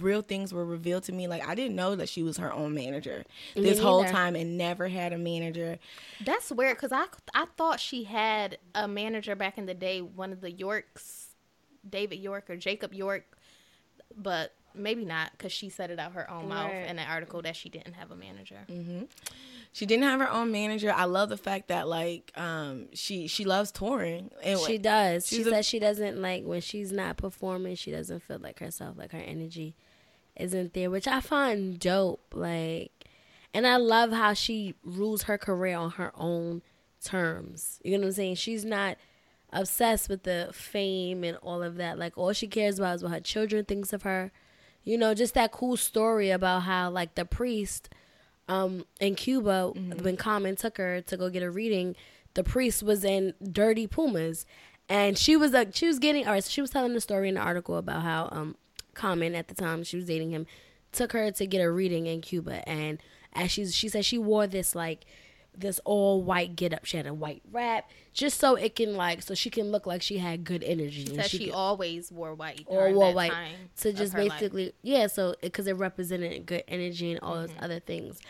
real 0.00 0.22
things 0.22 0.52
were 0.52 0.64
revealed 0.64 1.04
to 1.04 1.12
me. 1.12 1.26
Like 1.26 1.46
I 1.46 1.54
didn't 1.54 1.76
know 1.76 1.96
that 1.96 2.08
she 2.08 2.22
was 2.22 2.36
her 2.38 2.52
own 2.52 2.74
manager 2.74 3.24
this 3.54 3.78
whole 3.78 4.04
time 4.04 4.36
and 4.36 4.56
never 4.56 4.88
had 4.88 5.12
a 5.12 5.18
manager. 5.18 5.78
That's 6.24 6.50
weird 6.52 6.76
because 6.76 6.92
I 6.92 7.06
I 7.34 7.46
thought 7.56 7.80
she 7.80 8.04
had 8.04 8.58
a 8.74 8.86
manager 8.86 9.34
back 9.34 9.58
in 9.58 9.66
the 9.66 9.74
day, 9.74 10.00
one 10.00 10.32
of 10.32 10.40
the 10.40 10.50
Yorks, 10.50 11.28
David 11.88 12.18
York 12.18 12.50
or 12.50 12.56
Jacob 12.56 12.94
York, 12.94 13.36
but 14.16 14.52
maybe 14.74 15.04
not 15.04 15.32
because 15.32 15.52
she 15.52 15.68
said 15.68 15.90
it 15.90 15.98
out 15.98 16.12
her 16.12 16.30
own 16.30 16.48
mouth 16.48 16.70
Right. 16.72 16.86
in 16.88 16.98
an 16.98 17.08
article 17.08 17.42
that 17.42 17.56
she 17.56 17.68
didn't 17.68 17.94
have 17.94 18.10
a 18.10 18.16
manager. 18.16 18.58
She 19.72 19.86
didn't 19.86 20.04
have 20.04 20.20
her 20.20 20.30
own 20.30 20.52
manager. 20.52 20.92
I 20.92 21.04
love 21.04 21.28
the 21.30 21.36
fact 21.36 21.68
that 21.68 21.88
like 21.88 22.30
um 22.36 22.86
she 22.94 23.26
she 23.26 23.44
loves 23.44 23.72
touring. 23.72 24.30
And 24.42 24.58
She 24.60 24.78
does. 24.78 25.26
She 25.26 25.42
a- 25.42 25.44
says 25.44 25.66
she 25.66 25.78
doesn't 25.78 26.20
like 26.20 26.44
when 26.44 26.60
she's 26.60 26.92
not 26.92 27.16
performing. 27.16 27.74
She 27.76 27.90
doesn't 27.90 28.22
feel 28.22 28.38
like 28.38 28.58
herself. 28.60 28.96
Like 28.96 29.12
her 29.12 29.18
energy 29.18 29.74
isn't 30.36 30.74
there, 30.74 30.90
which 30.90 31.06
I 31.08 31.20
find 31.20 31.78
dope. 31.78 32.32
Like, 32.34 32.92
and 33.52 33.66
I 33.66 33.76
love 33.76 34.12
how 34.12 34.32
she 34.32 34.74
rules 34.84 35.22
her 35.24 35.38
career 35.38 35.76
on 35.76 35.92
her 35.92 36.12
own 36.16 36.62
terms. 37.04 37.80
You 37.84 37.92
know 37.92 38.02
what 38.02 38.06
I'm 38.08 38.12
saying? 38.12 38.34
She's 38.36 38.64
not 38.64 38.96
obsessed 39.52 40.08
with 40.08 40.24
the 40.24 40.50
fame 40.52 41.22
and 41.22 41.36
all 41.38 41.62
of 41.62 41.76
that. 41.76 41.98
Like 41.98 42.16
all 42.16 42.32
she 42.32 42.46
cares 42.48 42.78
about 42.78 42.96
is 42.96 43.02
what 43.02 43.12
her 43.12 43.20
children 43.20 43.64
thinks 43.64 43.92
of 43.92 44.02
her. 44.02 44.32
You 44.84 44.98
know, 44.98 45.14
just 45.14 45.34
that 45.34 45.50
cool 45.52 45.76
story 45.76 46.30
about 46.30 46.62
how 46.62 46.90
like 46.90 47.14
the 47.14 47.24
priest 47.24 47.88
um 48.48 48.84
in 49.00 49.14
Cuba 49.14 49.72
when 50.02 50.16
Common 50.16 50.56
took 50.56 50.76
her 50.76 51.00
to 51.00 51.16
go 51.16 51.30
get 51.30 51.42
a 51.42 51.50
reading, 51.50 51.96
the 52.34 52.44
priest 52.44 52.82
was 52.82 53.04
in 53.04 53.34
dirty 53.42 53.86
pumas. 53.86 54.46
And 54.88 55.16
she 55.16 55.36
was 55.36 55.52
like 55.52 55.74
she 55.74 55.86
was 55.86 55.98
getting 55.98 56.26
all 56.26 56.32
right, 56.32 56.44
so 56.44 56.50
she 56.50 56.60
was 56.60 56.70
telling 56.70 56.92
the 56.92 57.00
story 57.00 57.28
in 57.28 57.36
the 57.36 57.40
article 57.40 57.76
about 57.76 58.02
how 58.02 58.28
um 58.32 58.56
Common 58.92 59.34
at 59.34 59.48
the 59.48 59.54
time 59.54 59.82
she 59.82 59.96
was 59.96 60.06
dating 60.06 60.30
him 60.30 60.46
took 60.92 61.12
her 61.12 61.30
to 61.32 61.46
get 61.46 61.60
a 61.60 61.70
reading 61.70 62.06
in 62.06 62.20
Cuba 62.20 62.66
and 62.68 62.98
as 63.32 63.50
she's 63.50 63.74
she 63.74 63.88
said 63.88 64.04
she 64.04 64.16
wore 64.18 64.46
this 64.46 64.74
like 64.76 65.04
this 65.56 65.80
all 65.84 66.22
white 66.22 66.56
get 66.56 66.72
up. 66.74 66.84
She 66.84 66.96
had 66.96 67.06
a 67.06 67.14
white 67.14 67.42
wrap 67.52 67.88
just 68.12 68.38
so 68.40 68.54
it 68.56 68.74
can 68.76 68.94
like 68.96 69.22
so 69.22 69.34
she 69.34 69.50
can 69.50 69.70
look 69.70 69.86
like 69.86 70.02
she 70.02 70.18
had 70.18 70.44
good 70.44 70.62
energy. 70.64 71.04
and 71.06 71.14
Said 71.16 71.26
she, 71.30 71.46
could- 71.46 71.54
always 71.54 72.10
wore 72.12 72.34
white. 72.34 72.62
or 72.66 72.80
during 72.82 72.94
wore 72.96 73.06
that 73.08 73.14
white 73.16 73.32
time 73.32 73.52
to 73.78 73.88
of 73.90 73.94
just 73.96 74.12
her 74.14 74.24
life. 74.24 74.32
basically 74.40 74.72
yeah 74.82 75.06
so 75.06 75.34
because 75.42 75.66
it 75.66 75.74
represented 75.74 76.44
good 76.46 76.64
energy 76.68 77.10
and 77.12 77.20
all 77.20 77.34
those 77.36 77.50
other 77.60 77.80
things 77.80 78.20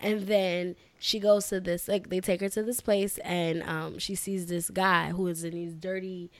and 0.00 0.22
then 0.26 0.74
she 0.98 1.18
goes 1.20 1.46
to 1.48 1.60
this 1.60 1.86
like 1.88 2.08
they 2.08 2.20
take 2.20 2.40
her 2.40 2.48
to 2.48 2.62
this 2.62 2.80
place 2.80 3.18
and 3.18 3.62
um 3.64 3.98
she 3.98 4.14
sees 4.14 4.46
this 4.46 4.70
guy 4.70 5.10
who 5.10 5.26
is 5.28 5.44
in 5.44 5.52
these 5.54 5.74
dirty 5.74 6.30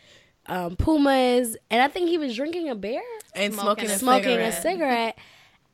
um 0.47 0.75
pumas 0.77 1.57
and 1.71 1.81
i 1.83 1.87
think 1.89 2.09
he 2.09 2.19
was 2.19 2.35
drinking 2.35 2.69
a 2.69 2.75
beer 2.75 3.03
and 3.35 3.55
Smoking 3.55 3.89
smoking, 3.89 3.91
a 3.91 3.93
a 3.95 3.99
smoking 3.99 4.25
cigarette. 4.25 4.53
a 4.59 4.61
cigarette 4.61 5.19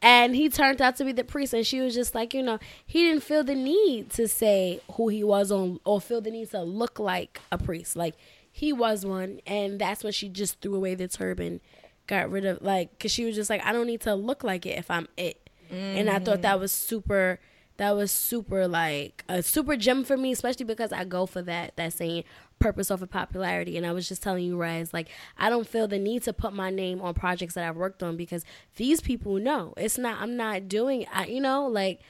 and 0.00 0.34
he 0.36 0.48
turned 0.48 0.80
out 0.80 0.96
to 0.96 1.04
be 1.04 1.12
the 1.12 1.24
priest. 1.24 1.52
And 1.54 1.66
she 1.66 1.80
was 1.80 1.94
just 1.94 2.14
like 2.14 2.34
you 2.34 2.42
know 2.42 2.58
he 2.86 3.08
didn't 3.08 3.22
feel 3.22 3.44
the 3.44 3.54
need 3.54 4.10
to 4.10 4.28
say 4.28 4.80
who 4.92 5.08
he 5.08 5.24
was 5.24 5.50
on 5.50 5.80
or 5.84 6.00
feel 6.00 6.20
the 6.20 6.30
need 6.30 6.50
to 6.50 6.62
look 6.62 6.98
like 6.98 7.40
a 7.50 7.58
priest. 7.58 7.96
Like 7.96 8.14
he 8.50 8.72
was 8.72 9.04
one. 9.06 9.40
And 9.46 9.78
that's 9.80 10.02
when 10.02 10.12
she 10.12 10.28
just 10.28 10.60
threw 10.60 10.74
away 10.74 10.94
the 10.94 11.08
turban 11.08 11.60
got 12.06 12.30
rid 12.30 12.46
of 12.46 12.62
like 12.62 12.90
because 12.92 13.12
she 13.12 13.26
was 13.26 13.34
just 13.34 13.50
like 13.50 13.62
i 13.66 13.70
don't 13.70 13.86
need 13.86 14.00
to 14.00 14.14
look 14.14 14.42
like 14.42 14.64
it 14.64 14.78
if 14.78 14.90
i'm 14.90 15.06
it. 15.16 15.48
And 15.70 16.08
i 16.08 16.18
thought 16.18 16.40
that 16.40 16.58
was 16.58 16.72
super 16.72 17.38
that 17.76 17.94
was 17.94 18.10
super 18.10 18.66
like 18.66 19.24
a 19.28 19.42
super 19.42 19.76
gem 19.76 20.04
for 20.04 20.16
me 20.16 20.32
especially 20.32 20.64
because 20.64 20.90
i 20.90 21.04
go 21.04 21.26
for 21.26 21.42
that 21.42 21.76
that 21.76 21.92
saying 21.92 22.24
purpose 22.58 22.90
over 22.90 23.06
popularity 23.06 23.76
and 23.76 23.86
i 23.86 23.92
was 23.92 24.08
just 24.08 24.22
telling 24.22 24.44
you 24.44 24.56
Rez, 24.56 24.92
like 24.92 25.08
i 25.38 25.48
don't 25.48 25.68
feel 25.68 25.86
the 25.88 25.98
need 25.98 26.22
to 26.24 26.32
put 26.32 26.52
my 26.52 26.70
name 26.70 27.00
on 27.00 27.14
projects 27.14 27.54
that 27.54 27.68
i've 27.68 27.76
worked 27.76 28.02
on 28.02 28.16
because 28.16 28.44
these 28.76 29.00
people 29.00 29.36
know 29.36 29.74
it's 29.76 29.98
not 29.98 30.20
i'm 30.20 30.36
not 30.36 30.68
doing 30.68 31.06
I, 31.12 31.26
you 31.26 31.40
know 31.40 31.66
like 31.66 32.00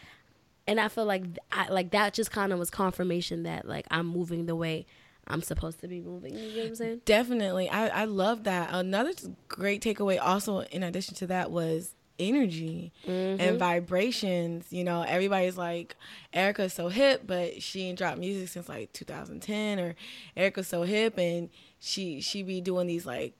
and 0.66 0.80
i 0.80 0.88
feel 0.88 1.04
like 1.04 1.24
I, 1.52 1.68
like 1.68 1.90
that 1.90 2.14
just 2.14 2.30
kind 2.30 2.52
of 2.52 2.58
was 2.58 2.70
confirmation 2.70 3.42
that 3.42 3.66
like 3.68 3.86
i'm 3.90 4.06
moving 4.06 4.46
the 4.46 4.56
way 4.56 4.86
i'm 5.26 5.42
supposed 5.42 5.80
to 5.80 5.88
be 5.88 6.00
moving 6.00 6.34
you 6.34 6.48
know 6.48 6.62
what 6.62 6.66
i'm 6.68 6.74
saying 6.74 7.00
Definitely. 7.04 7.68
I, 7.68 7.88
I 7.88 8.04
love 8.06 8.44
that. 8.44 8.70
Another 8.72 9.12
great 9.48 9.82
takeaway 9.82 10.18
also 10.20 10.60
in 10.60 10.82
addition 10.82 11.14
to 11.16 11.26
that 11.26 11.50
was 11.50 11.94
energy 12.18 12.92
and 13.06 13.40
mm-hmm. 13.40 13.58
vibrations. 13.58 14.66
You 14.70 14.84
know, 14.84 15.02
everybody's 15.02 15.56
like, 15.56 15.96
Erykah's 16.34 16.72
so 16.72 16.88
hip, 16.88 17.22
but 17.26 17.62
she 17.62 17.82
ain't 17.82 17.98
dropped 17.98 18.18
music 18.18 18.48
since 18.48 18.68
like 18.68 18.92
2010 18.92 19.78
or 19.78 19.94
Erykah's 20.36 20.68
so 20.68 20.82
hip 20.82 21.18
and 21.18 21.50
she 21.80 22.20
she 22.20 22.42
be 22.42 22.60
doing 22.60 22.86
these 22.86 23.06
like 23.06 23.34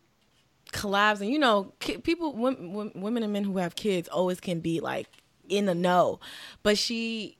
collabs 0.72 1.20
and 1.20 1.30
you 1.30 1.38
know 1.38 1.72
people 1.80 2.34
women, 2.34 2.92
women 2.94 3.22
and 3.22 3.32
men 3.32 3.44
who 3.44 3.56
have 3.56 3.74
kids 3.74 4.08
always 4.08 4.38
can 4.38 4.60
be 4.60 4.80
like 4.80 5.08
in 5.48 5.64
the 5.64 5.74
know 5.74 6.20
but 6.62 6.76
she 6.76 7.38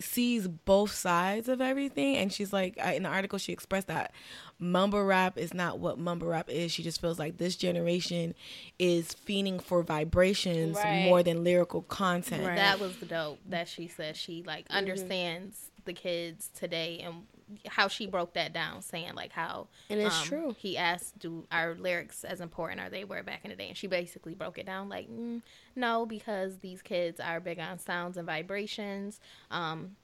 sees 0.00 0.48
both 0.48 0.92
sides 0.92 1.48
of 1.48 1.60
everything 1.60 2.16
and 2.16 2.32
she's 2.32 2.52
like 2.52 2.76
in 2.78 3.04
the 3.04 3.08
article 3.08 3.38
she 3.38 3.52
expressed 3.52 3.86
that 3.86 4.12
mumble 4.58 5.04
rap 5.04 5.36
is 5.36 5.52
not 5.52 5.78
what 5.78 5.98
mumble 5.98 6.28
rap 6.28 6.48
is 6.48 6.70
she 6.72 6.82
just 6.82 7.00
feels 7.00 7.18
like 7.18 7.36
this 7.38 7.56
generation 7.56 8.34
is 8.78 9.14
fiending 9.26 9.60
for 9.60 9.82
vibrations 9.82 10.76
Right. 10.76 11.04
more 11.04 11.22
than 11.22 11.42
lyrical 11.44 11.82
content 11.82 12.44
Right. 12.46 12.56
That 12.56 12.78
was 12.80 12.96
dope 12.96 13.40
that 13.48 13.68
she 13.68 13.88
said 13.88 14.16
she 14.16 14.42
like 14.46 14.66
Mm-hmm. 14.68 14.76
understands 14.78 15.70
the 15.84 15.92
kids 15.92 16.48
today 16.54 17.00
and 17.04 17.26
how 17.66 17.88
she 17.88 18.06
broke 18.06 18.32
that 18.34 18.54
down, 18.54 18.80
saying 18.80 19.14
like 19.14 19.32
how 19.32 19.68
And 19.90 20.00
it's 20.00 20.22
um, 20.22 20.28
true. 20.28 20.56
He 20.58 20.78
asked, 20.78 21.18
"Do 21.18 21.46
our 21.52 21.74
lyrics 21.74 22.24
as 22.24 22.40
important 22.40 22.80
are 22.80 22.88
they 22.88 23.04
were 23.04 23.22
back 23.22 23.40
in 23.44 23.50
the 23.50 23.56
day?" 23.56 23.68
And 23.68 23.76
she 23.76 23.86
basically 23.86 24.34
broke 24.34 24.56
it 24.56 24.64
down 24.64 24.88
like, 24.88 25.10
mm, 25.10 25.42
"No, 25.76 26.06
because 26.06 26.60
these 26.60 26.80
kids 26.80 27.20
are 27.20 27.40
big 27.40 27.58
on 27.58 27.78
sounds 27.78 28.16
and 28.16 28.26
vibrations." 28.26 29.20
Um, 29.50 29.96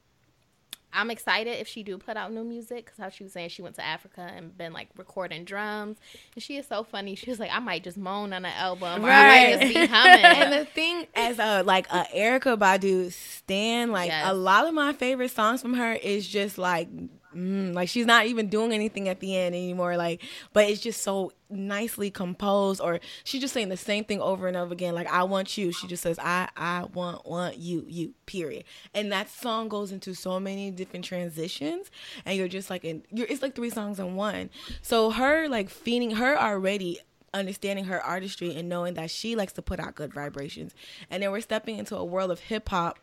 I'm 0.93 1.09
excited 1.11 1.59
if 1.59 1.67
she 1.67 1.83
do 1.83 1.97
put 1.97 2.17
out 2.17 2.31
new 2.33 2.43
music 2.43 2.85
because 2.85 2.97
how 2.97 3.09
she 3.09 3.23
was 3.23 3.33
saying 3.33 3.49
she 3.49 3.61
went 3.61 3.75
to 3.75 3.83
Africa 3.85 4.29
and 4.35 4.57
been 4.57 4.73
like 4.73 4.89
recording 4.97 5.45
drums, 5.45 5.97
and 6.35 6.43
she 6.43 6.57
is 6.57 6.67
so 6.67 6.83
funny. 6.83 7.15
She 7.15 7.29
was 7.29 7.39
like, 7.39 7.51
"I 7.51 7.59
might 7.59 7.83
just 7.83 7.97
moan 7.97 8.33
on 8.33 8.41
the 8.41 8.49
album, 8.49 9.05
or 9.05 9.09
I 9.09 9.27
might 9.51 9.59
just 9.59 9.73
be 9.73 9.85
humming." 9.87 10.25
and 10.25 10.53
the 10.53 10.65
thing 10.65 11.07
as 11.15 11.39
a 11.39 11.63
like 11.63 11.87
a 11.91 12.05
Erykah 12.15 12.57
Badu 12.57 13.11
stan, 13.11 13.91
like 13.91 14.09
Yes. 14.09 14.25
a 14.27 14.33
lot 14.33 14.67
of 14.67 14.73
my 14.73 14.93
favorite 14.93 15.31
songs 15.31 15.61
from 15.61 15.75
her 15.75 15.93
is 15.93 16.27
just 16.27 16.57
like 16.57 16.89
mm, 17.35 17.73
like 17.73 17.89
she's 17.89 18.05
not 18.05 18.25
even 18.25 18.47
doing 18.47 18.71
anything 18.71 19.07
at 19.09 19.19
the 19.19 19.35
end 19.35 19.55
anymore. 19.55 19.97
Like, 19.97 20.23
but 20.53 20.69
it's 20.69 20.81
just 20.81 21.01
so 21.01 21.31
nicely 21.49 22.09
composed, 22.09 22.81
or 22.81 22.99
she's 23.23 23.41
just 23.41 23.53
saying 23.53 23.69
the 23.69 23.77
same 23.77 24.03
thing 24.03 24.21
over 24.21 24.47
and 24.47 24.55
over 24.55 24.73
again. 24.73 24.95
Like, 24.95 25.07
I 25.07 25.23
want 25.23 25.57
you. 25.57 25.71
She 25.71 25.87
just 25.87 26.03
says, 26.03 26.17
I 26.19 26.49
I 26.55 26.85
want 26.93 27.25
want 27.25 27.57
you 27.57 27.85
you. 27.87 28.13
Period. 28.25 28.63
And 28.93 29.11
that 29.11 29.29
song 29.29 29.67
goes 29.67 29.91
into 29.91 30.13
so 30.13 30.39
many 30.39 30.71
different 30.71 31.05
transitions, 31.05 31.91
and 32.25 32.37
you're 32.37 32.47
just 32.47 32.69
like 32.69 32.83
in 32.83 33.03
you're 33.11 33.27
it's 33.27 33.41
like 33.41 33.55
three 33.55 33.69
songs 33.69 33.99
in 33.99 34.15
one. 34.15 34.49
So 34.81 35.11
her 35.11 35.47
like 35.47 35.69
feeding 35.69 36.11
her 36.11 36.37
already 36.37 36.99
understanding 37.33 37.85
her 37.85 38.01
artistry 38.01 38.55
and 38.55 38.67
knowing 38.67 38.93
that 38.95 39.09
she 39.09 39.35
likes 39.35 39.53
to 39.53 39.61
put 39.61 39.79
out 39.79 39.95
good 39.95 40.13
vibrations. 40.13 40.75
And 41.09 41.23
then 41.23 41.31
we're 41.31 41.41
stepping 41.41 41.77
into 41.77 41.95
a 41.95 42.03
world 42.03 42.31
of 42.31 42.41
hip 42.41 42.69
hop, 42.69 42.99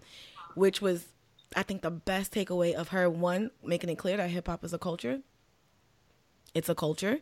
which 0.54 0.82
was, 0.82 1.06
I 1.56 1.62
think, 1.62 1.82
the 1.82 1.90
best 1.90 2.32
takeaway 2.32 2.74
of 2.74 2.88
her 2.88 3.08
one, 3.08 3.50
making 3.64 3.90
it 3.90 3.96
clear 3.98 4.16
that 4.16 4.30
hip 4.30 4.46
hop 4.46 4.64
is 4.64 4.72
a 4.72 4.78
culture. 4.78 5.20
It's 6.58 6.68
a 6.68 6.74
culture, 6.74 7.20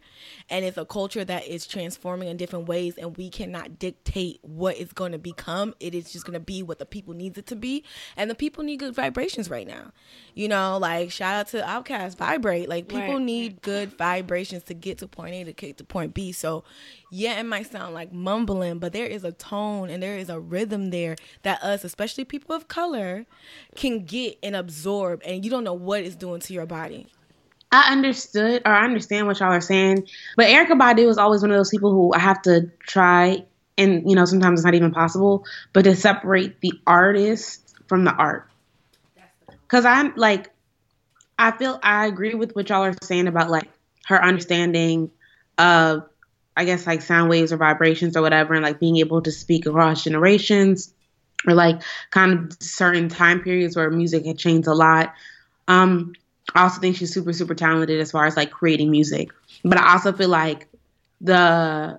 and 0.51 0.65
it's 0.65 0.79
a 0.79 0.85
culture 0.85 1.25
that 1.25 1.47
is 1.47 1.67
transforming 1.67 2.29
in 2.29 2.37
different 2.37 2.67
ways, 2.67 2.97
and 2.97 3.17
we 3.17 3.29
cannot 3.29 3.79
dictate 3.79 4.41
what 4.43 4.79
it's 4.79 4.93
going 4.95 5.13
to 5.13 5.19
become. 5.19 5.75
It 5.79 5.95
is 5.95 6.11
just 6.11 6.25
going 6.25 6.35
to 6.35 6.41
be 6.41 6.63
what 6.63 6.79
the 6.79 6.87
people 6.87 7.15
needs 7.15 7.37
it 7.39 7.47
to 7.47 7.57
be, 7.57 7.85
and 8.17 8.31
the 8.31 8.35
people 8.35 8.65
need 8.65 8.79
good 8.79 8.95
vibrations 8.95 9.51
right 9.51 9.67
now. 9.67 9.93
You 10.35 10.49
know, 10.49 10.79
like 10.79 11.11
shout 11.11 11.35
out 11.35 11.49
to 11.49 11.63
Outkast, 11.63 12.17
vibrate. 12.17 12.69
Like 12.69 12.89
people 12.89 13.15
Right. 13.15 13.23
need 13.23 13.63
good 13.63 13.97
vibrations 13.97 14.65
to 14.65 14.75
get 14.75 14.99
to 14.99 15.07
point 15.07 15.35
A 15.35 15.45
to 15.45 15.53
get 15.53 15.77
to 15.79 15.85
point 15.85 16.15
B. 16.15 16.33
So, 16.33 16.65
yeah, 17.11 17.39
it 17.39 17.45
might 17.45 17.71
sound 17.71 17.95
like 17.95 18.13
mumbling, 18.13 18.79
but 18.79 18.93
there 18.93 19.07
is 19.07 19.23
a 19.23 19.33
tone 19.33 19.91
and 19.91 20.03
there 20.03 20.17
is 20.17 20.29
a 20.31 20.41
rhythm 20.41 20.91
there 20.91 21.17
that 21.43 21.63
us, 21.63 21.85
especially 21.85 22.25
people 22.25 22.55
of 22.55 22.69
color, 22.69 23.27
can 23.75 24.05
get 24.05 24.39
and 24.43 24.57
absorb, 24.57 25.21
and 25.27 25.45
you 25.45 25.51
don't 25.51 25.65
know 25.65 25.75
what 25.75 26.03
it's 26.03 26.17
doing 26.17 26.41
to 26.41 26.55
your 26.55 26.67
body. 26.67 27.07
I 27.73 27.93
understood 27.93 28.63
or 28.65 28.73
I 28.73 28.85
understand 28.85 29.27
what 29.27 29.41
y'all 29.41 29.53
are 29.53 29.61
saying, 29.61 30.07
but 30.37 30.47
Erykah 30.47 30.79
Badu 30.79 31.09
is 31.09 31.19
always 31.19 31.43
one 31.43 31.51
of 31.51 31.57
those 31.57 31.71
people 31.71 31.91
who 31.91 32.13
I 32.15 32.19
have 32.19 32.41
to 32.43 32.71
try, 32.81 33.45
and 33.77 34.09
you 34.09 34.15
know 34.15 34.25
sometimes 34.25 34.61
it's 34.61 34.65
not 34.65 34.75
even 34.75 34.93
possible, 34.93 35.45
but 35.73 35.83
to 35.83 35.97
separate 35.97 36.61
the 36.61 36.73
artist 36.87 37.75
from 37.89 38.05
the 38.05 38.13
art. 38.13 38.49
Because 39.63 39.85
I'm 39.85 40.15
like, 40.17 40.51
I 41.39 41.51
feel 41.51 41.79
I 41.83 42.07
agree 42.07 42.35
with 42.35 42.55
what 42.55 42.69
y'all 42.69 42.85
are 42.85 42.95
saying 43.03 43.27
about 43.27 43.51
like 43.51 43.69
her 44.07 44.23
understanding 44.23 45.11
of, 45.59 46.09
I 46.57 46.65
guess 46.65 46.87
like 46.87 47.03
sound 47.03 47.29
waves 47.29 47.53
or 47.53 47.57
vibrations 47.57 48.17
or 48.17 48.23
whatever, 48.23 48.55
and 48.55 48.63
like 48.63 48.79
being 48.79 48.99
able 48.99 49.23
to 49.23 49.33
speak 49.33 49.67
across 49.67 50.05
generations 50.05 50.95
or 51.47 51.55
like 51.55 51.83
kind 52.11 52.33
of 52.33 52.57
certain 52.61 53.09
time 53.09 53.41
periods 53.41 53.77
where 53.77 53.91
music 53.91 54.25
had 54.25 54.39
changed 54.39 54.69
a 54.69 54.75
lot. 54.75 55.15
Um, 55.69 56.13
I 56.55 56.63
also 56.63 56.81
think 56.81 56.97
she's 56.97 57.13
super, 57.13 57.33
super 57.33 57.55
talented 57.55 58.01
as 58.01 58.11
far 58.11 58.27
as 58.27 58.37
like 58.37 58.51
creating 58.51 58.91
music. 58.91 59.31
But 59.65 59.79
I 59.79 59.93
also 59.93 60.13
feel 60.13 60.29
like 60.29 60.69
the 61.21 61.99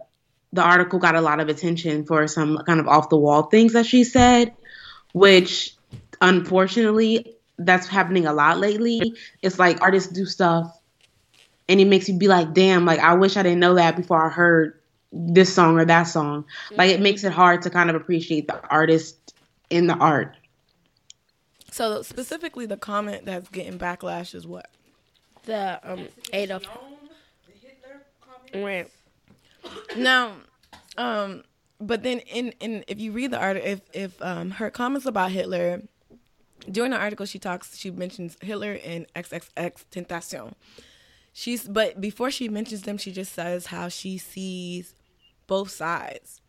the 0.54 0.62
article 0.62 1.00
got 1.00 1.16
a 1.16 1.22
lot 1.22 1.40
of 1.40 1.50
attention 1.50 2.06
for 2.06 2.28
some 2.28 2.58
kind 2.60 2.80
of 2.80 2.88
off 2.88 3.10
the 3.10 3.18
wall 3.18 3.44
things 3.44 3.74
that 3.74 3.86
she 3.86 4.04
said, 4.04 4.54
which 5.14 5.76
unfortunately 6.22 7.36
that's 7.58 7.88
happening 7.88 8.26
a 8.26 8.34
lot 8.34 8.58
lately. 8.58 9.16
It's 9.42 9.60
like 9.60 9.82
artists 9.82 10.12
do 10.12 10.26
stuff 10.26 10.78
and 11.70 11.80
it 11.80 11.86
makes 11.86 12.08
you 12.08 12.18
be 12.18 12.28
like, 12.28 12.54
damn, 12.54 12.86
like 12.86 13.00
I 13.00 13.14
wish 13.16 13.38
I 13.38 13.44
didn't 13.44 13.60
know 13.60 13.76
that 13.76 13.96
before 13.96 14.26
I 14.26 14.30
heard 14.30 14.80
this 15.12 15.54
song 15.54 15.78
or 15.78 15.86
that 15.86 16.04
song. 16.04 16.46
Like 16.72 16.92
it 16.92 17.02
makes 17.02 17.24
it 17.24 17.32
hard 17.32 17.64
to 17.64 17.70
kind 17.70 17.90
of 17.90 17.96
appreciate 17.96 18.48
the 18.48 18.60
artist 18.70 19.34
in 19.70 19.88
the 19.88 19.96
art. 19.96 20.36
So 21.78 22.02
specifically, 22.02 22.66
the 22.66 22.76
comment 22.76 23.26
that's 23.26 23.50
getting 23.50 23.78
backlash 23.78 24.34
is 24.34 24.48
what? 24.48 24.68
The 25.44 25.80
um 25.84 26.08
Adolf. 26.34 26.63
Right. 28.52 28.90
Now, 29.96 30.38
um, 30.98 31.44
but 31.80 32.02
then 32.02 32.22
in 32.22 32.52
in 32.60 32.84
if 32.88 33.00
you 33.00 33.12
read 33.12 33.30
the 33.30 33.38
article, 33.40 33.70
if 33.70 33.82
if 33.94 34.20
um 34.24 34.50
her 34.50 34.72
comments 34.72 35.06
about 35.06 35.30
Hitler 35.30 35.84
during 36.72 36.90
the 36.90 36.98
article, 36.98 37.28
she 37.28 37.38
talks, 37.38 37.78
she 37.78 37.92
mentions 37.92 38.38
Hitler 38.42 38.80
and 38.84 39.06
XXX 39.16 39.86
Tentacion. 39.92 40.54
She's 41.32 41.68
but 41.68 42.02
before 42.02 42.32
she 42.32 42.50
mentions 42.50 42.82
them, 42.82 42.98
she 42.98 43.12
just 43.12 43.34
says 43.34 43.68
how 43.68 43.88
she 43.88 44.18
sees 44.18 44.96
both 45.46 45.70
sides. 45.70 46.42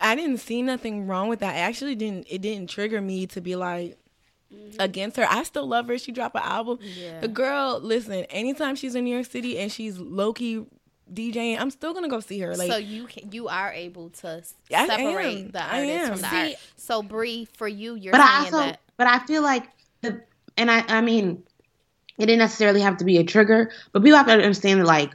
I 0.00 0.14
didn't 0.14 0.38
see 0.38 0.62
nothing 0.62 1.08
wrong 1.08 1.28
with 1.28 1.40
that. 1.40 1.56
It 1.56 1.66
actually 1.66 1.96
didn't 1.96 2.28
it 2.30 2.42
didn't 2.42 2.70
trigger 2.70 3.00
me 3.00 3.26
to 3.26 3.40
be 3.40 3.56
like 3.56 3.98
Mm-hmm. 4.54 4.80
against 4.80 5.16
her. 5.18 5.26
I 5.28 5.42
still 5.42 5.66
love 5.66 5.88
her. 5.88 5.98
She 5.98 6.10
dropped 6.10 6.34
an 6.34 6.42
album. 6.42 6.78
Yeah. 6.80 7.20
The 7.20 7.28
girl, 7.28 7.80
listen, 7.82 8.24
anytime 8.30 8.76
she's 8.76 8.94
in 8.94 9.04
New 9.04 9.12
York 9.14 9.26
City 9.26 9.58
and 9.58 9.70
she's 9.70 9.98
low 9.98 10.32
key 10.32 10.64
DJing, 11.12 11.60
I'm 11.60 11.70
still 11.70 11.92
gonna 11.92 12.08
go 12.08 12.20
see 12.20 12.38
her. 12.40 12.56
Like 12.56 12.70
so 12.70 12.78
you 12.78 13.06
can, 13.06 13.30
you 13.30 13.48
are 13.48 13.70
able 13.72 14.08
to 14.10 14.28
s- 14.28 14.54
I 14.74 14.86
separate 14.86 15.38
am. 15.38 15.50
the 15.50 15.62
I 15.62 15.80
artist 15.80 15.90
am. 16.00 16.12
from 16.12 16.20
the 16.22 16.28
See- 16.30 16.36
art. 16.52 16.60
So 16.76 17.02
Bre, 17.02 17.26
for 17.56 17.68
you, 17.68 17.94
you're 17.94 18.12
but 18.12 18.20
I 18.22 18.26
saying 18.42 18.54
also, 18.54 18.56
that 18.58 18.80
but 18.96 19.06
I 19.06 19.18
feel 19.26 19.42
like 19.42 19.64
the, 20.00 20.22
and 20.56 20.70
I, 20.70 20.82
I 20.88 21.00
mean, 21.02 21.42
it 22.18 22.26
didn't 22.26 22.38
necessarily 22.38 22.80
have 22.80 22.96
to 22.98 23.04
be 23.04 23.18
a 23.18 23.24
trigger, 23.24 23.70
but 23.92 24.02
people 24.02 24.16
have 24.16 24.26
to 24.28 24.32
understand 24.32 24.80
that 24.80 24.86
like 24.86 25.10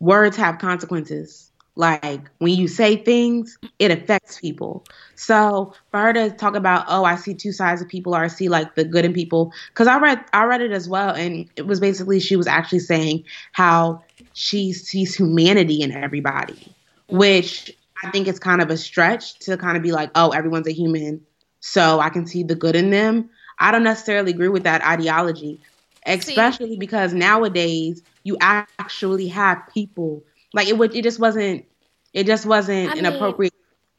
words 0.00 0.36
have 0.38 0.58
consequences. 0.58 1.47
Like 1.78 2.28
when 2.38 2.54
you 2.54 2.66
say 2.66 2.96
things, 2.96 3.56
it 3.78 3.92
affects 3.92 4.40
people. 4.40 4.84
So 5.14 5.72
for 5.92 6.00
her 6.00 6.12
to 6.12 6.30
talk 6.30 6.56
about, 6.56 6.86
oh, 6.88 7.04
I 7.04 7.14
see 7.14 7.34
two 7.34 7.52
sides 7.52 7.80
of 7.80 7.86
people, 7.86 8.16
or 8.16 8.18
I 8.18 8.26
see 8.26 8.48
like 8.48 8.74
the 8.74 8.84
good 8.84 9.04
in 9.04 9.12
people, 9.12 9.52
because 9.68 9.86
I 9.86 9.96
read, 10.00 10.24
I 10.32 10.42
read 10.42 10.60
it 10.60 10.72
as 10.72 10.88
well, 10.88 11.14
and 11.14 11.48
it 11.54 11.68
was 11.68 11.78
basically 11.78 12.18
she 12.18 12.34
was 12.34 12.48
actually 12.48 12.80
saying 12.80 13.22
how 13.52 14.02
she 14.32 14.72
sees 14.72 15.14
humanity 15.14 15.80
in 15.80 15.92
everybody, 15.92 16.74
which 17.10 17.72
I 18.02 18.10
think 18.10 18.26
is 18.26 18.40
kind 18.40 18.60
of 18.60 18.70
a 18.70 18.76
stretch 18.76 19.38
to 19.40 19.56
kind 19.56 19.76
of 19.76 19.82
be 19.84 19.92
like, 19.92 20.10
oh, 20.16 20.30
everyone's 20.30 20.66
a 20.66 20.72
human, 20.72 21.24
so 21.60 22.00
I 22.00 22.08
can 22.08 22.26
see 22.26 22.42
the 22.42 22.56
good 22.56 22.74
in 22.74 22.90
them. 22.90 23.30
I 23.60 23.70
don't 23.70 23.84
necessarily 23.84 24.32
agree 24.32 24.48
with 24.48 24.64
that 24.64 24.84
ideology, 24.84 25.60
especially 26.06 26.76
because 26.76 27.14
nowadays 27.14 28.02
you 28.24 28.36
actually 28.40 29.28
have 29.28 29.62
people 29.72 30.24
like 30.54 30.68
it 30.68 30.78
would. 30.78 30.94
It 30.94 31.02
just 31.02 31.18
wasn't. 31.18 31.64
It 32.12 32.26
just 32.26 32.46
wasn't 32.46 32.90
I 32.90 32.94
mean, 32.94 33.04
inappropriate 33.04 33.54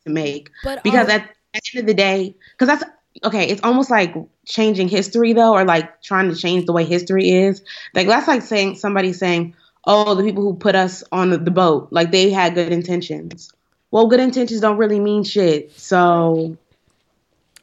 to 0.06 0.12
make 0.12 0.50
But 0.64 0.84
because 0.84 1.08
all- 1.08 1.16
at, 1.16 1.22
at 1.54 1.62
the 1.64 1.80
end 1.80 1.84
of 1.84 1.88
the 1.88 1.94
day, 1.94 2.36
because 2.52 2.68
that's 2.68 2.92
okay. 3.24 3.48
It's 3.48 3.62
almost 3.64 3.90
like 3.92 4.16
changing 4.46 4.88
history 4.90 5.34
though, 5.34 5.54
or 5.54 5.64
like 5.66 6.02
trying 6.02 6.30
to 6.30 6.36
change 6.36 6.66
the 6.66 6.74
way 6.74 6.86
history 6.86 7.30
is. 7.30 7.64
Like 7.94 8.08
that's 8.08 8.28
like 8.28 8.42
saying 8.42 8.76
somebody 8.76 9.14
saying, 9.14 9.56
"Oh, 9.86 10.16
the 10.16 10.24
people 10.24 10.44
who 10.44 10.56
put 10.56 10.76
us 10.76 11.04
on 11.12 11.30
the, 11.30 11.38
the 11.38 11.52
boat, 11.52 11.90
like 11.92 12.12
they 12.12 12.30
had 12.32 12.56
good 12.56 12.72
intentions." 12.72 13.52
Well, 13.92 14.08
good 14.08 14.20
intentions 14.20 14.62
don't 14.62 14.78
really 14.78 15.00
mean 15.00 15.24
shit. 15.24 15.78
So 15.80 16.58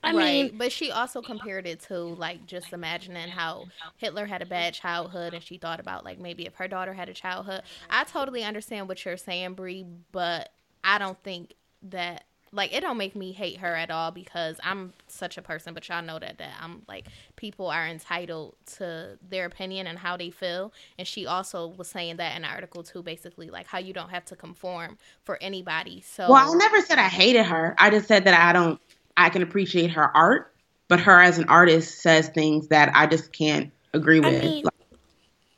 I 0.07 0.13
right. 0.13 0.51
mean, 0.51 0.59
but 0.59 0.73
she 0.73 0.91
also 0.91 1.21
compared 1.21 1.67
it 1.67 1.81
to 1.89 1.99
like 1.99 2.47
just 2.47 2.73
imagining 2.73 3.29
how 3.29 3.67
Hitler 3.97 4.27
had 4.27 4.43
a 4.43 4.47
bad 4.47 4.75
childhood, 4.75 5.35
and 5.35 5.43
she 5.43 5.59
thought 5.59 5.81
about 5.81 6.05
like 6.05 6.19
maybe 6.19 6.47
if 6.47 6.55
her 6.55 6.69
daughter 6.69 6.95
had 6.95 7.09
a 7.09 7.15
childhood. 7.15 7.63
I 7.91 8.05
totally 8.05 8.45
understand 8.45 8.89
what 8.89 9.05
you're 9.05 9.17
saying, 9.17 9.55
Bre, 9.55 9.83
but 10.13 10.51
I 10.85 10.99
don't 10.99 11.21
think 11.23 11.55
that 11.83 12.25
like 12.53 12.73
it 12.75 12.81
don't 12.81 12.97
make 12.97 13.15
me 13.15 13.33
hate 13.33 13.59
her 13.59 13.75
at 13.75 13.91
all 13.91 14.11
because 14.11 14.59
I'm 14.63 14.93
such 15.09 15.37
a 15.37 15.43
person. 15.43 15.75
But 15.75 15.89
y'all 15.89 16.03
know 16.03 16.19
that 16.19 16.39
that 16.39 16.55
I'm 16.61 16.83
like 16.89 17.07
people 17.37 17.69
are 17.69 17.87
entitled 17.87 18.57
to 18.77 19.19
their 19.29 19.47
opinion 19.47 19.87
and 19.87 19.99
how 19.99 20.17
they 20.17 20.31
feel. 20.31 20.73
And 20.99 21.07
she 21.07 21.27
also 21.27 21.69
was 21.69 21.89
saying 21.89 22.17
that 22.17 22.35
in 22.37 22.43
the 22.43 22.49
article 22.49 22.83
too, 22.83 23.03
basically 23.03 23.51
like 23.51 23.67
how 23.67 23.79
you 23.79 23.93
don't 23.93 24.11
have 24.11 24.25
to 24.27 24.37
conform 24.37 24.99
for 25.25 25.39
anybody. 25.41 26.01
So 26.01 26.31
Well, 26.31 26.55
I 26.55 26.57
never 26.57 26.81
said 26.81 26.99
I 26.99 27.09
hated 27.09 27.45
her. 27.45 27.75
I 27.79 27.91
just 27.91 28.09
said 28.09 28.25
that 28.25 28.35
I 28.35 28.53
don't. 28.53 28.81
I 29.17 29.31
can 29.31 29.43
appreciate 29.43 29.91
her 29.93 30.15
art, 30.17 30.55
but 30.89 31.01
her 31.01 31.21
as 31.21 31.39
an 31.39 31.49
artist 31.49 32.01
says 32.01 32.29
things 32.29 32.69
that 32.69 32.91
I 32.95 33.07
just 33.07 33.33
can't 33.33 33.73
agree 33.93 34.21
with. 34.21 34.35
I 34.35 34.47
mean, 34.47 34.65
Like, 34.65 34.75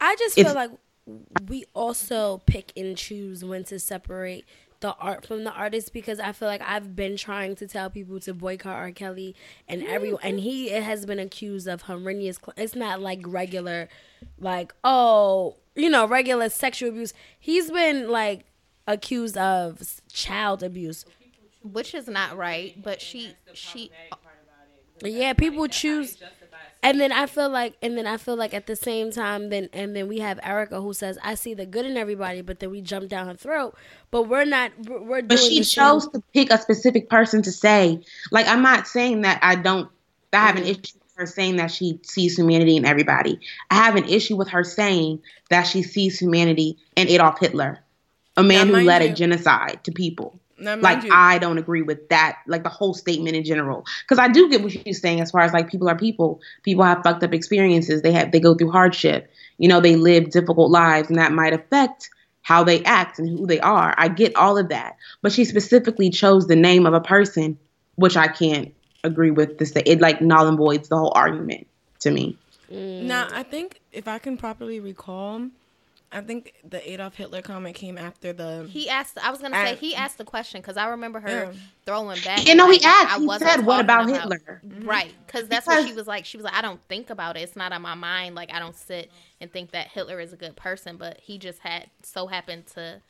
I 0.00 0.16
just 0.16 0.34
feel 0.34 0.54
like 0.54 0.70
we 1.48 1.64
also 1.74 2.38
pick 2.46 2.72
and 2.76 2.96
choose 2.96 3.44
when 3.44 3.64
to 3.64 3.78
separate 3.78 4.44
the 4.80 4.94
art 4.94 5.26
from 5.26 5.44
the 5.44 5.50
artist 5.50 5.92
because 5.92 6.20
I 6.20 6.32
feel 6.32 6.46
like 6.46 6.62
I've 6.64 6.94
been 6.94 7.16
trying 7.16 7.56
to 7.56 7.66
tell 7.66 7.90
people 7.90 8.20
to 8.20 8.34
boycott 8.34 8.76
R. 8.76 8.92
Kelly 8.92 9.34
and 9.66 9.82
everyone, 9.82 10.20
and 10.22 10.38
he 10.38 10.68
has 10.68 11.04
been 11.04 11.18
accused 11.18 11.66
of 11.66 11.82
horrendous. 11.82 12.38
It's 12.56 12.76
not 12.76 13.00
like 13.00 13.20
regular, 13.24 13.88
like 14.38 14.72
oh, 14.84 15.56
you 15.74 15.90
know, 15.90 16.06
regular 16.06 16.48
sexual 16.48 16.90
abuse. 16.90 17.12
He's 17.38 17.70
been 17.70 18.08
like 18.08 18.44
accused 18.86 19.36
of 19.36 20.00
child 20.12 20.62
abuse. 20.62 21.04
Which 21.62 21.94
is 21.94 22.08
not 22.08 22.36
right, 22.36 22.80
but 22.82 23.00
she 23.02 23.34
she 23.52 23.90
Yeah, 25.02 25.32
people 25.32 25.66
choose. 25.68 26.16
And 26.80 27.00
then 27.00 27.10
I 27.10 27.26
feel 27.26 27.48
like, 27.48 27.74
and 27.82 27.98
then 27.98 28.06
I 28.06 28.16
feel 28.18 28.36
like 28.36 28.54
at 28.54 28.68
the 28.68 28.76
same 28.76 29.10
time, 29.10 29.50
then 29.50 29.68
and 29.72 29.96
then 29.96 30.06
we 30.06 30.20
have 30.20 30.38
Erykah 30.38 30.80
who 30.80 30.92
says, 30.92 31.18
"I 31.24 31.34
see 31.34 31.52
the 31.54 31.66
good 31.66 31.84
in 31.84 31.96
everybody," 31.96 32.40
but 32.40 32.60
then 32.60 32.70
we 32.70 32.80
jump 32.80 33.08
down 33.08 33.26
her 33.26 33.34
throat. 33.34 33.74
But 34.12 34.22
we're 34.28 34.44
not. 34.44 34.70
We're 34.86 35.02
we're 35.02 35.22
but 35.22 35.40
she 35.40 35.58
the 35.58 35.64
same- 35.64 35.82
chose 35.84 36.08
to 36.08 36.22
pick 36.32 36.52
a 36.52 36.58
specific 36.58 37.10
person 37.10 37.42
to 37.42 37.50
say. 37.52 38.00
Like, 38.30 38.46
I'm 38.46 38.62
not 38.62 38.86
saying 38.86 39.22
that 39.22 39.40
I 39.42 39.56
don't. 39.56 39.90
I 40.32 40.36
have 40.46 40.56
an 40.56 40.62
Mm-hmm. 40.62 40.70
issue 40.70 40.98
with 41.00 41.12
her 41.16 41.26
saying 41.26 41.56
that 41.56 41.72
she 41.72 41.98
sees 42.04 42.36
humanity 42.38 42.76
in 42.76 42.84
everybody. 42.84 43.40
I 43.70 43.74
have 43.74 43.96
an 43.96 44.04
issue 44.08 44.36
with 44.36 44.48
her 44.50 44.62
saying 44.62 45.20
that 45.50 45.62
she 45.64 45.82
sees 45.82 46.20
humanity 46.20 46.76
in 46.94 47.08
Adolf 47.08 47.40
Hitler, 47.40 47.80
a 48.36 48.42
man 48.44 48.68
Now, 48.68 48.78
who 48.78 48.84
led 48.86 49.02
you- 49.02 49.10
a 49.10 49.12
genocide 49.14 49.80
to 49.84 49.90
people. 49.90 50.37
Now, 50.58 50.76
like 50.76 51.04
you- 51.04 51.10
I 51.12 51.38
don't 51.38 51.58
agree 51.58 51.82
with 51.82 52.08
that, 52.08 52.38
like 52.46 52.62
the 52.62 52.68
whole 52.68 52.94
statement 52.94 53.36
in 53.36 53.44
general. 53.44 53.84
Because 54.02 54.18
I 54.18 54.28
do 54.28 54.48
get 54.48 54.62
what 54.62 54.72
she's 54.72 55.00
saying 55.00 55.20
as 55.20 55.30
far 55.30 55.42
as 55.42 55.52
like 55.52 55.70
people 55.70 55.88
are 55.88 55.96
people. 55.96 56.40
People 56.62 56.84
have 56.84 57.02
fucked 57.02 57.22
up 57.22 57.32
experiences. 57.32 58.02
They 58.02 58.12
have 58.12 58.32
they 58.32 58.40
go 58.40 58.54
through 58.54 58.70
hardship. 58.70 59.30
You 59.58 59.68
know, 59.68 59.80
they 59.80 59.96
live 59.96 60.30
difficult 60.30 60.70
lives, 60.70 61.08
and 61.08 61.18
that 61.18 61.32
might 61.32 61.52
affect 61.52 62.10
how 62.42 62.64
they 62.64 62.82
act 62.84 63.18
and 63.18 63.28
who 63.28 63.46
they 63.46 63.60
are. 63.60 63.94
I 63.98 64.08
get 64.08 64.34
all 64.36 64.56
of 64.56 64.68
that, 64.70 64.96
but 65.22 65.32
she 65.32 65.44
specifically 65.44 66.10
chose 66.10 66.46
the 66.46 66.56
name 66.56 66.86
of 66.86 66.94
a 66.94 67.00
person, 67.00 67.58
which 67.96 68.16
I 68.16 68.28
can't 68.28 68.72
agree 69.04 69.30
with. 69.30 69.58
This 69.58 69.72
it 69.74 70.00
like 70.00 70.20
null 70.20 70.48
and 70.48 70.56
voids 70.56 70.88
the 70.88 70.96
whole 70.96 71.12
argument 71.14 71.66
to 72.00 72.10
me. 72.10 72.36
Mm. 72.72 73.02
Now, 73.02 73.28
I 73.32 73.42
think 73.42 73.80
if 73.92 74.08
I 74.08 74.18
can 74.18 74.36
properly 74.36 74.80
recall, 74.80 75.48
I 76.10 76.22
think 76.22 76.54
the 76.64 76.90
Adolf 76.90 77.16
Hitler 77.16 77.42
comment 77.42 77.74
came 77.74 77.98
after 77.98 78.32
the. 78.32 78.66
he 78.70 78.88
asked. 78.88 79.18
I 79.22 79.30
was 79.30 79.40
gonna 79.40 79.56
say 79.56 79.72
I- 79.72 79.74
he 79.74 79.94
asked 79.94 80.16
the 80.18 80.24
question 80.24 80.60
because 80.60 80.76
I 80.78 80.88
remember 80.88 81.20
her 81.20 81.28
Yeah. 81.28 81.52
throwing 81.84 82.18
back. 82.22 82.46
You 82.46 82.54
know, 82.54 82.66
he 82.66 82.78
like, 82.78 82.86
asked. 82.86 83.16
I 83.16 83.18
He 83.20 83.26
wasn't 83.26 83.50
said, 83.50 83.66
"What 83.66 83.86
talking 83.86 84.16
about 84.16 84.30
Hitler?" 84.32 84.62
Right, 84.84 85.12
because 85.26 85.48
that's 85.48 85.66
what 85.66 85.86
she 85.86 85.92
was 85.92 86.06
like. 86.06 86.24
She 86.24 86.36
was 86.38 86.44
like, 86.44 86.54
I 86.54 86.62
don't 86.62 86.80
think 86.88 87.10
about 87.10 87.36
it. 87.36 87.40
It's 87.40 87.56
not 87.56 87.72
on 87.72 87.82
my 87.82 87.94
mind. 87.94 88.34
Like 88.34 88.52
I 88.52 88.58
don't 88.58 88.74
sit 88.76 89.10
and 89.40 89.52
think 89.52 89.72
that 89.72 89.88
Hitler 89.88 90.18
is 90.20 90.32
a 90.32 90.36
good 90.36 90.56
person, 90.56 90.96
but 90.96 91.20
he 91.20 91.36
just 91.38 91.58
had 91.60 91.90
so 92.02 92.26
happened 92.26 92.66
to 92.68 93.02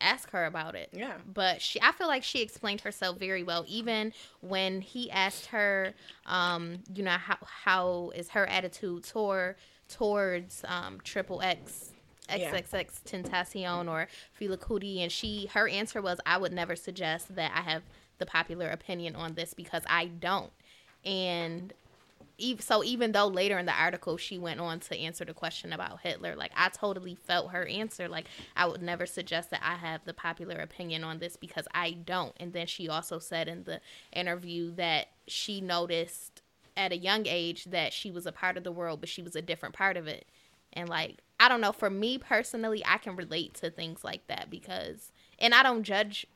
ask 0.00 0.30
her 0.30 0.46
about 0.46 0.74
it. 0.74 0.88
Yeah. 0.92 1.18
But 1.30 1.60
she, 1.60 1.78
I 1.82 1.92
feel 1.92 2.06
like 2.08 2.22
she 2.24 2.40
explained 2.40 2.80
herself 2.80 3.18
very 3.18 3.42
well. 3.42 3.66
Even 3.68 4.14
when 4.40 4.80
he 4.80 5.10
asked 5.10 5.46
her, 5.46 5.92
um, 6.24 6.78
you 6.94 7.02
know, 7.02 7.10
how 7.10 7.36
how 7.42 8.12
is 8.14 8.30
her 8.30 8.46
attitude 8.46 9.04
toward 9.04 9.56
towards 9.88 10.64
um, 10.66 11.00
Triple 11.04 11.42
X. 11.42 11.89
XXX 12.30 13.02
Tentacion 13.04 13.88
or 13.88 14.08
Fela 14.38 14.56
Kuti, 14.56 15.02
and 15.02 15.10
she 15.10 15.46
her 15.52 15.68
answer 15.68 16.00
was, 16.00 16.20
"I 16.24 16.38
would 16.38 16.52
never 16.52 16.76
suggest 16.76 17.34
that 17.34 17.52
I 17.54 17.62
have 17.62 17.82
the 18.18 18.26
popular 18.26 18.70
opinion 18.70 19.16
on 19.16 19.34
this 19.34 19.54
because 19.54 19.82
I 19.86 20.06
don't." 20.06 20.52
And 21.04 21.72
so 22.58 22.82
even 22.82 23.12
though 23.12 23.26
later 23.26 23.58
in 23.58 23.66
the 23.66 23.72
article 23.72 24.16
she 24.16 24.38
went 24.38 24.60
on 24.60 24.80
to 24.80 24.98
answer 24.98 25.24
the 25.24 25.34
question 25.34 25.72
about 25.72 26.00
Hitler, 26.00 26.34
like 26.34 26.52
I 26.56 26.70
totally 26.70 27.14
felt 27.14 27.52
her 27.52 27.66
answer. 27.66 28.08
Like 28.08 28.26
I 28.56 28.66
would 28.66 28.82
never 28.82 29.04
suggest 29.06 29.50
that 29.50 29.60
I 29.62 29.74
have 29.74 30.04
the 30.04 30.14
popular 30.14 30.56
opinion 30.56 31.04
on 31.04 31.18
this 31.18 31.36
because 31.36 31.66
I 31.74 31.92
don't. 31.92 32.34
And 32.38 32.52
then 32.52 32.66
she 32.66 32.88
also 32.88 33.18
said 33.18 33.46
in 33.48 33.64
the 33.64 33.80
interview 34.12 34.74
that 34.76 35.08
she 35.26 35.60
noticed 35.60 36.42
at 36.76 36.92
a 36.92 36.96
young 36.96 37.26
age 37.26 37.64
that 37.66 37.92
she 37.92 38.10
was 38.10 38.26
a 38.26 38.32
part 38.32 38.56
of 38.56 38.64
the 38.64 38.72
world, 38.72 39.00
but 39.00 39.08
she 39.08 39.22
was 39.22 39.36
a 39.36 39.42
different 39.42 39.74
part 39.74 39.96
of 39.96 40.06
it. 40.06 40.26
And 40.72 40.88
like, 40.88 41.18
I 41.40 41.48
don't 41.48 41.62
know, 41.62 41.72
for 41.72 41.90
me 41.90 42.18
personally, 42.18 42.82
I 42.86 42.98
can 42.98 43.16
relate 43.16 43.54
to 43.54 43.70
things 43.70 44.04
like 44.04 44.26
that 44.28 44.50
because, 44.50 45.10
and 45.38 45.54
I 45.54 45.62
don't 45.62 45.82
judge 45.82 46.26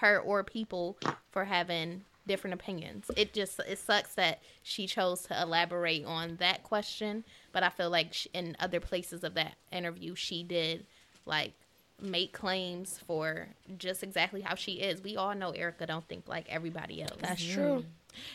her 0.00 0.18
or 0.20 0.44
people 0.44 0.96
for 1.30 1.44
having 1.44 2.04
different 2.26 2.54
opinions. 2.54 3.10
It 3.16 3.32
just, 3.34 3.58
it 3.68 3.78
sucks 3.78 4.14
that 4.14 4.40
she 4.62 4.86
chose 4.86 5.22
to 5.22 5.42
elaborate 5.42 6.06
on 6.06 6.36
that 6.36 6.62
question. 6.62 7.24
But 7.52 7.64
I 7.64 7.68
feel 7.68 7.90
like 7.90 8.14
sh 8.14 8.28
in 8.32 8.56
other 8.60 8.80
places 8.80 9.24
of 9.24 9.34
that 9.34 9.56
interview, 9.72 10.14
she 10.14 10.44
did 10.44 10.86
like 11.26 11.52
make 12.00 12.32
claims 12.32 13.00
for 13.06 13.48
just 13.76 14.02
exactly 14.02 14.40
how 14.40 14.54
she 14.54 14.74
is. 14.74 15.02
We 15.02 15.16
all 15.16 15.34
know 15.34 15.52
Erykah 15.52 15.86
don't 15.86 16.06
think 16.08 16.28
like 16.28 16.46
everybody 16.48 17.02
else. 17.02 17.18
That's 17.20 17.44
true. 17.44 17.84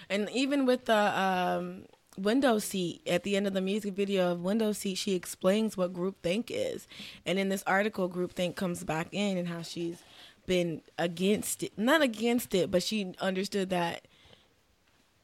And 0.10 0.30
even 0.32 0.66
with 0.66 0.86
the 0.86 1.20
um, 1.20 1.86
window 2.18 2.60
seat 2.60 3.01
at 3.07 3.24
the 3.24 3.36
end 3.36 3.47
of 3.47 3.53
the 3.53 3.62
music 3.62 3.93
video 3.93 4.32
of 4.32 4.41
window 4.41 4.72
seat, 4.72 4.95
she 4.95 5.14
explains 5.16 5.78
what 5.78 5.93
groupthink 5.93 6.45
is. 6.49 6.88
And 7.26 7.39
in 7.39 7.49
this 7.49 7.64
article, 7.66 8.10
groupthink 8.10 8.55
comes 8.55 8.84
back 8.84 9.07
in 9.12 9.38
and 9.38 9.47
how 9.47 9.62
she's 9.62 10.03
been 10.45 10.82
against 10.97 11.64
it, 11.64 11.78
not 11.78 12.01
against 12.01 12.53
it, 12.55 12.72
but 12.72 12.84
she 12.84 13.14
understood 13.20 13.70
that 13.70 14.07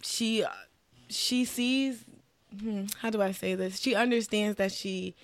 she 0.02 0.46
she 1.10 1.46
sees. 1.46 2.06
Hmm, 2.60 2.86
how 3.00 3.10
do 3.10 3.22
I 3.22 3.32
say 3.32 3.56
this? 3.56 3.80
She 3.80 3.96
understands 3.96 4.58
that 4.58 4.72
she 4.72 5.16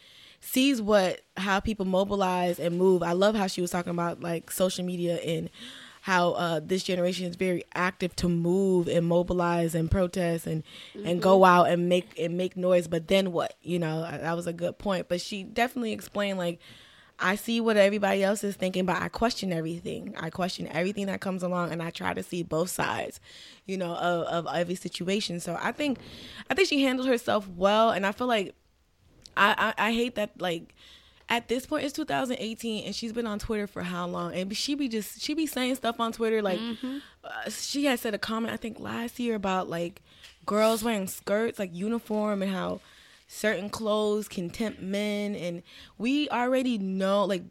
sees 0.41 0.81
what 0.81 1.21
how 1.37 1.59
people 1.59 1.85
mobilize 1.85 2.59
and 2.59 2.77
move. 2.77 3.03
I 3.03 3.13
love 3.13 3.35
how 3.35 3.47
she 3.47 3.61
was 3.61 3.71
talking 3.71 3.91
about 3.91 4.21
like 4.21 4.51
social 4.51 4.83
media 4.83 5.15
and 5.17 5.49
how 6.01 6.31
uh, 6.31 6.59
this 6.63 6.83
generation 6.83 7.27
is 7.27 7.35
very 7.35 7.63
active 7.73 8.15
to 8.17 8.27
move 8.27 8.87
and 8.87 9.05
mobilize 9.05 9.75
and 9.75 9.89
protest 9.89 10.47
and 10.47 10.63
and 11.05 11.21
go 11.21 11.45
out 11.45 11.69
and 11.69 11.87
make 11.87 12.19
and 12.19 12.35
make 12.35 12.57
noise. 12.57 12.87
But 12.87 13.07
then 13.07 13.31
what? 13.31 13.55
You 13.61 13.79
know, 13.79 14.01
that 14.01 14.35
was 14.35 14.47
a 14.47 14.53
good 14.53 14.77
point. 14.77 15.07
But 15.07 15.21
she 15.21 15.43
definitely 15.43 15.93
explained 15.93 16.37
like. 16.37 16.59
I 17.23 17.35
see 17.35 17.61
what 17.61 17.77
everybody 17.77 18.23
else 18.23 18.43
is 18.43 18.55
thinking, 18.55 18.87
but 18.87 18.99
I 18.99 19.07
question 19.07 19.53
everything. 19.53 20.15
I 20.19 20.31
question 20.31 20.67
everything 20.71 21.05
that 21.05 21.21
comes 21.21 21.43
along, 21.43 21.71
and 21.71 21.79
I 21.83 21.91
try 21.91 22.15
to 22.15 22.23
see 22.23 22.41
both 22.41 22.71
sides, 22.71 23.19
you 23.67 23.77
know, 23.77 23.93
of, 23.93 24.47
of 24.47 24.55
every 24.55 24.73
situation. 24.73 25.39
So 25.39 25.55
I 25.61 25.71
think, 25.71 25.99
I 26.49 26.55
think 26.55 26.67
she 26.67 26.81
handled 26.81 27.07
herself 27.07 27.47
well, 27.47 27.91
and 27.91 28.07
I 28.07 28.11
feel 28.11 28.25
like 28.25 28.55
I, 29.37 29.73
I, 29.77 29.89
I 29.89 29.91
hate 29.93 30.15
that 30.15 30.41
like 30.41 30.73
at 31.31 31.47
this 31.47 31.65
point 31.65 31.83
it's 31.83 31.93
2018 31.93 32.85
and 32.85 32.95
she's 32.95 33.13
been 33.13 33.25
on 33.25 33.39
Twitter 33.39 33.65
for 33.65 33.81
how 33.81 34.05
long? 34.05 34.35
And 34.35 34.55
she 34.55 34.75
be 34.75 34.87
just 34.87 35.21
she 35.21 35.33
be 35.33 35.47
saying 35.47 35.75
stuff 35.75 35.99
on 35.99 36.11
Twitter 36.11 36.41
like 36.41 36.59
uh, 37.23 37.49
she 37.49 37.85
had 37.85 37.99
said 37.99 38.13
a 38.13 38.19
comment 38.19 38.53
I 38.53 38.57
think 38.57 38.79
last 38.79 39.17
year 39.19 39.35
about 39.35 39.69
like 39.69 40.01
girls 40.45 40.83
wearing 40.83 41.07
skirts 41.07 41.57
like 41.57 41.73
uniform 41.73 42.43
and 42.43 42.51
how 42.51 42.81
certain 43.27 43.69
clothes 43.69 44.27
can 44.27 44.49
tempt 44.49 44.81
men 44.81 45.35
and 45.35 45.63
we 45.97 46.29
already 46.29 46.77
know 46.77 47.25
like 47.25 47.43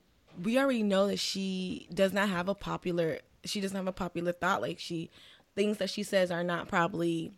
we 0.42 0.58
already 0.58 0.82
know 0.82 1.08
that 1.08 1.18
she 1.18 1.88
does 1.92 2.12
not 2.12 2.28
have 2.28 2.48
a 2.48 2.54
popular 2.54 3.18
she 3.44 3.60
doesn't 3.60 3.76
have 3.76 3.86
a 3.86 3.92
popular 3.92 4.32
thought. 4.32 4.62
Like 4.62 4.78
she 4.78 5.10
things 5.54 5.78
that 5.78 5.90
she 5.90 6.02
says 6.02 6.30
are 6.30 6.44
not 6.44 6.68
probably 6.68 7.32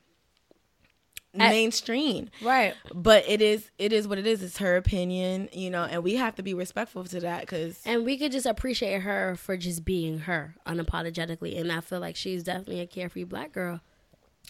mainstream 1.35 2.29
Right. 2.43 2.75
but 2.95 3.25
it 3.27 3.41
is 3.41 3.71
it 3.79 3.93
is 3.93 4.07
what 4.07 4.19
it 4.19 4.27
is 4.27 4.43
it's 4.43 4.59
her 4.59 4.77
opinion 4.77 5.49
you 5.53 5.71
know 5.71 5.83
and 5.85 6.03
we 6.05 6.17
have 6.17 6.35
to 6.35 6.43
be 6.43 6.53
respectful 6.55 7.05
to 7.05 7.21
that 7.21 7.41
because 7.41 7.81
And 7.87 8.05
we 8.05 8.19
could 8.19 8.33
just 8.33 8.47
appreciate 8.47 9.01
her 9.01 9.37
for 9.37 9.57
just 9.57 9.85
being 9.85 10.21
her 10.21 10.55
unapologetically. 10.67 11.59
And 11.59 11.73
I 11.73 11.81
feel 11.81 12.01
like 12.01 12.17
she's 12.17 12.43
definitely 12.43 12.81
a 12.81 12.87
carefree 12.87 13.25
black 13.25 13.53
girl. 13.53 13.81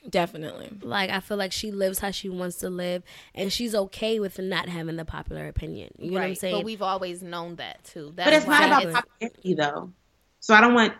definitely 0.09 0.70
Like 0.83 1.11
I 1.11 1.20
feel 1.20 1.37
like 1.37 1.53
she 1.53 1.70
lives 1.70 1.99
how 2.01 2.11
she 2.11 2.28
wants 2.28 2.57
to 2.59 2.70
live, 2.70 3.03
and 3.35 3.53
she's 3.53 3.74
okay 3.74 4.18
with 4.20 4.39
not 4.39 4.68
having 4.68 4.97
the 4.97 5.05
popular 5.05 5.47
opinion. 5.49 5.91
You 5.99 6.11
know 6.12 6.20
what 6.20 6.26
I'm 6.26 6.35
saying? 6.35 6.57
But 6.57 6.64
we've 6.64 6.83
always 6.83 7.22
known 7.22 7.57
that 7.57 7.85
too. 7.85 8.12
That's 8.16 8.26
But 8.26 8.35
it's 8.35 8.47
not 8.47 8.61
why 8.61 8.66
about 8.66 8.83
it's- 8.83 9.03
popularity 9.03 9.55
though. 9.55 9.93
So 10.41 10.55
I 10.55 10.61
don't 10.61 10.74
want, 10.74 10.95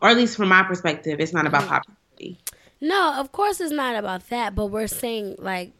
or 0.00 0.08
at 0.08 0.16
least 0.16 0.36
from 0.36 0.48
my 0.48 0.62
perspective, 0.64 1.20
it's 1.20 1.32
not 1.32 1.44
Mm-hmm. 1.44 1.54
about 1.54 1.68
popularity. 1.68 2.01
No, 2.82 3.14
of 3.14 3.30
course 3.30 3.60
it's 3.60 3.70
not 3.72 3.94
about 3.94 4.28
that, 4.30 4.56
but 4.56 4.66
we're 4.66 4.88
saying 4.88 5.36
like 5.38 5.72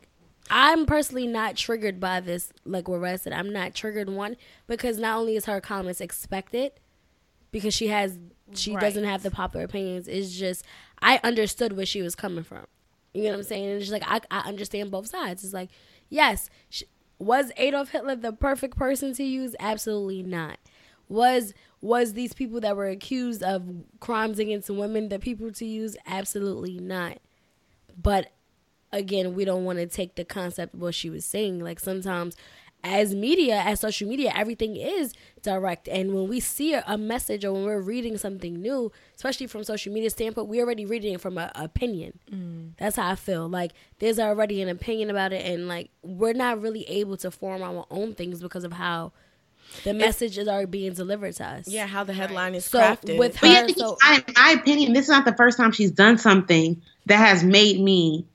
I'm 0.49 0.87
personally 0.87 1.27
not 1.27 1.57
triggered 1.57 1.99
by 1.99 2.21
this 2.21 2.53
like 2.65 2.87
what 2.87 3.01
Red 3.01 3.21
said. 3.21 3.33
I'm 3.33 3.53
not 3.53 3.75
triggered 3.75 4.09
one 4.09 4.37
because 4.69 4.99
not 4.99 5.19
only 5.19 5.35
is 5.35 5.47
her 5.47 5.61
comments 5.61 6.01
expected 6.01 6.73
because 7.51 7.75
she 7.75 7.89
has 7.89 8.21
she 8.55 8.77
doesn't 8.77 9.03
have 9.03 9.25
the 9.25 9.33
popular 9.33 9.65
opinions. 9.65 10.07
It's 10.07 10.33
just 10.33 10.65
I 11.03 11.19
understood 11.25 11.77
where 11.77 11.87
she 11.87 12.03
was 12.03 12.15
coming 12.15 12.45
from. 12.45 12.67
You 13.13 13.25
know 13.25 13.31
what 13.31 13.39
I'm 13.39 13.43
saying? 13.43 13.65
And 13.65 13.73
it's 13.75 13.89
just 13.89 13.93
like 13.93 14.05
I 14.07 14.21
I 14.31 14.49
understand 14.49 14.93
both 14.93 15.09
sides. 15.09 15.43
It's 15.43 15.53
like 15.53 15.71
yes, 16.09 16.51
sh- 16.71 16.85
was 17.19 17.51
Adolf 17.57 17.91
Hitler 17.91 18.15
the 18.15 18.33
perfect 18.33 18.77
person 18.77 19.13
to 19.15 19.25
use? 19.25 19.57
Absolutely 19.59 20.23
not. 20.23 20.59
Was 21.13 21.53
was 21.81 22.15
these 22.15 22.33
people 22.33 22.61
that 22.61 22.77
were 22.77 22.89
accused 22.89 23.43
of 23.43 23.65
crimes 24.01 24.39
against 24.39 24.71
women 24.71 25.09
the 25.09 25.19
people 25.19 25.53
to 25.53 25.67
use? 25.67 25.97
Absolutely 26.07 26.79
not. 26.79 27.19
But 28.01 28.33
again, 28.93 29.35
we 29.35 29.45
don't 29.45 29.65
want 29.65 29.79
to 29.79 29.87
take 29.87 30.15
the 30.15 30.25
concept 30.25 30.75
of 30.75 30.81
what 30.81 30.95
she 30.95 31.11
was 31.11 31.25
saying. 31.25 31.61
Like 31.61 31.81
sometimes 31.81 32.37
as 32.85 33.15
media, 33.15 33.63
as 33.65 33.81
social 33.81 34.09
media, 34.09 34.33
everything 34.35 34.77
is 34.77 35.13
direct. 35.43 35.89
And 35.89 36.15
when 36.15 36.29
we 36.29 36.41
see 36.41 36.75
a, 36.75 36.83
a 36.87 36.99
message 36.99 37.45
or 37.45 37.53
when 37.53 37.65
we're 37.65 37.81
reading 37.81 38.17
something 38.17 38.61
new, 38.61 38.91
especially 39.15 39.47
from 39.47 39.63
social 39.65 39.93
media 39.93 40.11
standpoint, 40.11 40.49
we're 40.49 40.65
already 40.65 40.85
reading 40.85 41.15
it 41.15 41.21
from 41.21 41.39
an 41.39 41.51
opinion. 41.55 42.19
Mm. 42.31 42.73
That's 42.79 42.97
how 42.97 43.11
I 43.11 43.15
feel. 43.15 43.49
Like 43.49 43.73
there's 43.99 44.19
already 44.19 44.63
an 44.63 44.69
opinion 44.69 45.11
about 45.11 45.33
it, 45.33 45.45
and 45.45 45.69
like 45.69 45.91
we're 46.03 46.33
not 46.33 46.61
really 46.61 46.85
able 46.89 47.17
to 47.19 47.31
form 47.31 47.63
our 47.63 47.87
own 47.91 48.15
things 48.15 48.41
because 48.41 48.65
of 48.65 48.73
how 48.73 49.13
the 49.85 49.95
messages 49.95 50.49
are 50.49 50.67
being 50.67 50.93
delivered 50.93 51.35
to 51.35 51.45
us. 51.45 51.69
yeah 51.69 51.87
how 51.87 52.05
the 52.05 52.13
headline 52.13 52.55
is 52.55 52.65
So 52.65 52.79
crafted. 52.79 53.19
with 53.19 53.41
But 53.41 53.51
yeah, 53.51 53.61
her, 53.63 53.67
the 53.67 53.73
so 53.75 53.99
I- 54.03 54.25
in 54.27 54.35
my 54.37 54.51
opinion, 54.53 54.93
this 54.93 55.05
is 55.05 55.11
not 55.11 55.25
the 55.25 55.35
first 55.35 55.57
time 55.57 55.73
she's 55.73 55.91
done 55.91 56.19
something 56.19 56.81
that 57.07 57.17
has 57.17 57.43
made 57.43 57.81
me 57.81 58.27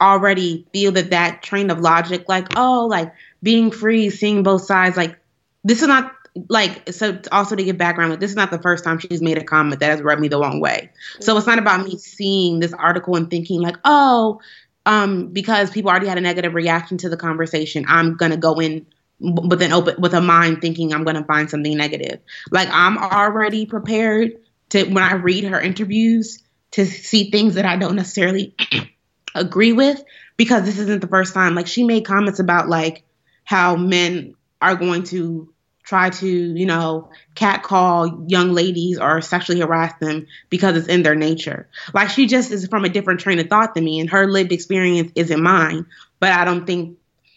already 0.00 0.66
feel 0.72 0.92
that 0.92 1.10
that 1.10 1.42
train 1.42 1.70
of 1.70 1.80
logic, 1.80 2.24
like, 2.28 2.48
oh, 2.56 2.86
like 2.86 3.12
being 3.42 3.70
free, 3.70 4.10
seeing 4.10 4.42
both 4.42 4.62
sides, 4.62 4.96
like, 4.96 5.16
this 5.64 5.82
is 5.82 5.88
not 5.88 6.12
like 6.50 6.92
so 6.92 7.18
also 7.32 7.56
to 7.56 7.64
give 7.64 7.78
background 7.78 8.10
like 8.10 8.20
this 8.20 8.28
is 8.28 8.36
not 8.36 8.50
the 8.50 8.58
first 8.58 8.84
time 8.84 8.98
she's 8.98 9.22
made 9.22 9.38
a 9.38 9.42
comment 9.44 9.80
that 9.80 9.88
has 9.88 10.02
rubbed 10.02 10.20
me 10.20 10.28
the 10.28 10.38
wrong 10.38 10.60
way. 10.60 10.90
So 11.20 11.34
it's 11.38 11.46
not 11.46 11.58
about 11.58 11.86
me 11.86 11.96
seeing 11.96 12.60
this 12.60 12.74
article 12.74 13.16
and 13.16 13.30
thinking 13.30 13.62
like 13.62 13.76
oh 13.86 14.38
um 14.84 15.28
because 15.28 15.70
people 15.70 15.90
already 15.90 16.06
had 16.08 16.18
a 16.18 16.20
negative 16.20 16.52
reaction 16.52 16.98
to 16.98 17.08
the 17.08 17.16
conversation 17.16 17.86
i'm 17.88 18.16
gonna 18.18 18.36
go 18.36 18.60
in 18.60 18.84
with 19.18 19.62
an 19.62 19.72
open 19.72 19.94
with 19.98 20.14
a 20.14 20.20
mind 20.20 20.60
thinking 20.60 20.92
i'm 20.92 21.04
gonna 21.04 21.24
find 21.24 21.48
something 21.48 21.76
negative 21.76 22.20
like 22.50 22.68
i'm 22.70 22.98
already 22.98 23.64
prepared 23.66 24.32
to 24.68 24.84
when 24.84 25.02
i 25.02 25.14
read 25.14 25.44
her 25.44 25.60
interviews 25.60 26.42
to 26.70 26.84
see 26.84 27.30
things 27.30 27.54
that 27.54 27.64
i 27.64 27.76
don't 27.76 27.96
necessarily 27.96 28.54
agree 29.34 29.72
with 29.72 30.02
because 30.36 30.64
this 30.64 30.78
isn't 30.78 31.00
the 31.00 31.08
first 31.08 31.32
time 31.32 31.54
like 31.54 31.66
she 31.66 31.84
made 31.84 32.04
comments 32.04 32.40
about 32.40 32.68
like 32.68 33.04
how 33.44 33.76
men 33.76 34.34
are 34.60 34.76
going 34.76 35.04
to 35.04 35.52
try 35.86 36.10
to, 36.10 36.28
you 36.28 36.66
know, 36.66 37.10
catcall 37.36 38.24
young 38.26 38.52
ladies 38.52 38.98
or 38.98 39.20
sexually 39.20 39.60
harass 39.60 39.94
them 40.00 40.26
because 40.50 40.76
it's 40.76 40.88
in 40.88 41.04
their 41.04 41.14
nature. 41.14 41.68
Like 41.94 42.10
she 42.10 42.26
just 42.26 42.50
is 42.50 42.66
from 42.66 42.84
a 42.84 42.88
different 42.88 43.20
train 43.20 43.38
of 43.38 43.48
thought 43.48 43.74
than 43.74 43.84
me, 43.84 44.00
and 44.00 44.10
her 44.10 44.26
lived 44.26 44.52
experience 44.52 45.12
isn't 45.14 45.42
mine. 45.42 45.86
But 46.18 46.32
I 46.32 46.44
don't 46.44 46.66
think, 46.66 46.95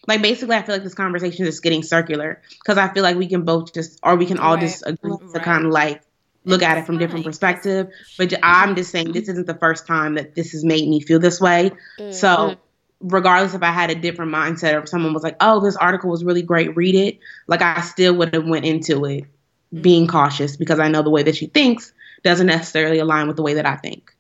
like, 0.10 0.22
basically, 0.22 0.56
I 0.56 0.64
feel 0.64 0.76
like 0.76 0.84
this 0.84 0.96
conversation 0.96 1.46
is 1.46 1.60
getting 1.60 1.84
circular 1.84 2.42
because 2.60 2.78
I 2.78 2.92
feel 2.94 3.04
like 3.04 3.16
we 3.16 3.28
can 3.28 3.44
both 3.44 3.74
just, 3.74 4.00
or 4.04 4.16
we 4.16 4.26
can 4.26 4.40
all 4.40 4.56
Right. 4.56 4.62
just 4.62 4.84
agree 4.86 5.14
to 5.34 5.40
kind 5.40 5.66
of 5.66 5.72
like 5.72 6.02
look 6.46 6.64
at 6.64 6.80
it 6.80 6.86
from 6.86 6.98
different 6.98 7.26
perspective. 7.26 7.88
But 8.18 8.34
i'm 8.42 8.76
just 8.76 8.92
saying 8.92 9.12
this 9.12 9.30
isn't 9.30 9.46
the 9.46 9.54
first 9.54 9.86
time 9.86 10.16
that 10.16 10.34
this 10.36 10.52
has 10.52 10.66
made 10.66 10.90
me 10.90 11.00
feel 11.00 11.20
this 11.20 11.40
way. 11.40 11.72
Mm. 12.00 12.14
So 12.14 12.56
regardless 13.00 13.54
if 13.54 13.62
I 13.62 13.72
had 13.72 13.92
a 13.92 13.96
different 13.96 14.34
mindset 14.34 14.74
or 14.74 14.80
if 14.80 14.90
someone 14.90 15.14
was 15.14 15.24
like, 15.24 15.38
"Oh, 15.40 15.60
this 15.60 15.76
article 15.76 16.10
was 16.10 16.24
really 16.24 16.42
great, 16.42 16.76
read 16.76 16.96
it," 16.96 17.20
like 17.48 17.62
I 17.62 17.82
still 17.82 18.16
would 18.16 18.34
have 18.34 18.48
went 18.48 18.66
into 18.66 19.06
it 19.06 19.26
mm. 19.74 19.82
being 19.82 20.08
cautious 20.08 20.58
because 20.58 20.80
I 20.80 20.88
know 20.88 21.04
the 21.04 21.12
way 21.12 21.24
that 21.24 21.36
she 21.36 21.46
thinks 21.46 21.94
doesn't 22.24 22.48
necessarily 22.48 23.00
align 23.00 23.28
with 23.28 23.38
the 23.38 23.44
way 23.44 23.54
that 23.54 23.66
I 23.66 23.76
think. 23.76 24.12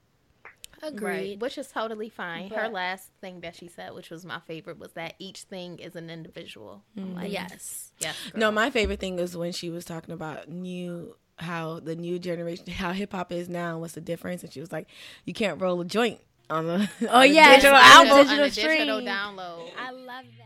Agreed. 0.93 1.29
Right, 1.31 1.39
which 1.39 1.57
is 1.57 1.67
totally 1.67 2.09
fine. 2.09 2.49
Her 2.49 2.67
last 2.69 3.09
thing 3.21 3.41
that 3.41 3.55
she 3.55 3.67
said, 3.67 3.93
which 3.93 4.09
was 4.09 4.25
my 4.25 4.39
favorite, 4.41 4.77
was 4.79 4.91
that 4.93 5.15
each 5.19 5.43
thing 5.43 5.79
is 5.79 5.95
an 5.95 6.09
individual. 6.09 6.83
Uh, 6.97 7.21
yes. 7.25 7.91
Yes. 7.99 8.15
no 8.35 8.51
my 8.51 8.69
favorite 8.69 8.99
thing 8.99 9.19
is 9.19 9.35
when 9.35 9.51
she 9.51 9.69
was 9.69 9.85
talking 9.85 10.13
about 10.13 10.49
new 10.49 11.15
how 11.37 11.79
the 11.79 11.95
new 11.95 12.19
generation 12.19 12.65
how 12.71 12.91
hip-hop 12.91 13.31
is 13.31 13.47
now 13.49 13.71
and 13.73 13.81
what's 13.81 13.93
the 13.93 14.01
difference 14.01 14.43
and 14.43 14.51
she 14.51 14.59
was 14.59 14.71
like 14.73 14.87
you 15.25 15.33
can't 15.33 15.61
roll 15.61 15.79
a 15.81 15.85
joint 15.85 16.19
on 16.49 16.67
the 16.67 16.89
Oh, 17.03 17.07
on 17.07 17.21
the 17.21 17.27
yes, 17.29 17.57
digital 17.61 17.77
on 17.77 17.83
album 17.83 18.11
on 18.11 18.17
digital 18.25 18.43
a 18.45 18.49
digital 18.49 18.97
stream. 18.97 19.07
download. 19.07 19.69
I 19.77 19.91
love 19.91 20.25
that. 20.37 20.45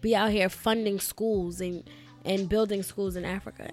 be 0.00 0.14
out 0.16 0.30
here 0.30 0.48
funding 0.48 1.00
schools 1.00 1.60
and 1.60 1.84
and 2.24 2.48
building 2.48 2.82
schools 2.82 3.16
in 3.16 3.24
Africa? 3.24 3.70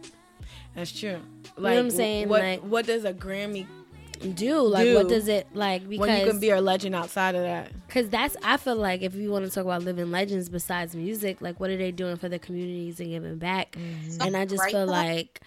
That's 0.76 0.98
true. 0.98 1.20
Like 1.58 1.74
what 1.74 1.78
I'm 1.78 1.90
saying? 1.90 2.30
What 2.30 2.42
Like- 2.42 2.62
what 2.62 2.86
does 2.86 3.06
a 3.06 3.14
Grammy 3.14 3.66
Do 4.36 4.62
like 4.62 4.94
what 4.96 5.10
does 5.10 5.28
it 5.28 5.48
like? 5.54 5.88
Because 5.88 6.00
when 6.08 6.20
you 6.20 6.26
can 6.32 6.40
be 6.40 6.50
a 6.50 6.62
legend 6.62 6.96
outside 6.96 7.36
of 7.36 7.42
that? 7.44 7.72
Cause 7.90 8.10
that's 8.10 8.36
I 8.44 8.58
feel 8.58 8.76
like 8.76 9.02
if 9.02 9.14
you 9.16 9.32
want 9.32 9.46
to 9.46 9.52
talk 9.52 9.66
about 9.66 9.84
living 9.84 10.10
legends 10.12 10.48
besides 10.50 10.96
music, 10.96 11.42
like 11.42 11.60
what 11.60 11.70
are 11.70 11.78
they 11.78 11.92
doing 11.92 12.16
for 12.18 12.30
the 12.30 12.40
communities 12.40 13.00
and 13.00 13.10
giving 13.10 13.38
back? 13.38 13.74
Mm-hmm. 13.74 14.22
And 14.22 14.38
I 14.38 14.46
just 14.46 14.62
Right. 14.64 14.72
feel 14.72 14.86
like 14.86 15.42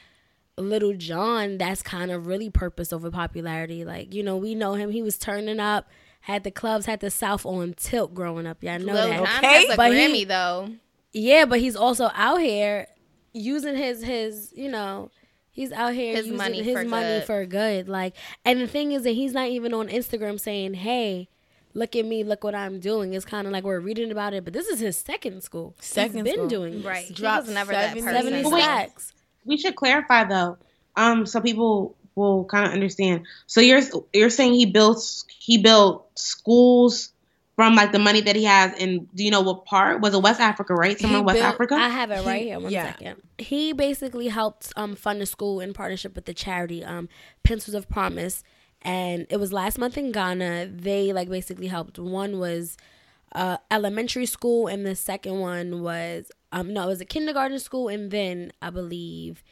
Lil 0.59 0.95
Jon, 0.95 1.57
that's 1.57 1.83
kind 1.83 2.11
of 2.11 2.26
really 2.26 2.51
purpose 2.51 2.93
over 2.93 3.11
popularity. 3.11 3.85
Like 3.85 4.12
you 4.14 4.22
know, 4.22 4.37
we 4.37 4.55
know 4.55 4.74
him; 4.74 4.91
he 4.91 5.03
was 5.03 5.16
turning 5.16 5.61
up, 5.61 5.89
had 6.29 6.45
the 6.45 6.51
clubs, 6.53 6.87
had 6.87 7.01
the 7.01 7.11
South 7.11 7.45
on 7.47 7.72
tilt 7.74 8.14
growing 8.14 8.47
up. 8.47 8.59
Yeah, 8.61 8.74
I 8.74 8.79
know 8.79 8.93
Lil 8.93 9.09
that. 9.09 9.20
Okay, 9.39 9.64
has 9.66 9.74
a 9.74 9.76
but 9.76 9.93
he- 9.97 10.24
though. 10.24 10.68
Yeah, 11.12 11.47
but 11.47 11.59
he's 11.59 11.74
also 11.74 12.11
out 12.14 12.41
here 12.41 12.87
using 13.33 13.74
his 13.76 14.03
his 14.03 14.53
you 14.55 14.70
know 14.70 15.11
he's 15.51 15.72
out 15.72 15.95
here 15.95 16.14
His 16.14 16.26
using 16.26 16.37
money 16.37 16.62
his 16.62 16.74
for 16.76 16.85
money 16.85 17.07
good. 17.07 17.24
for 17.24 17.47
good. 17.47 17.89
Like, 17.89 18.14
and 18.45 18.61
the 18.61 18.66
thing 18.68 18.93
is 18.93 19.03
that 19.05 19.12
he's 19.12 19.33
not 19.33 19.49
even 19.49 19.72
on 19.74 19.89
Instagram 19.89 20.39
saying, 20.39 20.74
"Hey, 20.74 21.29
look 21.72 21.97
at 21.97 22.05
me, 22.05 22.22
look 22.24 22.45
what 22.45 22.55
I'm 22.55 22.79
doing." 22.79 23.14
It's 23.14 23.24
kind 23.24 23.47
of 23.47 23.53
like 23.55 23.64
we're 23.64 23.81
reading 23.81 24.11
about 24.12 24.35
it, 24.35 24.45
but 24.45 24.53
this 24.53 24.68
is 24.68 24.81
his 24.81 24.97
second 24.99 25.43
school. 25.43 25.74
Second 25.81 26.14
he's 26.14 26.24
been 26.24 26.35
school. 26.35 26.49
doing 26.49 26.74
this. 26.76 26.85
Right. 26.85 27.07
He 27.07 27.14
Dropped 27.14 27.47
was 27.47 27.55
never 27.55 27.72
that 27.72 27.97
70 27.97 28.03
person. 28.03 28.22
seventy 28.43 28.45
stacks. 28.62 29.12
we 29.47 29.57
should 29.57 29.76
clarify 29.76 30.24
though, 30.24 30.59
um, 30.95 31.24
so 31.24 31.41
people 31.41 31.97
will 32.19 32.45
kind 32.45 32.66
of 32.66 32.73
understand. 32.73 33.27
So 33.47 33.61
you're 33.61 33.81
you're 34.12 34.31
saying 34.31 34.55
he 34.55 34.66
built 34.66 35.25
he 35.39 35.57
built 35.59 36.07
schools 36.19 37.12
from 37.57 37.75
like 37.75 37.91
the 37.91 37.99
money 37.99 38.21
that 38.21 38.37
he 38.37 38.45
has 38.45 38.73
in 38.79 39.09
do 39.16 39.25
you 39.25 39.31
know 39.33 39.41
what 39.41 39.64
part 39.64 40.01
was 40.01 40.14
it 40.14 40.23
West 40.23 40.41
Africa 40.41 40.75
right 40.75 40.97
somewhere 40.99 41.16
He 41.16 41.21
in 41.21 41.25
West 41.27 41.37
built- 41.41 41.55
Africa 41.55 41.75
I 41.75 41.89
have 41.89 42.11
it 42.11 42.25
right 42.25 42.43
He- 42.43 42.49
here. 42.49 42.61
One 42.61 42.71
yeah. 42.73 42.93
second. 42.93 43.23
He 43.39 43.73
basically 43.73 44.29
helped 44.29 44.73
um, 44.77 44.95
fund 44.95 45.21
the 45.21 45.27
school 45.27 45.61
in 45.61 45.73
partnership 45.73 46.14
with 46.14 46.27
the 46.27 46.35
charity 46.35 46.85
um, 46.85 47.09
Pencils 47.43 47.75
of 47.75 47.89
Promise, 47.89 48.43
and 48.83 49.27
it 49.31 49.39
was 49.39 49.53
last 49.53 49.79
month 49.79 49.97
in 49.99 50.12
Ghana. 50.12 50.71
They 50.73 51.12
like 51.12 51.29
basically 51.29 51.66
helped. 51.69 51.99
One 51.99 52.39
was 52.39 52.77
uh, 53.33 53.57
elementary 53.71 54.27
school, 54.27 54.69
and 54.69 54.87
the 54.87 54.95
second 54.95 55.41
one 55.41 55.83
was 55.83 56.31
um 56.53 56.73
no, 56.73 56.85
it 56.85 56.87
was 56.87 57.01
a 57.01 57.05
kindergarten 57.05 57.59
school, 57.59 57.89
and 57.89 58.11
then 58.11 58.53
I 58.62 58.71
believe 58.71 59.43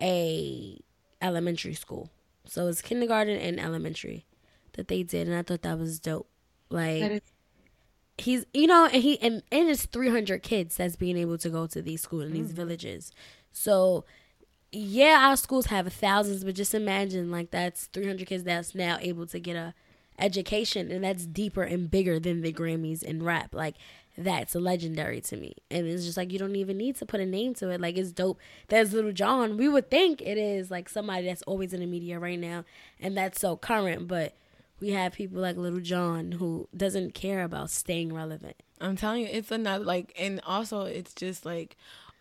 a 0.00 0.78
elementary 1.20 1.74
school. 1.74 2.10
So 2.46 2.66
it's 2.68 2.82
kindergarten 2.82 3.38
and 3.38 3.60
elementary 3.60 4.24
that 4.74 4.88
they 4.88 5.02
did, 5.02 5.28
and 5.28 5.36
I 5.36 5.42
thought 5.42 5.62
that 5.62 5.78
was 5.78 6.00
dope. 6.00 6.28
Like 6.68 7.02
is- 7.02 7.20
he's 8.20 8.46
you 8.52 8.66
know 8.66 8.86
and 8.92 9.02
he 9.02 9.20
and, 9.20 9.42
and 9.50 9.68
it's 9.68 9.86
300 9.86 10.42
kids 10.42 10.76
that's 10.76 10.96
being 10.96 11.16
able 11.16 11.38
to 11.38 11.50
go 11.50 11.66
to 11.66 11.82
these 11.82 12.02
schools 12.02 12.24
in 12.24 12.32
these 12.32 12.52
mm. 12.52 12.56
villages 12.56 13.12
so 13.52 14.04
yeah 14.72 15.26
our 15.28 15.36
schools 15.36 15.66
have 15.66 15.92
thousands 15.92 16.44
but 16.44 16.54
just 16.54 16.74
imagine 16.74 17.30
like 17.30 17.50
that's 17.50 17.86
300 17.86 18.26
kids 18.26 18.44
that's 18.44 18.74
now 18.74 18.98
able 19.00 19.26
to 19.26 19.40
get 19.40 19.56
a 19.56 19.74
education 20.18 20.90
and 20.90 21.02
that's 21.02 21.24
deeper 21.24 21.62
and 21.62 21.90
bigger 21.90 22.20
than 22.20 22.42
the 22.42 22.52
grammys 22.52 23.02
and 23.02 23.22
rap 23.22 23.54
like 23.54 23.76
that's 24.18 24.54
legendary 24.54 25.20
to 25.20 25.36
me 25.36 25.54
and 25.70 25.86
it's 25.86 26.04
just 26.04 26.16
like 26.16 26.32
you 26.32 26.38
don't 26.38 26.56
even 26.56 26.76
need 26.76 26.96
to 26.96 27.06
put 27.06 27.20
a 27.20 27.26
name 27.26 27.54
to 27.54 27.70
it 27.70 27.80
like 27.80 27.96
it's 27.96 28.12
dope 28.12 28.38
There's 28.68 28.92
Lil 28.92 29.12
Jon 29.12 29.56
we 29.56 29.68
would 29.68 29.90
think 29.90 30.20
it 30.20 30.36
is 30.36 30.70
like 30.70 30.88
somebody 30.88 31.26
that's 31.26 31.42
always 31.42 31.72
in 31.72 31.80
the 31.80 31.86
media 31.86 32.18
right 32.18 32.38
now 32.38 32.64
and 33.00 33.16
that's 33.16 33.40
so 33.40 33.56
current 33.56 34.08
but 34.08 34.34
we 34.80 34.90
have 34.90 35.12
people 35.12 35.40
like 35.40 35.56
Lil 35.56 35.80
Jon 35.80 36.32
who 36.32 36.68
doesn't 36.76 37.14
care 37.14 37.42
about 37.44 37.70
staying 37.70 38.12
relevant 38.12 38.56
I'm 38.80 38.96
telling 38.96 39.22
you, 39.22 39.28
it's 39.30 39.50
another 39.50 39.84
like, 39.84 40.14
and 40.18 40.40
also 40.46 40.82
it's 40.82 41.14
just 41.14 41.44
like. 41.44 41.76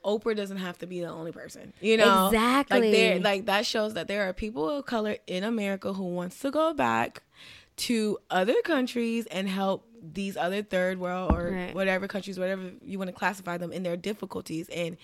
Oprah 0.06 0.34
doesn't 0.34 0.60
have 0.60 0.78
to 0.78 0.88
be 0.88 1.02
the 1.02 1.10
only 1.10 1.34
person, 1.34 1.74
you 1.82 1.98
know. 1.98 2.28
Exactly. 2.28 2.80
Like 2.80 2.92
there, 2.92 3.20
like 3.20 3.46
that 3.48 3.66
shows 3.66 3.96
that 3.96 4.08
there 4.08 4.30
are 4.30 4.32
people 4.32 4.70
of 4.70 4.86
color 4.86 5.18
in 5.28 5.44
America 5.44 5.92
who 5.92 6.06
wants 6.06 6.40
to 6.40 6.52
go 6.52 6.74
back 6.74 7.22
to 7.80 8.18
other 8.30 8.62
countries 8.64 9.26
and 9.28 9.48
help 9.48 9.86
these 10.02 10.38
other 10.38 10.64
third 10.64 10.98
world 10.98 11.32
or 11.34 11.52
Right. 11.52 11.76
whatever 11.76 12.08
countries, 12.08 12.40
whatever 12.40 12.72
you 12.86 12.98
want 12.98 13.10
to 13.10 13.14
classify 13.14 13.58
them 13.58 13.72
in 13.74 13.84
their 13.84 13.98
difficulties. 13.98 14.70
And 14.70 14.96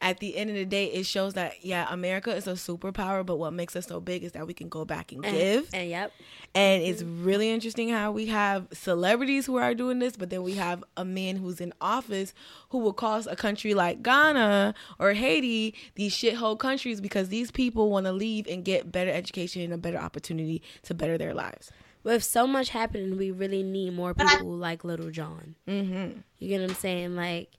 at 0.00 0.20
the 0.20 0.36
end 0.36 0.50
of 0.50 0.56
the 0.56 0.64
day, 0.64 0.86
it 0.86 1.04
shows 1.04 1.34
that 1.34 1.64
yeah, 1.64 1.86
America 1.90 2.34
is 2.34 2.46
a 2.46 2.52
superpower, 2.52 3.26
but 3.26 3.38
what 3.38 3.52
makes 3.52 3.74
us 3.74 3.86
so 3.86 3.98
big 3.98 4.22
is 4.22 4.32
that 4.32 4.46
we 4.46 4.54
can 4.54 4.68
go 4.68 4.84
back 4.84 5.10
and 5.10 5.24
eh, 5.26 5.32
give. 5.32 5.70
and 5.74 5.90
yep 5.90 6.12
And 6.54 6.82
it's 6.82 7.02
mm-hmm. 7.02 7.24
really 7.24 7.50
interesting 7.50 7.88
how 7.88 8.12
we 8.12 8.26
have 8.26 8.68
celebrities 8.72 9.46
who 9.46 9.56
are 9.56 9.74
doing 9.74 9.98
this, 9.98 10.16
but 10.16 10.30
then 10.30 10.42
we 10.44 10.54
have 10.54 10.84
a 10.96 11.04
man 11.04 11.36
who's 11.36 11.60
in 11.60 11.72
office 11.80 12.32
who 12.70 12.78
will 12.78 12.92
cause 12.92 13.26
a 13.26 13.34
country 13.36 13.74
like 13.74 14.02
Ghana 14.02 14.74
or 15.00 15.12
Haiti 15.14 15.74
these 15.96 16.14
shithole 16.14 16.58
countries 16.58 17.00
because 17.00 17.30
these 17.30 17.50
people 17.50 17.90
want 17.90 18.06
to 18.06 18.12
leave 18.12 18.46
and 18.46 18.64
get 18.64 18.92
better 18.92 19.10
education 19.10 19.62
and 19.62 19.72
a 19.72 19.78
better 19.78 19.98
opportunity 19.98 20.62
to 20.84 20.94
better 20.94 21.18
their 21.18 21.34
lives. 21.34 21.72
With 22.06 22.24
so 22.24 22.46
much 22.46 22.68
happening 22.70 23.18
we 23.18 23.30
really 23.30 23.62
need 23.62 23.92
more 23.94 24.14
people 24.14 24.48
like 24.56 24.84
Lil 24.84 25.10
Jon 25.10 25.56
Mm-hmm. 25.68 26.20
you 26.38 26.48
get 26.48 26.60
what 26.60 26.70
i'm 26.70 26.76
saying 26.76 27.16
like 27.16 27.50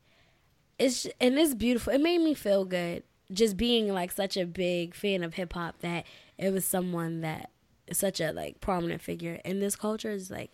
it's 0.79 1.05
and 1.19 1.37
it's 1.37 1.53
beautiful 1.55 1.91
it 1.93 2.01
made 2.01 2.19
me 2.21 2.33
feel 2.33 2.63
good 2.65 3.03
just 3.31 3.57
being 3.57 3.93
like 3.93 4.11
such 4.11 4.37
a 4.37 4.45
big 4.45 4.93
fan 4.95 5.21
of 5.23 5.33
hip-hop 5.33 5.79
that 5.81 6.05
it 6.37 6.51
was 6.53 6.63
someone 6.65 7.21
that 7.21 7.49
is 7.87 7.97
such 7.97 8.21
a 8.21 8.31
like 8.31 8.61
prominent 8.61 9.01
figure 9.01 9.39
in 9.43 9.59
this 9.59 9.75
culture 9.75 10.11
is 10.11 10.31
like 10.31 10.51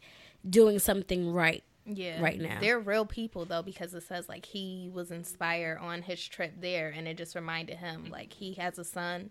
doing 0.49 0.79
something 0.79 1.31
right 1.31 1.63
Yeah. 1.85 2.19
right 2.21 2.39
now. 2.39 2.57
They're 2.61 2.79
real 2.79 3.05
people 3.05 3.45
though 3.45 3.61
because 3.61 3.93
it 3.93 4.03
says 4.03 4.27
like 4.27 4.45
he 4.47 4.89
was 4.91 5.11
inspired 5.11 5.77
on 5.79 6.01
his 6.01 6.25
trip 6.27 6.53
there 6.59 6.89
and 6.95 7.07
it 7.07 7.17
just 7.17 7.35
reminded 7.35 7.77
him 7.77 8.07
like 8.09 8.33
he 8.33 8.53
has 8.53 8.79
a 8.79 8.83
son 8.83 9.29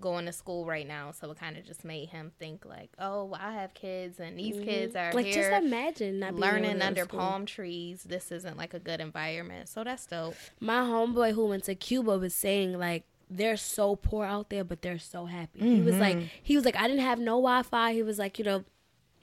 going 0.00 0.26
to 0.26 0.32
school 0.32 0.64
right 0.66 0.86
now 0.86 1.10
so 1.10 1.30
it 1.30 1.38
kind 1.38 1.56
of 1.56 1.64
just 1.64 1.84
made 1.84 2.08
him 2.08 2.32
think 2.38 2.64
like 2.64 2.90
oh 2.98 3.34
I 3.38 3.52
have 3.52 3.74
kids 3.74 4.20
and 4.20 4.38
these 4.38 4.56
mm-hmm. 4.56 4.64
kids 4.64 4.96
are 4.96 5.12
like 5.12 5.26
here 5.26 5.50
just 5.50 5.64
imagine 5.64 6.20
not 6.20 6.34
learning 6.34 6.82
under 6.82 7.04
school. 7.04 7.18
palm 7.18 7.46
trees 7.46 8.02
this 8.04 8.30
isn't 8.32 8.56
like 8.56 8.74
a 8.74 8.78
good 8.78 9.00
environment 9.00 9.68
so 9.68 9.84
that's 9.84 10.06
dope 10.06 10.34
my 10.60 10.80
homeboy 10.80 11.32
who 11.32 11.46
went 11.46 11.64
to 11.64 11.74
Cuba 11.74 12.18
was 12.18 12.34
saying 12.34 12.78
like 12.78 13.04
they're 13.28 13.56
so 13.56 13.96
poor 13.96 14.24
out 14.24 14.50
there, 14.50 14.64
but 14.64 14.82
they're 14.82 14.98
so 14.98 15.26
happy. 15.26 15.58
He 15.58 15.80
was 15.80 15.96
like, 15.96 16.16
mm-hmm. 16.16 16.26
he 16.42 16.54
was 16.54 16.64
like, 16.64 16.76
I 16.76 16.86
didn't 16.86 17.02
have 17.02 17.18
no 17.18 17.32
Wi 17.32 17.62
Fi. 17.62 17.92
He 17.92 18.02
was 18.02 18.18
like, 18.18 18.38
you 18.38 18.44
know, 18.44 18.64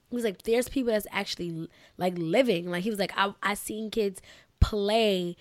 he 0.09 0.15
was 0.15 0.25
like, 0.25 0.41
there's 0.43 0.69
people 0.69 0.91
that's 0.91 1.07
actually 1.11 1.69
like 1.97 2.13
living. 2.17 2.69
Like 2.69 2.83
he 2.83 2.89
was 2.89 2.99
like, 2.99 3.13
I 3.15 3.33
I 3.41 3.53
seen 3.53 3.89
kids 3.89 4.21
play. 4.59 5.35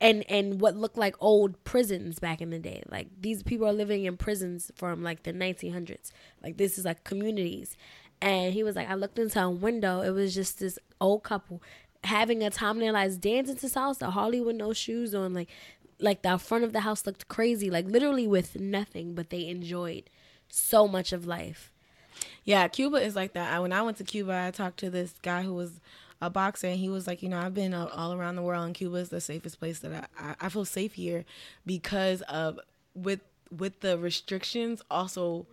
And, 0.00 0.28
and 0.28 0.60
what 0.60 0.76
looked 0.76 0.98
like 0.98 1.14
old 1.20 1.62
prisons 1.64 2.18
back 2.18 2.42
in 2.42 2.50
the 2.50 2.58
day. 2.58 2.82
Like 2.90 3.08
these 3.18 3.42
people 3.42 3.66
are 3.66 3.72
living 3.72 4.04
in 4.04 4.16
prisons 4.16 4.70
from 4.74 5.02
like 5.02 5.22
the 5.22 5.32
1900s. 5.32 6.10
Like 6.42 6.56
this 6.56 6.76
is 6.78 6.84
like 6.84 7.04
communities. 7.04 7.76
And 8.20 8.52
he 8.52 8.62
was 8.62 8.76
like, 8.76 8.90
I 8.90 8.94
looked 8.94 9.18
into 9.18 9.42
a 9.42 9.50
window. 9.50 10.02
It 10.02 10.10
was 10.10 10.34
just 10.34 10.58
this 10.58 10.78
old 11.00 11.22
couple 11.22 11.62
having 12.04 12.42
a 12.42 12.50
time 12.50 12.76
in 12.76 12.80
their 12.80 12.92
lives 12.92 13.16
dancing 13.16 13.56
to 13.56 13.66
salsa, 13.66 14.10
Harley 14.10 14.40
with 14.40 14.56
no 14.56 14.72
shoes 14.72 15.14
on, 15.14 15.34
like 15.34 15.48
like 16.00 16.22
the 16.22 16.38
front 16.38 16.64
of 16.64 16.72
the 16.72 16.80
house 16.80 17.06
looked 17.06 17.28
crazy, 17.28 17.70
like 17.70 17.86
literally 17.86 18.26
with 18.26 18.58
nothing, 18.58 19.14
but 19.14 19.30
they 19.30 19.46
enjoyed 19.46 20.10
so 20.48 20.86
much 20.88 21.12
of 21.12 21.26
life. 21.26 21.70
Yeah, 22.44 22.66
Cuba 22.68 22.98
is 22.98 23.16
like 23.16 23.32
that. 23.32 23.52
I, 23.52 23.60
when 23.60 23.72
I 23.72 23.82
went 23.82 23.96
to 23.98 24.04
Cuba, 24.04 24.44
I 24.46 24.50
talked 24.50 24.78
to 24.80 24.90
this 24.90 25.14
guy 25.22 25.42
who 25.42 25.54
was 25.54 25.80
a 26.26 26.30
boxer, 26.30 26.68
and 26.68 26.78
he 26.78 26.88
was 26.88 27.06
like, 27.06 27.22
you 27.22 27.28
know, 27.28 27.38
I've 27.38 27.54
been 27.54 27.74
all, 27.74 28.12
around 28.12 28.36
the 28.36 28.42
world, 28.42 28.64
and 28.66 28.74
Cuba 28.74 28.96
is 28.96 29.08
the 29.08 29.20
safest 29.20 29.58
place 29.58 29.80
that 29.80 30.08
I, 30.18 30.30
I, 30.30 30.34
I 30.40 30.48
feel 30.48 30.64
safe 30.64 30.94
here 30.94 31.24
because 31.66 32.22
of 32.22 32.58
with 32.94 33.20
with 33.50 33.80
the 33.80 33.98
restrictions, 33.98 34.82
also 34.90 35.46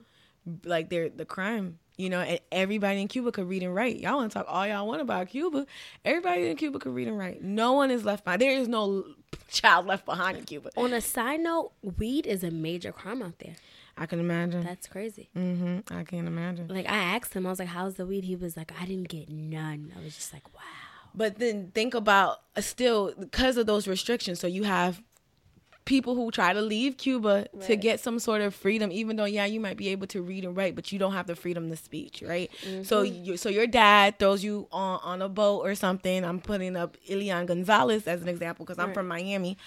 like 0.63 0.89
they're 0.89 1.09
the 1.09 1.25
crime. 1.25 1.79
You 1.97 2.09
know, 2.09 2.21
and 2.21 2.39
everybody 2.51 2.99
in 2.99 3.07
Cuba 3.07 3.31
could 3.31 3.47
read 3.47 3.61
and 3.61 3.75
write. 3.75 3.99
Y'all 3.99 4.15
want 4.15 4.31
to 4.31 4.39
talk 4.39 4.47
all 4.49 4.65
y'all 4.65 4.87
want 4.87 5.01
about 5.01 5.27
Cuba. 5.29 5.67
Everybody 6.03 6.49
in 6.49 6.57
Cuba 6.57 6.79
could 6.79 6.95
read 6.95 7.07
and 7.07 7.17
write. 7.17 7.43
No 7.43 7.73
one 7.73 7.91
is 7.91 8.03
left 8.03 8.23
behind. 8.23 8.41
There 8.41 8.51
is 8.51 8.67
no 8.67 9.05
child 9.49 9.85
left 9.85 10.05
behind 10.05 10.37
in 10.37 10.45
Cuba. 10.45 10.71
On 10.77 10.93
a 10.93 11.01
side 11.01 11.41
note, 11.41 11.73
weed 11.83 12.25
is 12.25 12.43
a 12.43 12.49
major 12.49 12.91
crime 12.91 13.21
out 13.21 13.37
there. 13.37 13.55
I 14.01 14.07
can 14.07 14.19
imagine. 14.19 14.63
That's 14.63 14.87
crazy. 14.87 15.29
Mm-hmm. 15.37 15.93
I 15.93 16.03
can't 16.03 16.27
imagine. 16.27 16.67
Like 16.69 16.87
I 16.89 16.97
asked 16.97 17.35
him, 17.35 17.45
I 17.45 17.51
was 17.51 17.59
like, 17.59 17.67
"How's 17.67 17.95
the 17.95 18.05
weed?" 18.07 18.23
He 18.23 18.35
was 18.35 18.57
like, 18.57 18.71
"I 18.81 18.85
didn't 18.87 19.09
get 19.09 19.29
none." 19.29 19.93
I 19.95 20.03
was 20.03 20.15
just 20.15 20.33
like, 20.33 20.51
"Wow." 20.55 20.61
But 21.13 21.37
then 21.37 21.71
think 21.75 21.93
about 21.93 22.41
uh, 22.55 22.61
still 22.61 23.13
because 23.19 23.57
of 23.57 23.67
those 23.67 23.87
restrictions. 23.87 24.39
So 24.39 24.47
you 24.47 24.63
have 24.63 25.03
people 25.85 26.15
who 26.15 26.31
try 26.31 26.53
to 26.53 26.61
leave 26.61 26.97
Cuba 26.97 27.47
to 27.67 27.75
get 27.75 27.99
some 27.99 28.17
sort 28.17 28.41
of 28.41 28.55
freedom, 28.55 28.91
even 28.91 29.17
though 29.17 29.25
yeah, 29.25 29.45
you 29.45 29.59
might 29.59 29.77
be 29.77 29.89
able 29.89 30.07
to 30.07 30.21
read 30.23 30.45
and 30.45 30.55
write, 30.57 30.75
but 30.75 30.91
you 30.91 30.97
don't 30.97 31.13
have 31.13 31.27
the 31.27 31.35
freedom 31.35 31.69
to 31.69 31.75
speech, 31.75 32.23
right? 32.25 32.49
So 32.83 33.03
you, 33.03 33.37
so 33.37 33.49
your 33.49 33.67
dad 33.67 34.17
throws 34.17 34.43
you 34.43 34.67
on 34.71 34.99
on 35.03 35.21
a 35.21 35.29
boat 35.29 35.59
or 35.59 35.75
something. 35.75 36.25
I'm 36.25 36.39
putting 36.39 36.75
up 36.75 36.97
Elian 37.07 37.45
Gonzalez 37.45 38.07
as 38.07 38.23
an 38.23 38.29
example 38.29 38.65
because 38.65 38.79
I'm 38.79 38.93
from 38.93 39.07
Miami. 39.07 39.57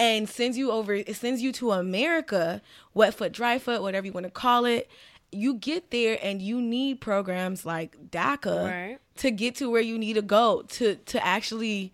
And 0.00 0.28
sends 0.28 0.56
you 0.58 0.72
over 0.72 0.94
it 0.94 1.14
sends 1.14 1.42
you 1.42 1.52
to 1.52 1.70
America, 1.72 2.60
wet 2.94 3.14
foot, 3.14 3.30
dry 3.32 3.58
foot, 3.58 3.82
whatever 3.82 4.06
you 4.06 4.12
want 4.12 4.24
to 4.24 4.30
call 4.30 4.64
it. 4.64 4.90
You 5.30 5.54
get 5.54 5.92
there 5.92 6.18
and 6.22 6.42
you 6.42 6.60
need 6.60 7.00
programs 7.00 7.64
like 7.64 7.96
DACA 8.10 8.64
Right. 8.64 8.98
to 9.18 9.30
get 9.30 9.54
to 9.56 9.70
where 9.70 9.80
you 9.82 9.96
need 9.98 10.14
to 10.14 10.22
go 10.22 10.62
to 10.62 10.96
to 10.96 11.24
actually 11.24 11.92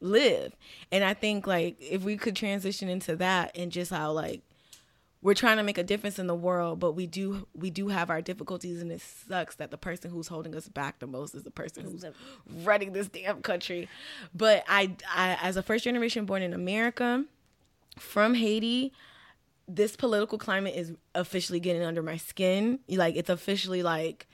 live. 0.00 0.54
And 0.92 1.02
I 1.02 1.14
think 1.14 1.46
like 1.46 1.76
if 1.80 2.02
we 2.04 2.16
could 2.16 2.36
transition 2.36 2.88
into 2.88 3.16
that 3.16 3.56
and 3.56 3.72
just 3.72 3.90
how 3.90 4.12
like 4.12 4.42
we're 5.20 5.34
trying 5.34 5.56
to 5.56 5.64
make 5.64 5.78
a 5.78 5.82
difference 5.82 6.20
in 6.20 6.28
the 6.28 6.34
world, 6.36 6.78
but 6.78 6.92
we 6.92 7.04
do 7.08 7.48
we 7.52 7.70
do 7.70 7.88
have 7.88 8.08
our 8.08 8.22
difficulties, 8.22 8.80
and 8.80 8.92
it 8.92 9.00
sucks 9.00 9.56
that 9.56 9.72
the 9.72 9.76
person 9.76 10.12
who's 10.12 10.28
holding 10.28 10.54
us 10.54 10.68
back 10.68 11.00
the 11.00 11.08
most 11.08 11.34
is 11.34 11.42
the 11.42 11.50
person 11.50 11.82
who's 11.82 12.04
running 12.62 12.92
this 12.92 13.08
damn 13.08 13.42
country. 13.42 13.88
But 14.32 14.62
I, 14.68 14.94
I 15.12 15.36
as 15.42 15.56
a 15.56 15.62
first 15.64 15.82
generation 15.82 16.24
born 16.24 16.42
in 16.42 16.52
America 16.52 17.24
from 18.00 18.34
Haiti, 18.34 18.92
this 19.66 19.96
political 19.96 20.38
climate 20.38 20.74
is 20.74 20.92
officially 21.14 21.60
getting 21.60 21.82
under 21.82 22.02
my 22.02 22.16
skin. 22.16 22.80
Like 22.88 23.16
it's 23.16 23.30
officially 23.30 23.82
like 23.82 24.26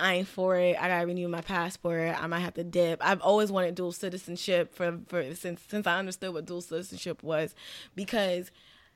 I 0.00 0.14
ain't 0.14 0.28
for 0.28 0.56
it. 0.56 0.76
I 0.80 0.88
gotta 0.88 1.06
renew 1.06 1.28
my 1.28 1.42
passport. 1.42 2.20
I 2.20 2.26
might 2.26 2.40
have 2.40 2.54
to 2.54 2.64
dip. 2.64 3.04
I've 3.04 3.20
always 3.20 3.52
wanted 3.52 3.74
dual 3.74 3.92
citizenship 3.92 4.74
for, 4.74 4.98
for 5.06 5.34
since 5.34 5.60
since 5.68 5.86
I 5.86 5.98
understood 5.98 6.32
what 6.32 6.46
dual 6.46 6.62
citizenship 6.62 7.22
was, 7.22 7.54
because 7.94 8.50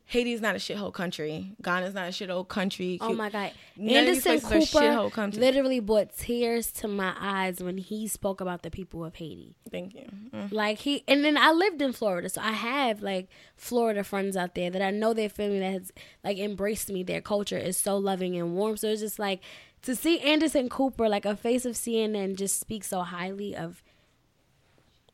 Haiti 0.08 0.32
is 0.32 0.40
not 0.40 0.54
a 0.54 0.58
shithole 0.58 0.92
country. 0.92 1.56
Ghana 1.60 1.86
is 1.86 1.94
not 1.94 2.06
a 2.06 2.10
shithole 2.10 2.46
country. 2.46 2.96
Oh 3.00 3.12
my 3.12 3.28
God. 3.28 3.50
None 3.76 3.96
Anderson 3.96 4.40
places 4.40 4.72
are 4.72 4.80
shithole 4.80 5.10
Cooper 5.10 5.36
literally 5.36 5.80
brought 5.80 6.16
tears 6.16 6.70
to 6.72 6.86
my 6.86 7.12
eyes 7.18 7.60
when 7.60 7.76
he 7.78 8.06
spoke 8.06 8.40
about 8.40 8.62
the 8.62 8.70
people 8.70 9.04
of 9.04 9.16
Haiti. 9.16 9.56
Thank 9.68 9.94
you. 9.94 10.06
Mm. 10.32 10.52
Like 10.52 10.78
he, 10.78 11.02
and 11.08 11.24
then 11.24 11.36
I 11.36 11.50
lived 11.50 11.82
in 11.82 11.92
Florida, 11.92 12.28
so 12.28 12.40
I 12.40 12.52
have 12.52 13.02
like 13.02 13.28
Florida 13.56 14.04
friends 14.04 14.36
out 14.36 14.54
there 14.54 14.70
that 14.70 14.80
I 14.80 14.92
know 14.92 15.12
their 15.12 15.28
family 15.28 15.58
that 15.58 15.72
has 15.72 15.92
like 16.22 16.38
embraced 16.38 16.88
me. 16.88 17.02
Their 17.02 17.20
culture 17.20 17.58
is 17.58 17.76
so 17.76 17.96
loving 17.96 18.36
and 18.36 18.54
warm. 18.54 18.76
So 18.76 18.86
it's 18.86 19.00
just 19.00 19.18
like 19.18 19.40
to 19.82 19.96
see 19.96 20.20
Anderson 20.20 20.68
Cooper, 20.68 21.08
like 21.08 21.24
a 21.24 21.34
face 21.34 21.64
of 21.64 21.74
CNN, 21.74 22.36
just 22.36 22.60
speak 22.60 22.84
so 22.84 23.00
highly 23.02 23.56
of. 23.56 23.82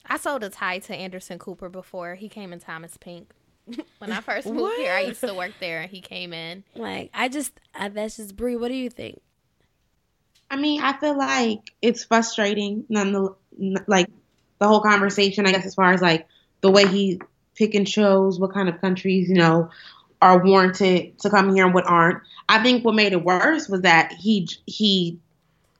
I 0.05 0.19
sold 0.19 0.45
a 0.45 0.51
tie 0.51 0.81
to 0.81 0.95
Anderson 0.95 1.39
Cooper 1.39 1.71
before 1.71 2.17
he 2.17 2.29
came 2.29 2.53
in 2.53 2.59
Thomas 2.59 2.99
Pink. 2.99 3.33
When 3.99 4.11
I 4.13 4.21
first 4.21 4.47
moved 4.47 4.77
here, 4.77 4.93
I 4.93 5.01
used 5.01 5.21
to 5.21 5.35
work 5.35 5.53
there, 5.61 5.83
and 5.83 5.91
he 5.91 6.01
came 6.01 6.33
in. 6.33 6.65
Like 6.75 7.11
I 7.15 7.29
just, 7.29 7.53
I, 7.75 7.89
that's 7.89 8.17
just 8.17 8.37
Bre. 8.37 8.57
What 8.57 8.69
do 8.69 8.75
you 8.75 8.91
think? 8.91 9.21
I 10.51 10.57
mean, 10.57 10.83
I 10.83 10.93
feel 10.99 11.17
like 11.17 11.61
it's 11.81 12.05
frustrating. 12.05 12.85
None 12.89 13.13
the 13.13 13.35
like 13.87 14.09
the 14.59 14.69
whole 14.69 14.81
conversation. 14.81 15.47
I 15.47 15.53
guess 15.53 15.65
as 15.65 15.75
far 15.75 15.93
as 15.93 16.03
like 16.03 16.27
the 16.61 16.71
way 16.71 16.87
he 16.87 17.21
pick 17.55 17.75
and 17.75 17.87
chose 17.87 18.41
what 18.41 18.53
kind 18.53 18.69
of 18.69 18.81
countries 18.81 19.29
you 19.29 19.37
know 19.37 19.71
are 20.21 20.45
warranted 20.45 21.19
to 21.19 21.31
come 21.31 21.55
here 21.55 21.65
and 21.65 21.75
what 21.75 21.87
aren't. 21.87 22.23
I 22.49 22.63
think 22.63 22.85
what 22.85 22.95
made 22.95 23.13
it 23.13 23.25
worse 23.25 23.69
was 23.69 23.83
that 23.83 24.13
he 24.13 24.49
he 24.67 25.19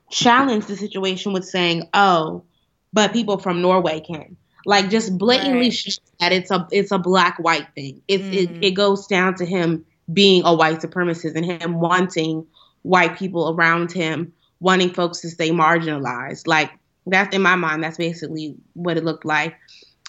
challenged 0.09 0.67
the 0.67 0.75
situation 0.75 1.33
with 1.33 1.45
saying, 1.45 1.89
"Oh, 1.93 2.43
but 2.91 3.13
people 3.13 3.37
from 3.37 3.61
Norway 3.61 3.99
can." 3.99 4.37
Like 4.65 4.89
just 4.89 5.17
blatantly 5.17 5.69
Right. 5.69 5.99
that 6.19 6.31
it's 6.31 6.51
a 6.51 6.67
it's 6.71 6.91
a 6.91 6.99
black 6.99 7.37
white 7.39 7.67
thing. 7.75 8.01
It's 8.07 8.27
Mhm. 8.27 8.33
it, 8.33 8.57
it 8.61 8.71
goes 8.71 9.07
down 9.07 9.35
to 9.35 9.45
him 9.45 9.85
being 10.11 10.43
a 10.45 10.53
white 10.53 10.79
supremacist 10.81 11.35
and 11.35 11.45
him 11.45 11.79
wanting 11.79 12.47
white 12.83 13.17
people 13.17 13.55
around 13.55 13.91
him, 13.91 14.33
wanting 14.59 14.89
folks 14.91 15.21
to 15.21 15.29
stay 15.29 15.51
marginalized. 15.51 16.47
Like 16.47 16.71
that's 17.05 17.35
in 17.35 17.41
my 17.41 17.55
mind, 17.55 17.83
that's 17.83 17.97
basically 17.97 18.55
what 18.73 18.97
it 18.97 19.05
looked 19.05 19.25
like. 19.25 19.55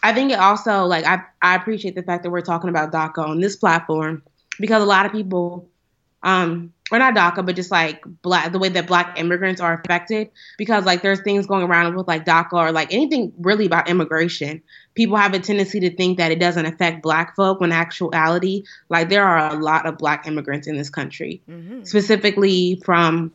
I 0.02 0.12
think 0.12 0.32
it 0.32 0.38
also 0.38 0.84
like 0.84 1.04
I 1.06 1.22
I 1.42 1.56
appreciate 1.56 1.96
the 1.96 2.02
fact 2.02 2.24
that 2.24 2.30
we're 2.30 2.42
talking 2.42 2.70
about 2.70 2.92
DACA 2.92 3.26
on 3.26 3.40
this 3.40 3.56
platform 3.56 4.22
because 4.60 4.82
a 4.82 4.86
lot 4.86 5.06
of 5.06 5.12
people, 5.12 5.70
um, 6.22 6.73
or 6.92 6.98
not 6.98 7.14
DACA, 7.14 7.44
but 7.44 7.56
just 7.56 7.70
like 7.70 8.02
black 8.22 8.52
the 8.52 8.58
way 8.58 8.68
that 8.68 8.86
black 8.86 9.18
immigrants 9.18 9.60
are 9.60 9.72
affected 9.72 10.30
because 10.58 10.84
like 10.84 11.02
there's 11.02 11.20
things 11.22 11.46
going 11.46 11.64
around 11.64 11.96
with 11.96 12.06
like 12.06 12.24
DACA 12.26 12.52
or 12.52 12.72
like 12.72 12.92
anything 12.92 13.32
really 13.38 13.66
about 13.66 13.88
immigration. 13.88 14.62
People 14.94 15.16
have 15.16 15.32
a 15.34 15.38
tendency 15.38 15.80
to 15.80 15.94
think 15.96 16.18
that 16.18 16.30
it 16.30 16.38
doesn't 16.38 16.66
affect 16.66 17.02
black 17.02 17.34
folk 17.36 17.60
when 17.60 17.72
actuality 17.72 18.64
like 18.90 19.08
there 19.08 19.24
are 19.24 19.52
a 19.54 19.58
lot 19.58 19.86
of 19.86 19.96
black 19.98 20.26
immigrants 20.26 20.66
in 20.66 20.76
this 20.76 20.90
country 20.90 21.42
Mm-hmm. 21.48 21.84
specifically 21.84 22.80
from 22.84 23.32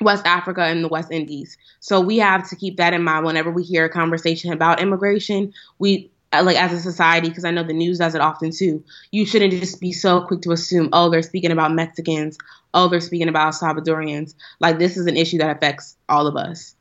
West 0.00 0.26
Africa 0.26 0.62
and 0.62 0.82
the 0.82 0.88
West 0.88 1.10
Indies. 1.10 1.56
So 1.80 2.00
we 2.00 2.18
have 2.18 2.48
to 2.50 2.56
keep 2.56 2.76
that 2.76 2.92
in 2.92 3.02
mind 3.02 3.24
whenever 3.24 3.50
we 3.50 3.62
hear 3.62 3.84
a 3.84 3.88
conversation 3.90 4.52
about 4.52 4.80
immigration. 4.80 5.52
We 5.78 6.10
Uh, 6.34 6.42
like 6.42 6.56
as 6.56 6.72
a 6.72 6.80
society, 6.80 7.28
because 7.28 7.44
I 7.44 7.50
know 7.50 7.62
the 7.62 7.72
news 7.72 7.98
does 7.98 8.14
it 8.14 8.20
often 8.20 8.50
too. 8.50 8.82
You 9.10 9.24
shouldn't 9.26 9.52
just 9.52 9.80
be 9.80 9.92
so 9.92 10.22
quick 10.22 10.42
to 10.42 10.52
assume, 10.52 10.88
oh, 10.92 11.10
they're 11.10 11.22
speaking 11.22 11.50
about 11.50 11.72
Mexicans, 11.72 12.38
oh, 12.72 12.88
they're 12.88 13.00
speaking 13.00 13.28
about 13.28 13.54
Salvadorians. 13.54 14.34
Like 14.60 14.78
this 14.78 14.96
is 14.96 15.06
an 15.06 15.16
issue 15.16 15.38
that 15.38 15.56
affects 15.56 15.96
all 16.08 16.26
of 16.26 16.36
us. 16.36 16.74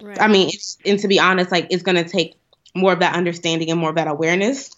Right. 0.00 0.20
I 0.20 0.28
mean, 0.28 0.48
it's, 0.48 0.76
and 0.84 0.98
to 0.98 1.08
be 1.08 1.18
honest, 1.18 1.50
like 1.50 1.68
it's 1.70 1.82
going 1.82 2.02
to 2.02 2.08
take 2.08 2.34
more 2.74 2.92
of 2.92 3.00
that 3.00 3.14
understanding 3.14 3.70
and 3.70 3.80
more 3.80 3.90
of 3.90 3.96
that 3.96 4.08
awareness 4.08 4.70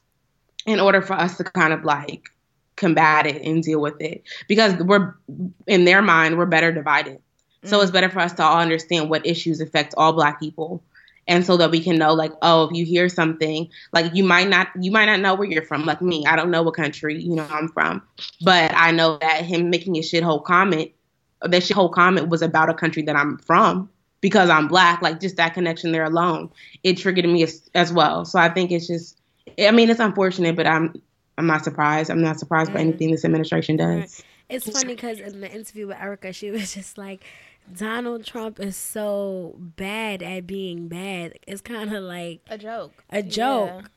in 0.67 0.81
order 0.81 1.03
for 1.03 1.15
us 1.15 1.37
to 1.39 1.45
kind 1.45 1.73
of 1.73 1.85
like 1.85 2.29
combat 2.77 3.27
it 3.27 3.43
and 3.43 3.63
deal 3.63 3.81
with 3.81 4.01
it 4.01 4.23
because 4.47 4.75
we're 4.77 5.15
in 5.67 5.85
their 5.85 6.01
mind 6.01 6.39
we're 6.39 6.47
better 6.47 6.71
divided. 6.71 7.19
So 7.65 7.77
mm-hmm. 7.77 7.83
it's 7.83 7.91
better 7.91 8.09
for 8.09 8.21
us 8.21 8.33
to 8.35 8.45
all 8.45 8.61
understand 8.61 9.11
what 9.11 9.27
issues 9.27 9.61
affect 9.61 9.95
all 9.97 10.13
black 10.13 10.39
people. 10.39 10.83
And 11.29 11.45
so 11.45 11.57
that 11.59 11.71
we 11.71 11.81
can 11.81 11.99
know 11.99 12.15
like, 12.15 12.33
oh, 12.43 12.65
if 12.65 12.77
you 12.77 12.85
hear 12.85 13.09
something, 13.09 13.69
like 13.93 14.15
you 14.15 14.25
might 14.25 14.49
not 14.49 14.69
you 14.81 14.91
might 14.91 15.05
not 15.05 15.21
know 15.21 15.35
where 15.35 15.47
you're 15.47 15.63
from, 15.63 15.85
like 15.85 16.03
me. 16.03 16.25
I 16.27 16.35
don't 16.35 16.51
know 16.51 16.63
what 16.63 16.75
country, 16.75 17.23
you 17.23 17.37
know, 17.37 17.47
I'm 17.51 17.69
from. 17.69 18.03
But 18.41 18.73
I 18.75 18.91
know 18.91 19.19
that 19.19 19.45
him 19.45 19.71
making 19.71 19.97
a 19.97 20.01
shithole 20.01 20.43
comment, 20.43 20.91
that 21.43 21.63
shithole 21.63 21.93
comment 21.93 22.29
was 22.29 22.43
about 22.43 22.71
a 22.71 22.75
country 22.75 23.03
that 23.03 23.15
I'm 23.15 23.39
from 23.39 23.91
because 24.21 24.51
I'm 24.51 24.69
black, 24.69 25.03
like 25.03 25.21
just 25.21 25.37
that 25.37 25.55
connection 25.55 25.93
there 25.93 26.05
alone, 26.05 26.51
it 26.83 26.97
triggered 26.97 27.27
me 27.27 27.43
as, 27.43 27.69
as 27.75 27.93
well. 27.93 28.25
So 28.25 28.39
I 28.39 28.49
think 28.49 28.73
it's 28.73 28.87
just, 28.87 29.21
I 29.59 29.71
mean, 29.71 29.91
it's 29.91 30.01
unfortunate, 30.01 30.57
but 30.57 30.67
I'm, 30.67 31.01
I'm 31.37 31.47
not 31.47 31.63
surprised. 31.63 32.11
I'm 32.11 32.23
not 32.23 32.39
surprised 32.39 32.73
by 32.73 32.81
mm-hmm. 32.81 32.89
anything 32.89 33.11
this 33.13 33.25
administration 33.25 33.77
does. 33.77 34.23
It's 34.49 34.69
funny 34.69 34.95
because 34.95 35.21
in 35.21 35.41
the 35.41 35.53
interview 35.53 35.89
with 35.89 35.99
Erykah, 35.99 36.35
she 36.35 36.51
was 36.51 36.75
just 36.75 36.99
like, 36.99 37.23
Donald 37.77 38.25
Trump 38.25 38.61
is 38.61 38.77
so 38.77 39.57
bad 39.59 40.23
at 40.23 40.47
being 40.47 40.89
bad. 40.89 41.39
It's 41.47 41.61
kind 41.61 41.95
of 41.95 42.03
like 42.03 42.41
A 42.49 42.59
joke. 42.59 43.05
a 43.11 43.23
joke. 43.23 43.91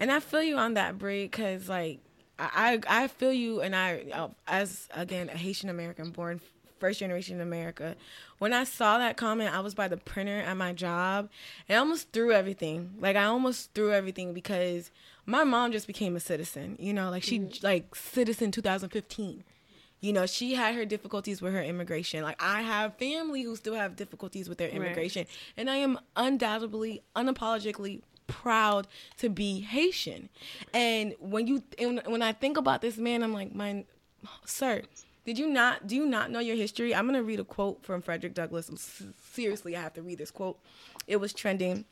And 0.00 0.10
I 0.10 0.20
feel 0.20 0.42
you 0.42 0.56
on 0.56 0.74
that, 0.74 0.98
Bre, 0.98 1.22
because 1.22 1.68
like 1.68 2.00
I, 2.38 2.80
I 2.88 3.04
I 3.04 3.08
feel 3.08 3.32
you, 3.32 3.60
and 3.60 3.76
I 3.76 4.04
uh, 4.12 4.28
as 4.46 4.88
again 4.94 5.28
a 5.28 5.36
Haitian 5.36 5.68
American 5.68 6.10
born 6.10 6.40
first 6.78 7.00
generation 7.00 7.36
in 7.36 7.42
America. 7.42 7.94
When 8.38 8.54
I 8.54 8.64
saw 8.64 8.96
that 8.96 9.18
comment, 9.18 9.54
I 9.54 9.60
was 9.60 9.74
by 9.74 9.88
the 9.88 9.98
printer 9.98 10.40
at 10.40 10.56
my 10.56 10.72
job, 10.72 11.28
and 11.68 11.76
I 11.76 11.78
almost 11.78 12.12
threw 12.12 12.32
everything. 12.32 12.94
Like 12.98 13.16
I 13.16 13.24
almost 13.24 13.74
threw 13.74 13.92
everything 13.92 14.32
because 14.32 14.90
my 15.26 15.44
mom 15.44 15.72
just 15.72 15.86
became 15.86 16.16
a 16.16 16.20
citizen. 16.20 16.76
You 16.78 16.94
know, 16.94 17.10
like 17.10 17.22
she 17.22 17.50
like 17.62 17.94
citizen 17.94 18.50
2015. 18.50 19.44
You 20.00 20.12
know, 20.14 20.26
she 20.26 20.54
had 20.54 20.74
her 20.74 20.84
difficulties 20.84 21.42
with 21.42 21.52
her 21.52 21.62
immigration. 21.62 22.22
Like 22.22 22.42
I 22.42 22.62
have 22.62 22.96
family 22.96 23.42
who 23.42 23.54
still 23.56 23.74
have 23.74 23.96
difficulties 23.96 24.48
with 24.48 24.58
their 24.58 24.68
immigration, 24.68 25.26
and 25.56 25.68
I 25.68 25.76
am 25.76 25.98
undoubtedly, 26.16 27.02
unapologetically 27.14 28.02
proud 28.26 28.86
to 29.18 29.28
be 29.28 29.60
Haitian. 29.60 30.28
And 30.72 31.14
when 31.18 31.46
you 31.46 31.62
and 31.78 32.00
when 32.06 32.22
I 32.22 32.32
think 32.32 32.56
about 32.56 32.80
this 32.80 32.96
man, 32.96 33.22
I'm 33.22 33.34
like, 33.34 33.54
my 33.54 33.84
sir, 34.46 34.82
did 35.26 35.38
you 35.38 35.48
not 35.48 35.86
do 35.86 35.96
you 35.96 36.06
not 36.06 36.30
know 36.30 36.40
your 36.40 36.56
history? 36.56 36.94
I'm 36.94 37.06
gonna 37.06 37.22
read 37.22 37.40
a 37.40 37.44
quote 37.44 37.84
from 37.84 38.00
Frederick 38.00 38.34
Douglass. 38.34 38.70
Seriously, 39.32 39.76
I 39.76 39.82
have 39.82 39.94
to 39.94 40.02
read 40.02 40.18
this 40.18 40.30
quote. 40.30 40.58
It 41.06 41.16
was 41.16 41.32
trending. 41.32 41.84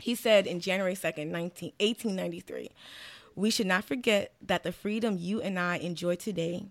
He 0.00 0.14
said 0.14 0.46
in 0.46 0.60
January 0.60 0.94
2nd, 0.94 1.26
19, 1.26 1.72
1893, 1.78 2.70
we 3.36 3.50
should 3.50 3.66
not 3.66 3.84
forget 3.84 4.32
that 4.40 4.62
the 4.62 4.72
freedom 4.72 5.18
you 5.18 5.42
and 5.42 5.58
I 5.58 5.76
enjoy 5.76 6.14
today 6.14 6.68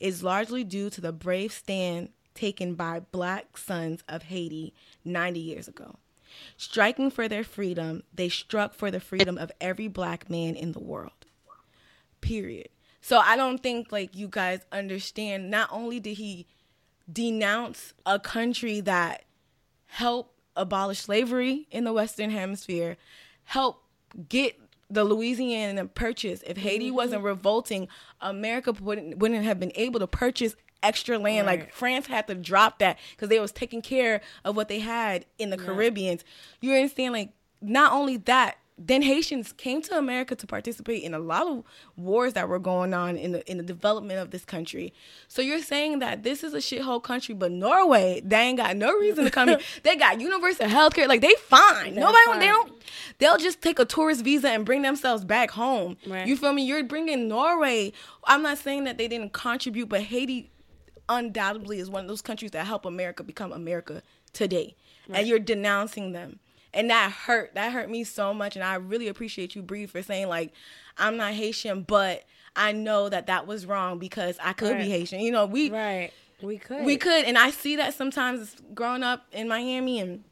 is 0.00 0.22
largely 0.22 0.64
due 0.64 0.90
to 0.90 1.00
the 1.00 1.12
brave 1.12 1.52
stand 1.52 2.10
taken 2.34 2.74
by 2.74 3.00
black 3.00 3.56
sons 3.56 4.02
of 4.08 4.24
Haiti 4.24 4.74
90 5.04 5.40
years 5.40 5.68
ago. 5.68 5.96
Striking 6.56 7.10
for 7.10 7.28
their 7.28 7.44
freedom, 7.44 8.02
they 8.12 8.28
struck 8.28 8.74
for 8.74 8.90
the 8.90 9.00
freedom 9.00 9.38
of 9.38 9.52
every 9.60 9.88
black 9.88 10.28
man 10.28 10.56
in 10.56 10.72
the 10.72 10.80
world. 10.80 11.12
Period. 12.20 12.68
So 13.00 13.18
I 13.18 13.36
don't 13.36 13.62
think 13.62 13.92
like 13.92 14.16
you 14.16 14.28
guys 14.28 14.60
understand 14.72 15.50
not 15.50 15.68
only 15.70 16.00
did 16.00 16.16
he 16.16 16.46
denounce 17.10 17.92
a 18.06 18.18
country 18.18 18.80
that 18.80 19.24
helped 19.86 20.40
abolish 20.56 21.00
slavery 21.00 21.68
in 21.70 21.84
the 21.84 21.92
western 21.92 22.30
hemisphere, 22.30 22.96
help 23.44 23.84
get 24.28 24.63
the 24.94 25.04
Louisiana 25.04 25.86
purchase. 25.86 26.42
If 26.46 26.56
Haiti 26.56 26.86
mm-hmm. 26.86 26.96
wasn't 26.96 27.22
revolting, 27.22 27.88
America 28.20 28.72
wouldn't 28.72 29.18
wouldn't 29.18 29.44
have 29.44 29.60
been 29.60 29.72
able 29.74 30.00
to 30.00 30.06
purchase 30.06 30.56
extra 30.82 31.18
land. 31.18 31.46
Like 31.46 31.72
France 31.72 32.06
had 32.06 32.26
to 32.28 32.34
drop 32.34 32.78
that 32.78 32.98
because 33.10 33.28
they 33.28 33.40
was 33.40 33.52
taking 33.52 33.82
care 33.82 34.20
of 34.44 34.56
what 34.56 34.68
they 34.68 34.78
had 34.78 35.26
in 35.38 35.50
the 35.50 35.56
Caribbeans. 35.56 36.24
You 36.60 36.72
understand? 36.72 37.12
Like 37.12 37.30
not 37.60 37.92
only 37.92 38.18
that, 38.18 38.58
then 38.76 39.02
Haitians 39.02 39.52
came 39.52 39.82
to 39.82 39.96
America 39.96 40.34
to 40.34 40.46
participate 40.48 41.04
in 41.04 41.14
a 41.14 41.18
lot 41.20 41.46
of 41.46 41.62
wars 41.96 42.32
that 42.32 42.48
were 42.48 42.58
going 42.58 42.92
on 42.92 43.16
in 43.16 43.30
the 43.30 43.48
in 43.50 43.56
the 43.56 43.62
development 43.62 44.18
of 44.18 44.30
this 44.30 44.44
country. 44.44 44.92
So 45.28 45.42
you're 45.42 45.62
saying 45.62 46.00
that 46.00 46.24
this 46.24 46.42
is 46.42 46.54
a 46.54 46.58
shithole 46.58 47.02
country, 47.02 47.36
but 47.36 47.52
Norway, 47.52 48.20
they 48.24 48.36
ain't 48.36 48.58
got 48.58 48.76
no 48.76 48.92
reason 48.98 49.24
to 49.24 49.30
come 49.30 49.48
here. 49.48 49.60
They 49.84 49.96
got 49.96 50.20
universal 50.20 50.68
health 50.68 50.94
care, 50.94 51.06
like 51.06 51.20
they 51.20 51.34
fine. 51.34 51.94
Nobody, 51.94 52.24
fine. 52.26 52.40
they 52.40 52.46
don't. 52.46 52.72
They'll 53.18 53.38
just 53.38 53.62
take 53.62 53.78
a 53.78 53.84
tourist 53.84 54.24
visa 54.24 54.48
and 54.48 54.64
bring 54.64 54.82
themselves 54.82 55.24
back 55.24 55.50
home. 55.52 55.96
Right. 56.06 56.26
You 56.26 56.36
feel 56.36 56.52
me? 56.52 56.64
You're 56.64 56.82
bringing 56.82 57.28
Norway. 57.28 57.92
I'm 58.24 58.42
not 58.42 58.58
saying 58.58 58.84
that 58.84 58.98
they 58.98 59.08
didn't 59.08 59.32
contribute, 59.32 59.88
but 59.88 60.02
Haiti 60.02 60.50
undoubtedly 61.08 61.78
is 61.78 61.90
one 61.90 62.02
of 62.02 62.08
those 62.08 62.22
countries 62.22 62.50
that 62.52 62.66
help 62.66 62.84
America 62.86 63.22
become 63.22 63.52
America 63.52 64.02
today. 64.32 64.74
And 65.10 65.28
you're 65.28 65.38
denouncing 65.38 66.12
them. 66.12 66.40
And 66.74 66.90
that 66.90 67.10
hurt. 67.12 67.54
That 67.54 67.72
hurt 67.72 67.88
me 67.88 68.04
so 68.04 68.34
much. 68.34 68.56
And 68.56 68.64
I 68.64 68.74
really 68.74 69.08
appreciate 69.08 69.54
you, 69.54 69.62
Bre, 69.62 69.86
for 69.86 70.02
saying, 70.02 70.28
like, 70.28 70.52
I'm 70.98 71.16
not 71.16 71.32
Haitian, 71.32 71.82
but 71.82 72.24
I 72.56 72.72
know 72.72 73.08
that 73.08 73.26
that 73.26 73.46
was 73.46 73.66
wrong 73.66 73.98
because 73.98 74.36
I 74.42 74.52
could 74.52 74.72
Right. 74.72 74.82
be 74.84 74.90
Haitian. 74.90 75.20
You 75.20 75.32
know, 75.32 75.46
we 75.46 75.70
Right. 75.70 76.10
We 76.42 76.58
could. 76.58 76.84
we 76.84 76.96
could, 76.96 77.24
and 77.24 77.38
I 77.38 77.50
see 77.50 77.76
that 77.76 77.94
sometimes 77.94 78.56
growing 78.74 79.02
up 79.02 79.24
in 79.32 79.48
Miami 79.48 80.00
and 80.00 80.24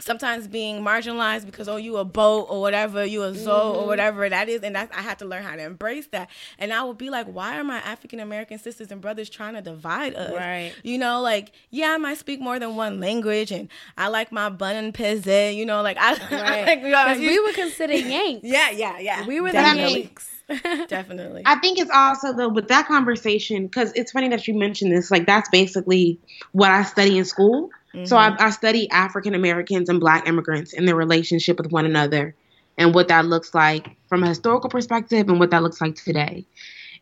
sometimes 0.00 0.46
being 0.48 0.82
marginalized 0.82 1.46
because 1.46 1.68
oh 1.68 1.76
you 1.76 1.96
a 1.96 2.04
boat 2.04 2.46
or 2.50 2.60
whatever 2.60 3.04
you 3.04 3.22
a 3.22 3.34
zo 3.34 3.50
Mm-hmm. 3.50 3.80
or 3.80 3.86
whatever 3.86 4.28
that 4.28 4.48
is 4.48 4.62
and 4.62 4.74
that's 4.74 4.94
I 4.96 5.02
had 5.02 5.18
to 5.20 5.24
learn 5.24 5.42
how 5.42 5.56
to 5.56 5.62
embrace 5.62 6.06
that 6.08 6.30
and 6.58 6.72
I 6.72 6.82
would 6.84 6.98
be 6.98 7.10
like 7.10 7.26
why 7.26 7.58
are 7.58 7.64
my 7.64 7.78
African 7.78 8.20
American 8.20 8.58
sisters 8.58 8.90
and 8.90 9.00
brothers 9.00 9.28
trying 9.30 9.54
to 9.54 9.62
divide 9.62 10.14
us 10.14 10.32
Right. 10.32 10.72
you 10.82 10.98
know 10.98 11.20
like 11.20 11.52
yeah 11.70 11.92
I 11.94 11.98
might 11.98 12.18
speak 12.18 12.40
more 12.40 12.58
than 12.58 12.76
one 12.76 13.00
language 13.00 13.50
and 13.52 13.68
I 13.98 14.08
like 14.08 14.32
my 14.32 14.48
bun 14.48 14.76
and 14.76 14.92
pizza 14.94 15.52
you 15.52 15.66
know 15.66 15.82
like 15.82 15.96
I 16.00 16.12
Right. 16.30 16.66
like, 16.66 16.80
you 16.82 16.88
know, 16.88 17.04
'Cause 17.04 17.18
we 17.18 17.38
were 17.40 17.52
considered 17.52 18.00
Yanks. 18.04 18.40
yeah 18.46 18.70
yeah 18.70 18.98
yeah 18.98 19.26
We 19.26 19.40
were 19.40 19.52
definitely 19.52 19.92
the 19.92 19.98
Yanks. 20.00 20.28
definitely 20.88 21.42
I 21.46 21.56
think 21.56 21.78
it's 21.78 21.90
also 21.94 22.32
though 22.32 22.48
with 22.48 22.68
that 22.68 22.86
conversation 22.86 23.66
because 23.66 23.92
it's 23.94 24.12
funny 24.12 24.28
that 24.28 24.46
you 24.48 24.54
mentioned 24.54 24.90
this. 24.92 25.10
Like 25.10 25.26
that's 25.26 25.48
basically 25.50 26.18
what 26.52 26.70
I 26.70 26.82
study 26.82 27.18
in 27.18 27.24
school. 27.24 27.70
So 28.04 28.16
I, 28.16 28.30
mm-hmm. 28.30 28.42
I 28.42 28.50
study 28.50 28.88
African 28.90 29.34
Americans 29.34 29.88
and 29.88 29.98
Black 29.98 30.28
immigrants 30.28 30.72
and 30.72 30.86
their 30.86 30.94
relationship 30.94 31.58
with 31.58 31.72
one 31.72 31.86
another, 31.86 32.34
and 32.78 32.94
what 32.94 33.08
that 33.08 33.26
looks 33.26 33.54
like 33.54 33.96
from 34.08 34.22
a 34.22 34.28
historical 34.28 34.70
perspective 34.70 35.28
and 35.28 35.40
what 35.40 35.50
that 35.50 35.62
looks 35.62 35.80
like 35.80 35.96
today. 35.96 36.46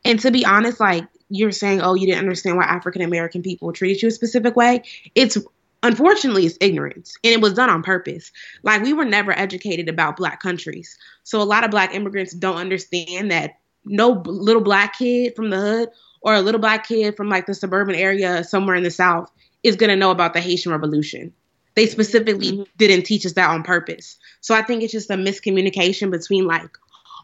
And 0.05 0.19
to 0.21 0.31
be 0.31 0.45
honest, 0.47 0.81
like 0.81 1.05
you're 1.29 1.53
saying, 1.53 1.83
oh, 1.83 1.95
you 1.95 2.07
didn't 2.07 2.21
understand 2.21 2.57
why 2.57 2.65
African 2.65 3.03
American 3.03 3.43
people 3.43 3.73
treated 3.73 4.03
you 4.03 4.09
a 4.09 4.13
specific 4.13 4.57
way. 4.57 4.83
It's 5.15 5.37
unfortunately 5.83 6.45
it's 6.45 6.59
ignorance 6.61 7.17
and 7.23 7.33
it 7.33 7.41
was 7.41 7.55
done 7.55 7.71
on 7.71 7.83
purpose 7.83 8.33
like 8.65 8.83
we 8.83 8.93
were 8.93 9.05
never 9.05 9.37
educated 9.39 9.89
about 9.89 10.17
black 10.17 10.41
countries 10.41 10.99
so 11.23 11.41
a 11.41 11.45
lot 11.45 11.65
of 11.65 11.71
black 11.71 11.95
immigrants 11.95 12.33
don't 12.33 12.57
understand 12.57 13.31
that 13.31 13.59
no 13.85 14.23
little 14.27 14.61
black 14.63 14.99
kid 14.99 15.37
from 15.37 15.51
the 15.51 15.57
hood 15.57 15.89
or 16.21 16.35
a 16.35 16.41
little 16.41 16.61
black 16.61 16.87
kid 16.87 17.17
from 17.17 17.29
like 17.29 17.47
the 17.47 17.55
suburban 17.55 17.95
area 17.95 18.43
somewhere 18.43 18.75
in 18.75 18.83
the 18.83 18.91
south 18.91 19.31
is 19.63 19.77
going 19.77 19.91
to 19.91 19.97
know 19.97 20.11
about 20.11 20.35
the 20.35 20.41
haitian 20.41 20.73
revolution. 20.73 21.33
They 21.75 21.87
specifically 21.87 22.53
mm-hmm. 22.53 22.63
didn't 22.77 23.05
teach 23.05 23.25
us 23.25 23.35
that 23.35 23.51
on 23.51 23.63
purpose. 23.63 24.17
So 24.41 24.55
i 24.55 24.63
think 24.63 24.83
it's 24.83 24.93
just 24.93 25.11
a 25.11 25.15
miscommunication 25.15 26.11
between 26.11 26.47
like 26.47 26.71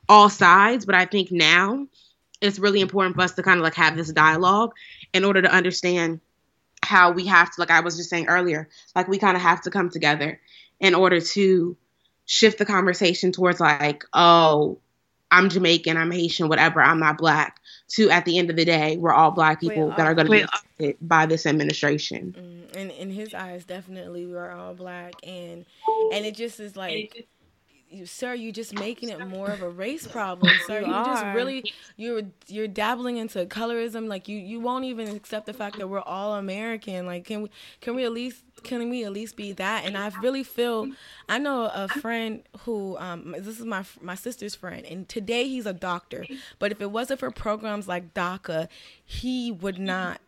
all 0.08 0.28
sides 0.28 0.84
but 0.84 0.94
i 0.94 1.04
think 1.04 1.30
now 1.32 1.86
it's 2.40 2.58
really 2.58 2.80
important 2.80 3.16
for 3.16 3.22
us 3.22 3.32
to 3.32 3.42
kind 3.42 3.58
of 3.58 3.64
like 3.64 3.74
have 3.74 3.96
this 3.96 4.12
dialogue 4.12 4.72
in 5.12 5.24
order 5.24 5.40
to 5.40 5.52
understand 5.52 6.20
how 6.82 7.10
we 7.12 7.26
have 7.26 7.50
to 7.50 7.60
like 7.60 7.70
i 7.70 7.80
was 7.80 7.96
just 7.96 8.10
saying 8.10 8.26
earlier 8.26 8.68
like 8.94 9.08
we 9.08 9.18
kind 9.18 9.36
of 9.36 9.42
have 9.42 9.62
to 9.62 9.70
come 9.70 9.88
together 9.88 10.40
in 10.80 10.94
order 10.94 11.20
to 11.20 11.76
shift 12.26 12.58
the 12.58 12.66
conversation 12.66 13.32
towards 13.32 13.60
like 13.60 14.04
oh 14.12 14.78
i'm 15.30 15.48
jamaican 15.48 15.96
i'm 15.96 16.10
haitian 16.10 16.48
whatever 16.48 16.82
i'm 16.82 17.00
not 17.00 17.16
black 17.16 17.60
to 17.88 18.10
at 18.10 18.24
the 18.24 18.38
end 18.38 18.50
of 18.50 18.56
the 18.56 18.64
day 18.64 18.96
we're 18.96 19.12
all 19.12 19.30
black 19.30 19.60
people 19.60 19.88
that 19.90 20.00
are. 20.00 20.14
going 20.14 20.26
to 20.26 20.32
be 20.32 20.40
affected 20.40 20.96
by 21.00 21.26
this 21.26 21.46
administration. 21.46 22.34
Mm, 22.38 22.76
and 22.76 22.90
in 22.90 23.08
in 23.08 23.10
his 23.10 23.34
eyes 23.34 23.64
definitely 23.64 24.26
we 24.26 24.34
are 24.34 24.50
all 24.52 24.74
black 24.74 25.14
and 25.22 25.64
and 26.12 26.24
it 26.24 26.34
just 26.34 26.60
is 26.60 26.76
like 26.76 27.14
you, 27.14 27.22
sir 28.04 28.34
you're 28.34 28.52
just 28.52 28.74
making 28.74 29.08
it 29.08 29.26
more 29.26 29.48
of 29.48 29.62
a 29.62 29.68
race 29.84 30.06
problem 30.06 30.52
sir. 30.66 30.80
You, 30.80 30.86
just 30.86 31.24
are. 31.24 31.34
really 31.34 31.72
you're 31.96 32.22
you're 32.46 32.68
dabbling 32.68 33.16
into 33.16 33.46
colorism. 33.46 34.08
Like 34.08 34.28
you 34.28 34.38
you 34.38 34.60
won't 34.60 34.84
even 34.84 35.08
accept 35.14 35.46
the 35.46 35.52
fact 35.52 35.78
that 35.78 35.88
we're 35.88 36.00
all 36.00 36.34
american. 36.34 37.06
Like 37.06 37.24
can 37.24 37.42
we 37.42 37.50
can 37.80 37.94
we 37.94 38.04
at 38.04 38.12
least 38.12 38.42
can 38.62 38.88
we 38.90 39.04
at 39.04 39.12
least 39.12 39.36
be 39.36 39.52
that? 39.52 39.84
And 39.84 39.96
i 39.96 40.10
really 40.22 40.42
feel 40.42 40.88
i 41.28 41.38
know 41.38 41.70
a 41.74 41.88
friend 41.88 42.42
who 42.60 42.96
um 42.98 43.34
this 43.38 43.58
is 43.58 43.64
my 43.64 43.84
my 44.00 44.14
sister's 44.14 44.54
friend 44.54 44.84
and 44.86 45.08
today 45.08 45.48
he's 45.48 45.66
a 45.66 45.72
doctor. 45.72 46.26
But 46.58 46.72
if 46.72 46.80
it 46.80 46.90
wasn't 46.90 47.20
for 47.20 47.30
programs 47.30 47.88
like 47.88 48.14
daca 48.14 48.68
he 49.04 49.52
would 49.52 49.78
not 49.78 50.20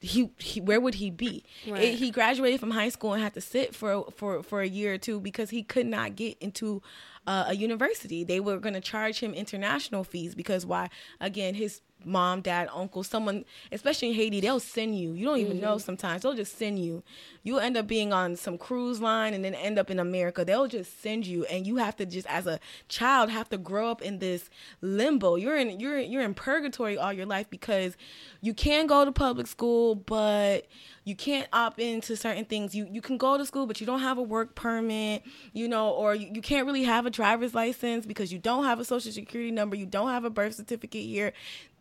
he, 0.00 0.30
he 0.38 0.60
where 0.60 0.80
would 0.80 0.94
he 0.96 1.10
be? 1.10 1.44
Right. 1.66 1.82
It- 1.82 1.94
he 1.98 2.10
graduated 2.10 2.60
from 2.60 2.70
high 2.72 2.90
school 2.90 3.12
and 3.14 3.22
had 3.22 3.34
to 3.34 3.40
sit 3.40 3.74
for 3.74 4.06
for 4.16 4.42
for 4.42 4.60
a 4.60 4.68
year 4.68 4.94
or 4.94 4.98
two 4.98 5.20
because 5.20 5.50
he 5.50 5.62
could 5.62 5.86
not 5.86 6.16
get 6.16 6.36
into 6.40 6.82
uh, 7.26 7.46
a 7.48 7.56
university. 7.56 8.22
They 8.24 8.38
were 8.40 8.58
going 8.58 8.74
to 8.74 8.80
charge 8.80 9.20
him 9.20 9.34
international 9.34 10.04
fees 10.04 10.34
because 10.34 10.64
why? 10.66 10.90
Again, 11.20 11.54
his 11.54 11.80
mom, 12.04 12.40
dad, 12.40 12.68
uncle, 12.72 13.02
someone, 13.02 13.44
especially 13.72 14.08
in 14.08 14.14
Haiti, 14.14 14.40
they'll 14.40 14.60
send 14.60 14.98
you. 14.98 15.12
You 15.12 15.26
don't 15.26 15.38
even 15.38 15.56
mm-hmm. 15.56 15.64
know 15.64 15.78
sometimes. 15.78 16.22
They'll 16.22 16.34
just 16.34 16.56
send 16.56 16.78
you. 16.78 17.02
You'll 17.42 17.60
end 17.60 17.76
up 17.76 17.86
being 17.86 18.12
on 18.12 18.36
some 18.36 18.58
cruise 18.58 19.00
line 19.00 19.34
and 19.34 19.44
then 19.44 19.54
end 19.54 19.78
up 19.78 19.90
in 19.90 19.98
America. 19.98 20.44
They'll 20.44 20.66
just 20.66 21.00
send 21.02 21.26
you 21.26 21.44
and 21.46 21.66
you 21.66 21.76
have 21.76 21.96
to 21.96 22.06
just 22.06 22.26
as 22.28 22.46
a 22.46 22.60
child 22.88 23.30
have 23.30 23.48
to 23.50 23.58
grow 23.58 23.90
up 23.90 24.02
in 24.02 24.18
this 24.18 24.50
limbo. 24.80 25.36
You're 25.36 25.56
in 25.56 25.78
you're 25.80 25.98
you're 25.98 26.22
in 26.22 26.34
purgatory 26.34 26.98
all 26.98 27.12
your 27.12 27.26
life 27.26 27.48
because 27.50 27.96
you 28.40 28.54
can 28.54 28.86
go 28.86 29.04
to 29.04 29.12
public 29.12 29.46
school, 29.46 29.94
but 29.94 30.66
you 31.04 31.14
can't 31.14 31.48
opt 31.52 31.78
into 31.78 32.16
certain 32.16 32.44
things. 32.44 32.74
You 32.74 32.88
you 32.90 33.00
can 33.00 33.16
go 33.16 33.38
to 33.38 33.46
school, 33.46 33.66
but 33.66 33.80
you 33.80 33.86
don't 33.86 34.00
have 34.00 34.18
a 34.18 34.22
work 34.22 34.56
permit, 34.56 35.22
you 35.52 35.68
know, 35.68 35.90
or 35.90 36.16
you, 36.16 36.28
you 36.32 36.42
can't 36.42 36.66
really 36.66 36.82
have 36.82 37.06
a 37.06 37.10
driver's 37.10 37.54
license 37.54 38.06
because 38.06 38.32
you 38.32 38.40
don't 38.40 38.64
have 38.64 38.80
a 38.80 38.84
social 38.84 39.12
security 39.12 39.52
number, 39.52 39.76
you 39.76 39.86
don't 39.86 40.10
have 40.10 40.24
a 40.24 40.30
birth 40.30 40.54
certificate 40.54 41.04
here. 41.04 41.32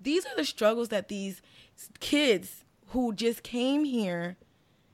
These 0.02 0.26
are 0.26 0.36
the 0.36 0.46
struggles 0.46 0.89
that 0.89 1.08
these 1.08 1.41
kids 2.00 2.64
who 2.88 3.14
just 3.14 3.43
came 3.43 3.86
here 3.86 4.38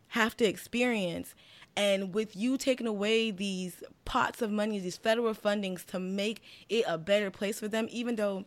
have 0.09 0.35
to 0.37 0.45
experience. 0.45 1.35
And 1.75 2.13
with 2.13 2.35
you 2.35 2.57
taking 2.57 2.87
away 2.87 3.31
these 3.31 3.83
pots 4.05 4.41
of 4.41 4.51
money, 4.51 4.79
these 4.79 4.97
federal 4.97 5.33
fundings 5.33 5.85
to 5.87 5.99
make 5.99 6.41
it 6.69 6.83
a 6.87 6.97
better 6.97 7.31
place 7.31 7.59
for 7.59 7.67
them, 7.67 7.87
even 7.89 8.15
though 8.15 8.45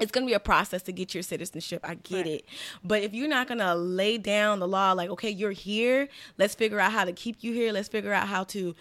it's 0.00 0.10
going 0.10 0.26
to 0.26 0.30
be 0.30 0.34
a 0.34 0.40
process 0.40 0.82
to 0.82 0.92
get 0.92 1.14
your 1.14 1.22
citizenship. 1.22 1.80
I 1.84 1.94
get 1.94 2.26
it. 2.26 2.44
But 2.82 3.02
if 3.02 3.14
you're 3.14 3.28
not 3.28 3.46
going 3.46 3.58
to 3.58 3.74
lay 3.74 4.18
down 4.18 4.58
the 4.58 4.68
law, 4.68 4.92
like, 4.92 5.10
okay, 5.10 5.30
you're 5.30 5.52
here, 5.52 6.08
let's 6.36 6.54
figure 6.54 6.80
out 6.80 6.92
how 6.92 7.04
to 7.04 7.12
keep 7.12 7.36
you 7.40 7.52
here, 7.52 7.72
let's 7.72 7.88
figure 7.88 8.12
out 8.12 8.28
how 8.28 8.44
to 8.44 8.74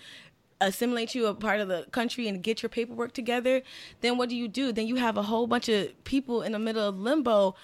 assimilate 0.68 1.16
you 1.16 1.28
a 1.28 1.34
part 1.34 1.60
of 1.60 1.68
the 1.68 1.86
country 1.92 2.28
and 2.28 2.42
get 2.42 2.62
your 2.62 2.70
paperwork 2.70 3.14
together, 3.14 3.62
then 4.02 4.18
what 4.18 4.30
do 4.30 4.36
you 4.36 4.48
do? 4.48 4.72
Then 4.72 4.88
you 4.88 4.96
have 4.96 5.18
a 5.18 5.24
whole 5.24 5.48
bunch 5.48 5.70
of 5.70 6.04
people 6.04 6.42
in 6.42 6.52
the 6.52 6.60
middle 6.60 6.88
of 6.88 7.00
limbo 7.00 7.56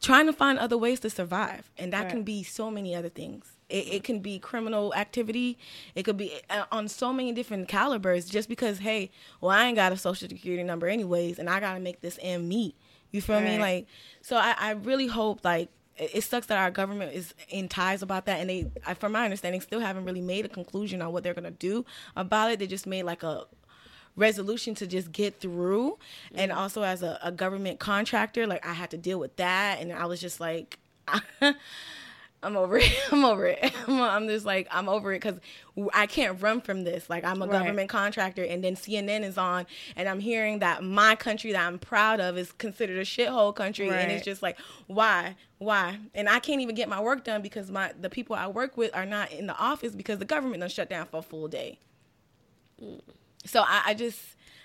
trying 0.00 0.26
to 0.26 0.32
find 0.32 0.58
other 0.58 0.78
ways 0.78 1.00
to 1.00 1.10
survive. 1.10 1.70
And 1.78 1.92
that 1.92 2.08
can 2.08 2.22
be 2.22 2.42
so 2.42 2.70
many 2.70 2.94
other 2.94 3.08
things. 3.08 3.52
It, 3.68 3.88
it 3.88 4.04
can 4.04 4.20
be 4.20 4.38
criminal 4.38 4.94
activity. 4.94 5.58
It 5.94 6.04
could 6.04 6.16
be 6.16 6.40
uh, 6.50 6.64
on 6.70 6.88
so 6.88 7.12
many 7.12 7.32
different 7.32 7.68
calibers 7.68 8.26
just 8.26 8.48
because 8.48 8.78
hey 8.78 9.10
well 9.40 9.50
i 9.50 9.64
ain't 9.66 9.76
got 9.76 9.92
a 9.92 9.96
social 9.96 10.28
security 10.28 10.62
number 10.62 10.86
anyways 10.86 11.38
and 11.38 11.48
i 11.48 11.58
gotta 11.60 11.80
make 11.80 12.00
this 12.00 12.18
end 12.22 12.48
meet. 12.48 12.74
You 13.10 13.20
feel 13.20 13.40
me? 13.40 13.58
Like 13.58 13.86
so 14.20 14.36
I, 14.36 14.54
I 14.58 14.70
really 14.72 15.06
hope 15.06 15.44
like 15.44 15.68
it 15.98 16.22
sucks 16.24 16.46
that 16.46 16.58
our 16.58 16.70
government 16.70 17.12
is 17.12 17.34
in 17.48 17.68
ties 17.68 18.02
about 18.02 18.26
that 18.26 18.40
and 18.40 18.48
they 18.50 18.70
I- 18.86 18.94
from 18.94 19.12
my 19.12 19.24
understanding 19.24 19.60
still 19.60 19.80
haven't 19.80 20.04
really 20.04 20.20
made 20.22 20.44
a 20.44 20.48
conclusion 20.48 21.02
on 21.02 21.12
what 21.12 21.22
they're 21.22 21.34
gonna 21.34 21.50
do 21.50 21.84
about 22.16 22.50
it 22.50 22.58
they 22.58 22.66
just 22.66 22.86
made 22.86 23.02
like 23.04 23.22
a 23.22 23.44
resolution 24.16 24.74
to 24.74 24.86
just 24.86 25.10
get 25.12 25.40
through 25.40 25.98
and 26.34 26.50
Mm-hmm. 26.50 26.60
also 26.60 26.82
as 26.82 27.02
a, 27.02 27.18
a 27.22 27.32
government 27.32 27.78
contractor 27.80 28.46
like 28.46 28.66
i 28.66 28.72
had 28.72 28.90
to 28.90 28.96
deal 28.98 29.18
with 29.18 29.36
that 29.36 29.80
and 29.80 29.92
i 29.92 30.04
was 30.06 30.20
just 30.20 30.38
like 30.40 30.78
i'm 32.42 32.56
over 32.56 32.78
it. 32.78 32.90
I'm 33.12 33.24
over 33.24 33.46
it. 33.46 33.72
I'm, 33.86 34.00
I'm 34.00 34.28
just 34.28 34.44
like 34.44 34.66
i'm 34.70 34.88
over 34.88 35.12
it 35.12 35.20
because 35.22 35.40
i 35.94 36.06
can't 36.06 36.40
run 36.42 36.60
from 36.60 36.84
this. 36.84 37.08
Like 37.08 37.24
i'm 37.24 37.40
a 37.42 37.46
Right. 37.46 37.60
government 37.60 37.88
contractor 37.88 38.44
and 38.44 38.62
then 38.64 38.74
cnn 38.76 39.22
is 39.22 39.38
on 39.38 39.66
and 39.96 40.08
i'm 40.08 40.20
hearing 40.20 40.58
that 40.60 40.82
my 40.82 41.14
country 41.16 41.52
that 41.52 41.66
i'm 41.66 41.78
proud 41.78 42.20
of 42.20 42.36
is 42.36 42.52
considered 42.52 42.98
a 42.98 43.02
shithole 43.02 43.54
country 43.54 43.88
and 43.88 44.10
it's 44.12 44.24
just 44.24 44.42
like 44.42 44.58
why? 44.86 45.36
Why? 45.58 45.98
And 46.14 46.28
i 46.28 46.38
can't 46.40 46.60
even 46.60 46.74
get 46.74 46.88
my 46.88 47.00
work 47.00 47.24
done 47.24 47.42
because 47.42 47.70
my 47.70 47.92
the 48.00 48.10
people 48.10 48.34
i 48.36 48.46
work 48.48 48.76
with 48.76 48.94
are 48.94 49.06
not 49.06 49.32
in 49.32 49.46
the 49.46 49.56
office 49.56 49.94
because 49.94 50.18
the 50.18 50.24
government 50.24 50.60
done 50.60 50.68
shut 50.70 50.90
down 50.90 51.06
for 51.06 51.18
a 51.18 51.22
full 51.22 51.48
day. 51.48 51.78
Mm. 52.82 53.00
So 53.44 53.60
I, 53.62 53.82
I 53.86 53.94
just, 53.94 54.20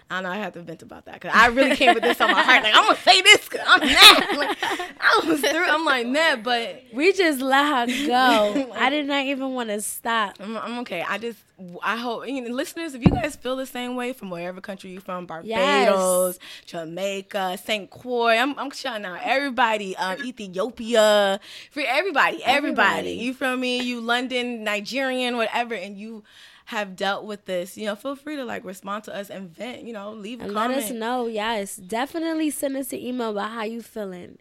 I 0.09 0.21
know. 0.21 0.29
I 0.29 0.37
have 0.37 0.53
to 0.53 0.61
vent 0.61 0.81
about 0.83 1.05
that 1.05 1.15
because 1.15 1.31
I 1.33 1.47
really 1.47 1.75
came 1.75 1.93
with 1.93 2.03
this 2.03 2.21
on 2.21 2.31
my 2.31 2.41
heart. 2.41 2.63
Like 2.63 2.73
I'm 2.75 2.83
gonna 2.85 2.97
say 2.99 3.21
this 3.21 3.47
because 3.49 3.65
I'm 3.67 3.79
mad. 3.81 4.23
Like, 4.37 4.57
I 4.99 5.21
was 5.25 5.41
through. 5.41 5.65
I'm 5.65 5.83
like, 5.85 6.07
nah, 6.07 6.35
but 6.37 6.83
We 6.93 7.11
just 7.13 7.41
let 7.41 7.87
her 7.87 8.07
go. 8.07 8.71
I 8.75 8.89
did 8.89 9.07
not 9.07 9.25
even 9.25 9.53
want 9.53 9.69
to 9.69 9.81
stop. 9.81 10.35
I'm, 10.39 10.55
I'm 10.57 10.79
okay. 10.79 11.03
I 11.07 11.17
just, 11.17 11.39
I 11.83 11.97
hope, 11.97 12.27
you 12.27 12.41
know, 12.41 12.49
listeners, 12.53 12.93
if 12.93 13.01
you 13.03 13.11
guys 13.11 13.35
feel 13.35 13.55
the 13.55 13.65
same 13.65 13.95
way 13.95 14.13
from 14.13 14.29
wherever 14.29 14.61
country 14.61 14.91
you're 14.91 15.01
from, 15.01 15.25
Barbados, 15.25 16.39
Jamaica, 16.65 17.57
St. 17.63 17.89
Croix, 17.89 18.37
I'm, 18.37 18.57
I'm 18.59 18.71
shouting 18.71 19.05
out 19.05 19.19
everybody, 19.23 19.95
um, 19.97 20.17
Ethiopia, 20.23 21.39
for 21.71 21.81
everybody, 21.81 22.43
everybody, 22.43 22.47
Everybody. 22.77 23.11
You 23.13 23.33
from 23.33 23.59
me? 23.59 23.81
You 23.81 24.01
London, 24.01 24.63
Nigerian, 24.63 25.37
whatever, 25.37 25.73
and 25.73 25.97
you 25.97 26.23
have 26.67 26.97
dealt 26.97 27.23
with 27.23 27.45
this, 27.45 27.77
you 27.77 27.85
know, 27.85 27.95
feel 27.95 28.17
free 28.17 28.35
to 28.35 28.43
like 28.43 28.65
respond 28.65 29.01
to 29.05 29.15
us 29.15 29.29
and 29.29 29.49
vent, 29.49 29.83
you 29.83 29.93
know, 29.93 30.11
leave 30.11 30.41
a 30.41 30.43
And 30.43 30.53
let 30.53 30.69
us 30.71 30.91
know. 30.91 31.25
Yes, 31.25 31.77
definitely 31.77 32.49
send 32.49 32.75
us 32.75 32.91
an 32.91 32.99
email 32.99 33.29
about 33.29 33.51
how 33.51 33.63
you 33.63 33.81
feeling. 33.81 34.37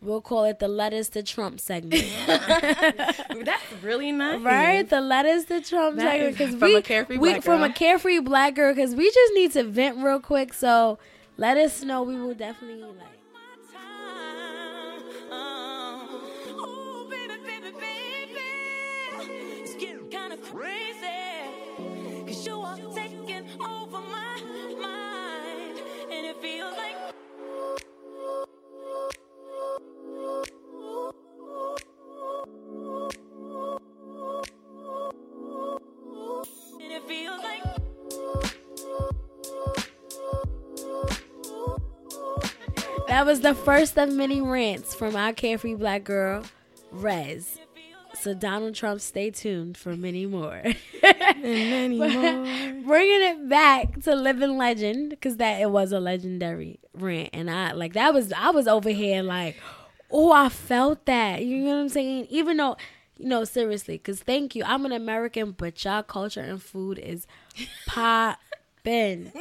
We'll 0.00 0.20
call 0.20 0.44
it 0.44 0.58
the 0.58 0.66
letters 0.66 1.08
to 1.10 1.22
Trump 1.22 1.60
segment. 1.60 2.04
That's 2.26 3.72
really 3.80 4.10
nice. 4.10 4.40
Right, 4.40 4.88
the 4.88 5.00
letters 5.00 5.44
to 5.46 5.60
Trump 5.60 5.98
That 5.98 6.10
segment 6.10 6.38
because 6.38 6.56
we 6.56 6.74
a 6.74 6.82
carefree 6.82 7.18
we 7.18 7.40
from 7.40 7.62
a 7.62 7.72
carefree 7.72 8.18
black 8.18 8.56
girl 8.56 8.74
because 8.74 8.96
we 8.96 9.08
just 9.08 9.34
need 9.34 9.52
to 9.52 9.62
vent 9.62 9.98
real 9.98 10.18
quick. 10.18 10.54
So 10.54 10.98
let 11.36 11.56
us 11.56 11.84
know. 11.84 12.02
We 12.02 12.16
will 12.16 12.34
definitely 12.34 12.82
like. 12.82 13.17
You 22.46 22.60
are 22.60 22.76
taking 22.94 23.44
over 23.60 24.00
my 24.00 24.40
mind. 24.80 25.78
And 26.10 26.26
it 26.26 26.36
feels 26.40 26.74
like. 26.76 26.96
And 36.80 36.92
it 36.92 37.02
feels 37.08 37.40
like. 37.42 37.62
That 43.08 43.24
was 43.26 43.40
the 43.40 43.54
first 43.54 43.96
of 43.98 44.12
many 44.12 44.40
rants 44.40 44.94
from 44.94 45.16
our 45.16 45.32
carefree 45.32 45.74
black 45.74 46.04
girl, 46.04 46.44
Rez. 46.92 47.58
So 48.20 48.34
Donald 48.34 48.74
Trump, 48.74 49.00
stay 49.00 49.30
tuned 49.30 49.76
for 49.76 49.96
many 49.96 50.26
more. 50.26 50.62
And 51.40 51.96
many 51.96 51.98
more. 51.98 52.82
Bringing 52.84 53.22
it 53.22 53.48
back 53.48 54.02
to 54.02 54.14
Living 54.16 54.58
Legend 54.58 55.10
because 55.10 55.36
that 55.36 55.60
it 55.60 55.70
was 55.70 55.92
a 55.92 56.00
legendary 56.00 56.80
rant, 56.94 57.30
and 57.32 57.48
I 57.48 57.72
like 57.72 57.92
that 57.92 58.12
was 58.12 58.32
I 58.32 58.50
was 58.50 58.66
over 58.66 58.90
here 58.90 59.22
like, 59.22 59.56
oh, 60.10 60.32
I 60.32 60.48
felt 60.48 61.06
that. 61.06 61.44
You 61.44 61.58
know 61.58 61.76
what 61.76 61.80
I'm 61.82 61.88
saying? 61.90 62.26
Even 62.28 62.56
though, 62.56 62.76
you 63.18 63.28
know, 63.28 63.44
seriously, 63.44 63.98
because 63.98 64.20
thank 64.20 64.56
you, 64.56 64.64
I'm 64.64 64.84
an 64.84 64.92
American, 64.92 65.52
but 65.52 65.84
y'all 65.84 66.02
culture 66.02 66.40
and 66.40 66.60
food 66.60 66.98
is 66.98 67.26
poppin'. 68.84 69.32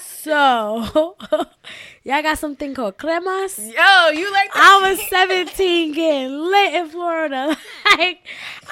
so 0.00 1.16
y'all 2.04 2.22
got 2.22 2.38
something 2.38 2.74
called 2.74 2.96
cremas. 2.98 3.58
Yo, 3.58 4.10
you 4.18 4.30
like 4.32 4.52
that? 4.52 4.80
I 4.82 4.90
was 4.90 5.08
17 5.08 5.92
getting 5.94 6.30
lit 6.38 6.74
in 6.74 6.88
Florida. 6.88 7.56
like, 7.98 8.20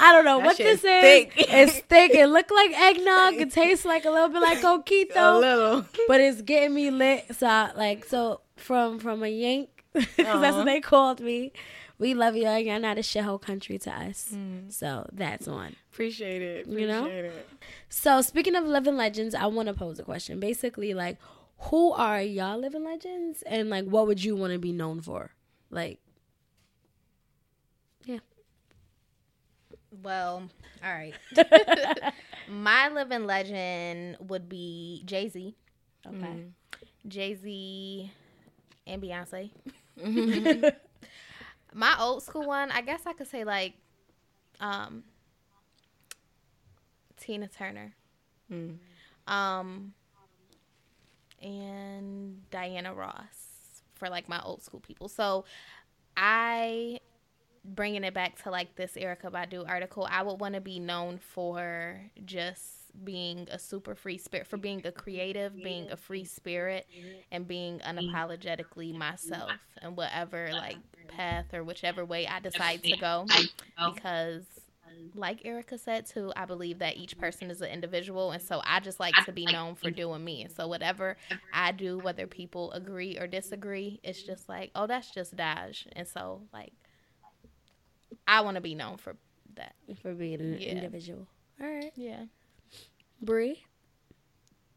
I 0.00 0.12
don't 0.12 0.24
know 0.24 0.38
That 0.38 0.46
what 0.46 0.56
this 0.56 0.76
is 0.76 0.80
thick. 0.80 1.32
It's 1.36 1.78
thick. 1.80 2.12
It 2.14 2.26
look 2.28 2.50
like 2.50 2.72
eggnog. 2.72 3.34
It 3.34 3.52
tastes 3.52 3.84
like 3.84 4.04
a 4.04 4.10
little 4.10 4.28
bit 4.28 4.42
like 4.42 4.58
coquito. 4.58 5.36
a 5.36 5.38
little. 5.38 5.86
but 6.08 6.20
it's 6.20 6.42
getting 6.42 6.74
me 6.74 6.90
lit. 6.90 7.24
So, 7.36 7.46
I, 7.46 7.72
like, 7.76 8.04
so 8.04 8.40
from 8.56 8.98
from 8.98 9.22
a 9.22 9.28
yank, 9.28 9.68
'cause 9.94 10.06
that's 10.16 10.28
what 10.28 10.44
uh-huh. 10.44 10.64
they 10.64 10.80
called 10.80 11.20
me. 11.20 11.52
We 11.98 12.12
love 12.14 12.36
y'all. 12.36 12.58
Y'all 12.58 12.78
not 12.80 12.98
a 12.98 13.00
shithole 13.00 13.40
country 13.40 13.78
to 13.78 13.90
us. 13.90 14.30
Mm. 14.34 14.70
So 14.72 15.08
that's 15.12 15.46
one. 15.46 15.76
Appreciate 15.92 16.42
it. 16.42 16.66
Appreciate 16.66 16.80
You 16.82 16.86
know? 16.88 17.06
it. 17.06 17.48
So 17.88 18.20
speaking 18.20 18.54
of 18.54 18.64
living 18.64 18.96
legends, 18.96 19.34
I 19.34 19.46
want 19.46 19.68
to 19.68 19.74
pose 19.74 19.98
a 19.98 20.02
question. 20.02 20.38
Basically, 20.38 20.92
like, 20.92 21.16
who 21.58 21.92
are 21.92 22.20
y'all 22.20 22.58
living 22.58 22.84
legends, 22.84 23.42
and 23.46 23.70
like, 23.70 23.86
what 23.86 24.06
would 24.06 24.22
you 24.22 24.36
want 24.36 24.52
to 24.52 24.58
be 24.58 24.72
known 24.72 25.00
for? 25.00 25.30
Like, 25.70 25.98
yeah. 28.04 28.18
Well, 30.02 30.50
all 30.84 30.92
right. 30.92 31.14
My 32.48 32.90
living 32.90 33.24
legend 33.26 34.18
would 34.20 34.48
be 34.50 35.02
Jay 35.06 35.28
Z. 35.30 35.56
okay. 36.06 36.44
Jay 37.08 37.34
Z 37.34 38.12
and 38.86 39.02
Beyonce. 39.02 39.50
My 41.76 41.94
old 42.00 42.22
school 42.22 42.46
one, 42.46 42.70
I 42.70 42.80
guess 42.80 43.02
I 43.06 43.12
could 43.12 43.28
say 43.28 43.44
like 43.44 43.74
um 44.60 45.04
Tina 47.18 47.48
Turner. 47.48 47.94
Mm. 48.50 48.78
Um 49.26 49.92
and 51.42 52.48
Diana 52.50 52.94
Ross 52.94 53.82
for 53.94 54.08
like 54.08 54.26
my 54.28 54.40
old 54.42 54.62
school 54.62 54.80
people. 54.80 55.08
So 55.08 55.44
I 56.16 57.00
bringing 57.62 58.04
it 58.04 58.14
back 58.14 58.42
to 58.44 58.50
like 58.50 58.74
this 58.76 58.92
Erykah 58.92 59.30
Badu 59.30 59.68
article, 59.68 60.08
I 60.10 60.22
would 60.22 60.40
want 60.40 60.54
to 60.54 60.60
be 60.62 60.78
known 60.78 61.18
for 61.18 62.00
just 62.24 62.64
being 63.04 63.46
a 63.50 63.58
super 63.58 63.94
free 63.94 64.16
spirit, 64.16 64.46
for 64.46 64.56
being 64.56 64.80
a 64.86 64.92
creative, 64.92 65.54
being 65.54 65.90
a 65.90 65.96
free 65.96 66.24
spirit, 66.24 66.86
and 67.30 67.46
being 67.46 67.80
unapologetically 67.80 68.94
myself 68.94 69.50
and 69.82 69.94
whatever 69.96 70.48
like 70.52 70.78
path 71.06 71.54
or 71.54 71.64
whichever 71.64 72.04
way 72.04 72.26
I 72.26 72.40
decide 72.40 72.84
to 72.84 72.96
go. 72.96 73.30
Because 73.84 74.44
like 75.14 75.42
Erykah 75.44 75.80
said 75.80 76.06
too, 76.06 76.32
I 76.36 76.44
believe 76.44 76.78
that 76.80 76.96
each 76.96 77.18
person 77.18 77.50
is 77.50 77.60
an 77.62 77.70
individual, 77.70 78.32
and 78.32 78.42
so 78.42 78.60
I 78.64 78.80
just 78.80 79.00
like 79.00 79.20
to 79.20 79.32
be 79.32 79.46
known 79.46 79.74
for 79.74 79.90
doing 79.90 80.24
me. 80.24 80.42
And 80.42 80.52
so 80.52 80.68
whatever 80.68 81.16
I 81.52 81.72
do, 81.72 81.98
whether 81.98 82.26
people 82.26 82.72
agree 82.72 83.18
or 83.18 83.26
disagree, 83.26 84.00
it's 84.04 84.22
just 84.22 84.48
like, 84.48 84.70
oh, 84.74 84.86
that's 84.86 85.10
just 85.10 85.36
Daaj. 85.36 85.86
And 85.92 86.06
so 86.06 86.42
like, 86.52 86.72
I 88.28 88.40
want 88.42 88.56
to 88.56 88.60
be 88.60 88.74
known 88.74 88.98
for 88.98 89.16
that. 89.54 89.74
For 90.02 90.14
being 90.14 90.40
an 90.40 90.58
Yeah. 90.58 90.70
individual. 90.72 91.26
All 91.60 91.66
right. 91.68 91.92
Yeah. 91.96 92.24
Bre. 93.22 93.52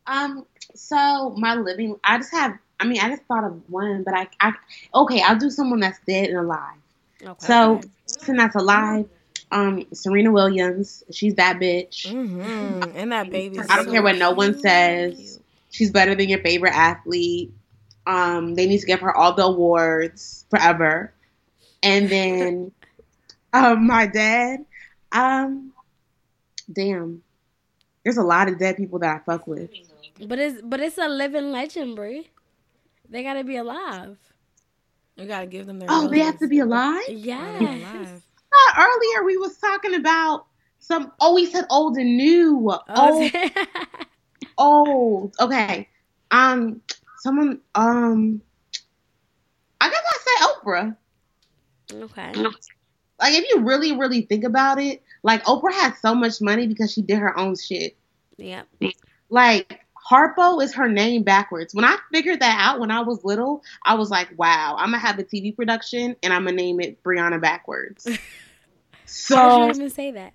Um, 0.08 0.46
so 0.76 1.32
my 1.38 1.56
living, 1.56 1.98
I 2.04 2.18
just 2.18 2.32
have. 2.32 2.58
I 2.80 2.86
mean, 2.86 3.00
I 3.02 3.10
just 3.10 3.24
thought 3.24 3.44
of 3.44 3.62
one, 3.70 4.04
but 4.04 4.14
I, 4.14 4.28
I, 4.40 4.54
okay, 4.96 5.22
I'll 5.22 5.38
do 5.38 5.50
someone 5.50 5.80
that's 5.80 6.00
dead 6.08 6.30
and 6.30 6.38
alive. 6.38 6.78
Okay. 7.22 7.46
So, 7.46 7.82
person 8.08 8.38
that's 8.38 8.56
alive, 8.56 9.08
um, 9.52 9.86
Serena 9.94 10.32
Williams. 10.32 11.04
She's 11.12 11.36
that 11.36 11.58
bitch. 11.58 12.08
Mm-hmm. 12.08 12.96
And 12.96 13.12
that 13.12 13.30
baby. 13.30 13.60
I 13.60 13.76
don't 13.76 13.92
care 13.92 14.02
what 14.02 14.18
no 14.18 14.32
one 14.32 14.60
says. 14.60 15.40
She's 15.72 15.92
better 15.92 16.16
than 16.16 16.30
your 16.30 16.42
favorite 16.42 16.74
athlete. 16.74 17.52
Um, 18.08 18.56
they 18.56 18.66
need 18.66 18.80
to 18.80 18.86
give 18.86 19.02
her 19.02 19.16
all 19.16 19.34
the 19.34 19.44
awards 19.44 20.46
forever. 20.50 21.14
And 21.84 22.10
then, 22.10 22.72
um, 23.54 23.88
my 23.88 24.08
dad. 24.08 24.66
Um, 25.12 25.74
damn, 26.72 27.24
there's 28.04 28.18
a 28.18 28.24
lot 28.24 28.48
of 28.48 28.60
dead 28.60 28.78
people 28.78 29.00
that 29.00 29.16
I 29.16 29.20
fuck 29.26 29.48
with. 29.48 29.72
but 30.26 30.40
it's 30.40 30.62
but 30.62 30.80
it's 30.80 30.98
a 30.98 31.08
living 31.08 31.52
legend, 31.52 31.96
Bre. 31.96 32.22
They 33.10 33.24
gotta 33.24 33.44
be 33.44 33.58
alive. 33.58 34.18
You 35.16 35.26
gotta 35.28 35.48
give 35.48 35.66
them 35.66 35.80
their. 35.80 35.90
Oh, 35.92 36.08
they 36.08 36.20
have 36.20 36.40
to 36.40 36.48
be 36.48 36.60
alive. 36.60 37.04
Yeah. 37.10 37.60
alive. 37.60 38.24
thought 38.50 38.78
earlier 38.78 39.26
we 39.26 39.38
was 39.38 39.58
talking 39.58 39.96
about 39.96 40.46
some. 40.80 41.12
Oh, 41.20 41.36
we 41.36 41.46
said 41.46 41.66
old 41.70 41.98
and 41.98 42.16
new. 42.16 42.70
Oh, 42.72 42.82
Old, 43.22 43.32
old. 44.58 45.36
Okay. 45.40 45.90
Um, 46.32 46.82
someone. 47.18 47.60
Um, 47.76 48.42
I 49.82 49.90
guess 49.90 50.04
I 50.06 50.18
say 50.24 50.46
Oprah. 50.46 50.96
okay. 52.04 52.34
Like, 53.22 53.34
if 53.34 53.46
you 53.50 53.62
really, 53.66 53.98
really 53.98 54.22
think 54.22 54.46
about 54.46 54.80
it, 54.80 55.02
like 55.24 55.44
Oprah 55.44 55.74
had 55.74 55.96
so 56.02 56.16
much 56.16 56.40
money 56.40 56.68
because 56.68 56.94
she 56.94 57.02
did 57.02 57.18
her 57.20 57.38
own 57.38 57.56
shit. 57.58 57.98
Yep. 58.38 58.68
Like 59.30 59.82
Harpo 60.10 60.62
is 60.62 60.74
her 60.76 60.88
name 60.88 61.24
backwards. 61.24 61.74
When 61.74 61.86
I 61.86 61.98
figured 62.14 62.40
that 62.40 62.58
out 62.60 62.80
when 62.80 62.92
I 62.92 63.02
was 63.02 63.24
little, 63.24 63.64
I 63.84 63.96
was 63.96 64.10
like, 64.10 64.30
wow, 64.38 64.76
I'm 64.78 64.92
gonna 64.92 65.00
have 65.00 65.20
a 65.20 65.24
TV 65.24 65.56
production 65.56 66.16
and 66.24 66.34
I'm 66.34 66.46
gonna 66.46 66.56
name 66.56 66.80
it 66.80 67.04
Breanna 67.04 67.42
backwards. 67.42 68.06
How 68.08 68.18
So 69.06 69.50
did 69.50 69.58
you 69.58 69.70
even 69.76 69.90
say 69.90 70.12
that? 70.12 70.34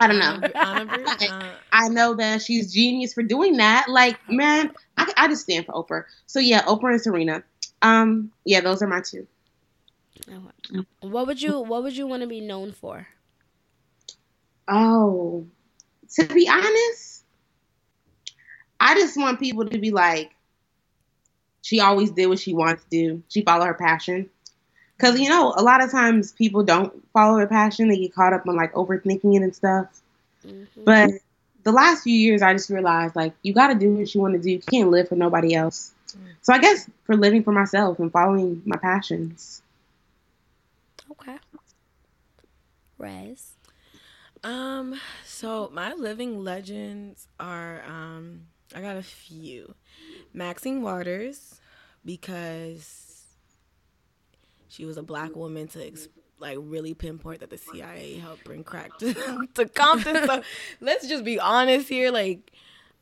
I 0.00 0.06
don't 0.08 0.18
know. 0.18 0.42
Anna 0.54 0.86
Uh, 1.28 1.54
I 1.72 1.88
know 1.88 2.14
that 2.14 2.42
she's 2.42 2.72
genius 2.72 3.14
for 3.14 3.22
doing 3.22 3.56
that. 3.58 3.86
Like, 3.88 4.18
man, 4.28 4.72
I, 4.96 5.12
I 5.16 5.28
just 5.28 5.42
stand 5.42 5.66
for 5.66 5.72
Oprah. 5.72 6.04
So 6.26 6.38
yeah, 6.38 6.62
Oprah 6.62 6.92
and 6.92 7.00
Serena. 7.00 7.44
Um, 7.80 8.30
yeah, 8.44 8.60
those 8.60 8.82
are 8.82 8.86
my 8.86 9.00
two. 9.00 9.26
What 11.00 11.26
would 11.26 11.40
you 11.40 11.60
What 11.60 11.82
would 11.82 11.96
you 11.96 12.06
want 12.06 12.22
to 12.22 12.26
be 12.28 12.40
known 12.40 12.72
for? 12.72 13.06
Oh, 14.68 15.46
to 16.14 16.26
be 16.26 16.48
honest, 16.48 17.21
I 18.82 18.94
just 18.94 19.16
want 19.16 19.40
people 19.40 19.66
to 19.66 19.78
be 19.78 19.92
like, 19.92 20.32
she 21.62 21.80
always 21.80 22.10
did 22.10 22.26
what 22.26 22.38
she 22.40 22.54
wants 22.54 22.84
to 22.84 22.90
do. 22.90 23.22
She 23.28 23.42
followed 23.42 23.66
her 23.66 23.74
passion. 23.74 24.30
Because 24.96 25.18
you 25.20 25.28
know, 25.28 25.54
a 25.56 25.62
lot 25.62 25.82
of 25.82 25.90
times 25.90 26.32
people 26.32 26.62
don't 26.64 26.92
follow 27.12 27.36
their 27.38 27.46
passion; 27.46 27.88
they 27.88 27.98
get 27.98 28.14
caught 28.14 28.32
up 28.32 28.46
on 28.48 28.56
like 28.56 28.72
overthinking 28.74 29.34
it 29.36 29.42
and 29.42 29.54
stuff. 29.54 29.86
Mhm. 30.46 30.84
But 30.84 31.10
the 31.64 31.72
last 31.72 32.02
few 32.04 32.14
years, 32.14 32.42
I 32.42 32.52
just 32.54 32.70
realized 32.70 33.16
like 33.16 33.34
you 33.42 33.52
got 33.52 33.68
to 33.68 33.74
do 33.74 33.94
what 33.94 34.14
you 34.14 34.20
want 34.20 34.34
to 34.34 34.40
do. 34.40 34.50
You 34.50 34.60
can't 34.60 34.90
live 34.90 35.08
for 35.08 35.16
nobody 35.16 35.54
else. 35.54 35.94
So 36.42 36.52
I 36.52 36.58
guess 36.58 36.88
for 37.04 37.16
living 37.16 37.42
for 37.44 37.52
myself 37.52 37.98
and 38.00 38.12
following 38.12 38.62
my 38.66 38.76
passions. 38.76 39.62
Okay. 41.10 41.38
Rez. 42.98 43.54
Um, 44.44 45.00
so 45.24 45.70
my 45.72 45.92
living 45.92 46.42
legends 46.42 47.28
are 47.38 47.82
um 47.86 48.46
I 48.74 48.80
got 48.80 48.96
a 48.96 49.02
few. 49.02 49.74
Maxine 50.32 50.82
Waters 50.82 51.60
because 52.04 53.22
she 54.68 54.84
was 54.84 54.96
a 54.96 55.02
black 55.02 55.36
woman 55.36 55.68
to 55.68 55.86
ex- 55.86 56.08
like 56.38 56.58
really 56.60 56.94
pinpoint 56.94 57.40
that 57.40 57.50
the 57.50 57.58
CIA 57.58 58.14
helped 58.18 58.44
bring 58.44 58.64
crack 58.64 58.98
to, 58.98 59.46
to 59.54 59.66
Compton. 59.68 60.26
So 60.26 60.42
let's 60.80 61.06
just 61.08 61.24
be 61.24 61.38
honest 61.38 61.88
here. 61.88 62.10
Like, 62.10 62.50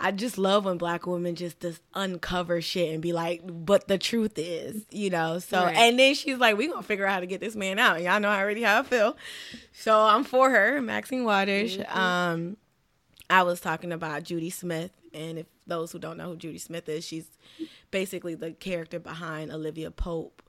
I 0.02 0.12
just 0.12 0.38
love 0.38 0.64
when 0.64 0.78
black 0.78 1.06
women 1.06 1.34
just 1.36 1.60
just 1.60 1.80
uncover 1.94 2.60
shit 2.60 2.92
and 2.92 3.02
be 3.02 3.12
like, 3.12 3.42
but 3.44 3.86
the 3.86 3.98
truth 3.98 4.38
is, 4.38 4.84
you 4.90 5.10
know. 5.10 5.38
So 5.38 5.64
Right. 5.64 5.76
and 5.76 5.98
then 5.98 6.14
she's 6.14 6.38
like, 6.38 6.56
we 6.56 6.68
gonna 6.68 6.82
figure 6.82 7.06
out 7.06 7.14
how 7.14 7.20
to 7.20 7.26
get 7.26 7.40
this 7.40 7.54
man 7.54 7.78
out. 7.78 8.02
Y'all 8.02 8.18
know 8.20 8.30
already 8.30 8.62
how 8.62 8.80
I 8.80 8.82
feel. 8.82 9.16
So 9.72 9.98
I'm 10.00 10.24
for 10.24 10.50
her, 10.50 10.80
Maxine 10.82 11.24
Waters. 11.24 11.78
Um, 11.88 12.56
I 13.28 13.42
was 13.44 13.60
talking 13.60 13.92
about 13.92 14.24
Judy 14.24 14.50
Smith, 14.50 14.90
and 15.14 15.38
if 15.38 15.46
those 15.70 15.92
who 15.92 15.98
don't 15.98 16.18
know 16.18 16.28
who 16.28 16.36
Judy 16.36 16.58
Smith 16.58 16.88
is, 16.88 17.04
she's 17.04 17.30
basically 17.90 18.34
the 18.34 18.52
character 18.52 18.98
behind 18.98 19.50
Olivia 19.50 19.90
Pope 19.90 20.42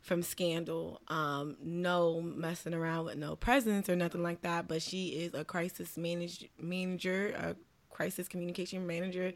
from 0.00 0.22
Scandal. 0.22 1.00
Um, 1.08 1.56
no 1.62 2.20
messing 2.22 2.74
around 2.74 3.04
with 3.04 3.18
no 3.18 3.36
presence 3.36 3.88
or 3.88 3.96
nothing 3.96 4.22
like 4.22 4.40
that, 4.42 4.66
but 4.66 4.80
she 4.80 5.08
is 5.08 5.34
a 5.34 5.44
crisis 5.44 5.96
manage- 5.98 6.48
manager, 6.58 7.34
a 7.36 7.56
crisis 7.90 8.28
communication 8.28 8.86
manager, 8.86 9.32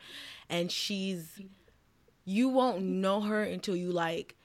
and 0.49 0.73
she's 0.73 1.41
you 2.25 2.49
won't 2.49 2.83
know 2.83 3.21
her 3.21 3.43
until 3.43 3.77
you 3.77 3.91
like 3.91 4.37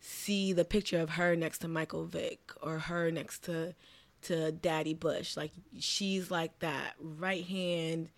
see 0.00 0.52
the 0.52 0.64
picture 0.64 1.00
of 1.00 1.10
her 1.10 1.36
next 1.36 1.58
to 1.58 1.68
Michael 1.68 2.04
Vick 2.04 2.52
or 2.62 2.78
her 2.78 3.10
next 3.10 3.44
to 3.44 3.74
to 4.22 4.52
Daddy 4.52 4.94
Bush. 4.94 5.36
Like 5.36 5.52
she's 5.78 6.30
like 6.30 6.58
that 6.60 6.94
right 6.98 7.44
hand. 7.44 8.08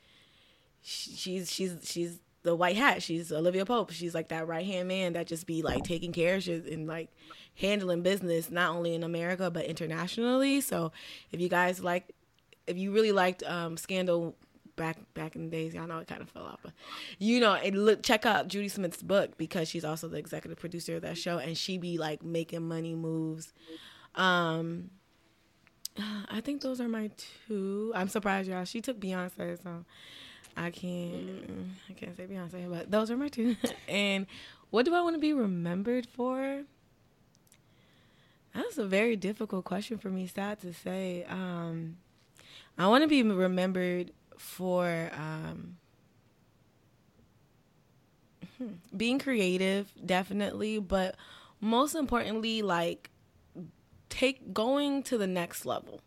She's 0.82 1.52
she's 1.52 1.76
she's 1.82 2.20
the 2.42 2.54
white 2.54 2.76
hat. 2.76 3.02
She's 3.02 3.32
Olivia 3.32 3.64
Pope. 3.64 3.90
She's 3.90 4.14
like 4.14 4.28
that 4.28 4.46
right 4.46 4.66
hand 4.66 4.88
man 4.88 5.14
that 5.14 5.26
just 5.26 5.46
be 5.46 5.62
like 5.62 5.84
taking 5.84 6.12
care 6.12 6.36
of 6.36 6.42
shit 6.42 6.66
and 6.66 6.86
like 6.86 7.10
handling 7.56 8.02
business 8.02 8.50
not 8.50 8.74
only 8.74 8.94
in 8.94 9.02
America 9.02 9.50
but 9.50 9.64
internationally. 9.64 10.60
So 10.60 10.92
if 11.32 11.40
you 11.40 11.48
guys 11.48 11.82
like, 11.82 12.14
if 12.66 12.76
you 12.76 12.92
really 12.92 13.12
liked 13.12 13.42
um, 13.44 13.76
Scandal 13.76 14.36
back 14.76 14.96
back 15.14 15.34
in 15.34 15.44
the 15.44 15.50
days, 15.50 15.74
y'all 15.74 15.86
know 15.86 15.98
it 15.98 16.06
kind 16.06 16.22
of 16.22 16.30
fell 16.30 16.44
off, 16.44 16.60
but 16.62 16.72
you 17.18 17.40
know, 17.40 17.54
and 17.54 17.84
look 17.84 18.02
check 18.02 18.24
out 18.24 18.48
Judy 18.48 18.68
Smith's 18.68 19.02
book 19.02 19.36
because 19.36 19.68
she's 19.68 19.84
also 19.84 20.08
the 20.08 20.18
executive 20.18 20.58
producer 20.58 20.96
of 20.96 21.02
that 21.02 21.18
show 21.18 21.38
and 21.38 21.58
she 21.58 21.78
be 21.78 21.98
like 21.98 22.22
making 22.22 22.66
money 22.66 22.94
moves. 22.94 23.52
Um, 24.14 24.90
I 26.30 26.40
think 26.40 26.62
those 26.62 26.80
are 26.80 26.88
my 26.88 27.10
two. 27.48 27.92
I'm 27.94 28.08
surprised 28.08 28.48
y'all. 28.48 28.64
She 28.64 28.80
took 28.80 29.00
Beyonce, 29.00 29.62
so 29.62 29.84
I 30.58 30.70
can't 30.70 31.70
I 31.88 31.92
can't 31.92 32.16
say 32.16 32.26
Beyonce, 32.26 32.68
but 32.68 32.90
those 32.90 33.10
are 33.10 33.16
my 33.16 33.28
two. 33.28 33.56
and 33.88 34.26
what 34.70 34.84
do 34.84 34.94
I 34.94 35.00
want 35.00 35.14
to 35.14 35.20
be 35.20 35.32
remembered 35.32 36.06
for? 36.06 36.64
That's 38.54 38.78
a 38.78 38.86
very 38.86 39.14
difficult 39.14 39.64
question 39.64 39.98
for 39.98 40.10
me, 40.10 40.26
sad 40.26 40.60
to 40.62 40.72
say. 40.72 41.24
Um, 41.28 41.98
I 42.76 42.88
want 42.88 43.02
to 43.02 43.08
be 43.08 43.22
remembered 43.22 44.10
for 44.36 45.10
um, 45.12 45.76
being 48.96 49.20
creative, 49.20 49.92
definitely, 50.04 50.80
but 50.80 51.14
most 51.60 51.94
importantly, 51.94 52.62
like 52.62 53.10
take 54.08 54.52
going 54.52 55.04
to 55.04 55.18
the 55.18 55.26
next 55.26 55.64
level. 55.64 56.00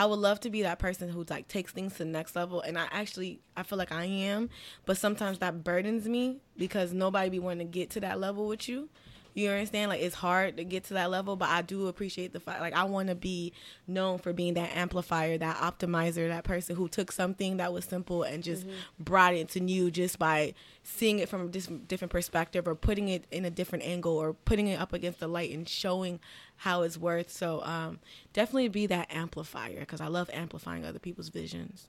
I 0.00 0.06
would 0.06 0.18
love 0.18 0.40
to 0.40 0.50
be 0.50 0.62
that 0.62 0.78
person 0.78 1.10
who 1.10 1.26
like 1.28 1.46
takes 1.46 1.72
things 1.72 1.92
to 1.92 1.98
the 1.98 2.04
next 2.06 2.34
level, 2.34 2.62
and 2.62 2.78
I 2.78 2.86
actually 2.90 3.38
I 3.54 3.64
feel 3.64 3.76
like 3.76 3.92
I 3.92 4.06
am, 4.06 4.48
but 4.86 4.96
sometimes 4.96 5.40
that 5.40 5.62
burdens 5.62 6.08
me 6.08 6.38
because 6.56 6.94
nobody 6.94 7.28
be 7.28 7.38
wanting 7.38 7.66
to 7.66 7.70
get 7.70 7.90
to 7.90 8.00
that 8.00 8.18
level 8.18 8.48
with 8.48 8.66
you. 8.66 8.88
You 9.34 9.50
understand? 9.50 9.90
Like 9.90 10.00
it's 10.00 10.14
hard 10.14 10.56
to 10.56 10.64
get 10.64 10.84
to 10.84 10.94
that 10.94 11.10
level, 11.10 11.36
but 11.36 11.50
I 11.50 11.60
do 11.60 11.86
appreciate 11.86 12.32
the 12.32 12.40
fact. 12.40 12.62
Like 12.62 12.72
I 12.72 12.84
want 12.84 13.10
to 13.10 13.14
be 13.14 13.52
known 13.86 14.16
for 14.16 14.32
being 14.32 14.54
that 14.54 14.74
amplifier, 14.74 15.36
that 15.36 15.56
optimizer, 15.58 16.28
that 16.28 16.44
person 16.44 16.76
who 16.76 16.88
took 16.88 17.12
something 17.12 17.58
that 17.58 17.70
was 17.70 17.84
simple 17.84 18.22
and 18.22 18.42
just 18.42 18.66
mm-hmm. 18.66 19.04
brought 19.04 19.34
it 19.34 19.50
to 19.50 19.60
new 19.60 19.90
just 19.90 20.18
by 20.18 20.54
seeing 20.82 21.18
it 21.18 21.28
from 21.28 21.42
a 21.42 21.48
different 21.48 22.10
perspective 22.10 22.66
or 22.66 22.74
putting 22.74 23.08
it 23.08 23.26
in 23.30 23.44
a 23.44 23.50
different 23.50 23.84
angle 23.84 24.16
or 24.16 24.32
putting 24.32 24.66
it 24.66 24.80
up 24.80 24.94
against 24.94 25.20
the 25.20 25.28
light 25.28 25.52
and 25.52 25.68
showing 25.68 26.20
how 26.60 26.82
it's 26.82 26.98
worth. 26.98 27.30
So 27.30 27.62
um, 27.62 28.00
definitely 28.34 28.68
be 28.68 28.86
that 28.86 29.10
amplifier 29.10 29.80
because 29.80 30.00
I 30.00 30.08
love 30.08 30.28
amplifying 30.30 30.84
other 30.84 30.98
people's 30.98 31.30
visions. 31.30 31.88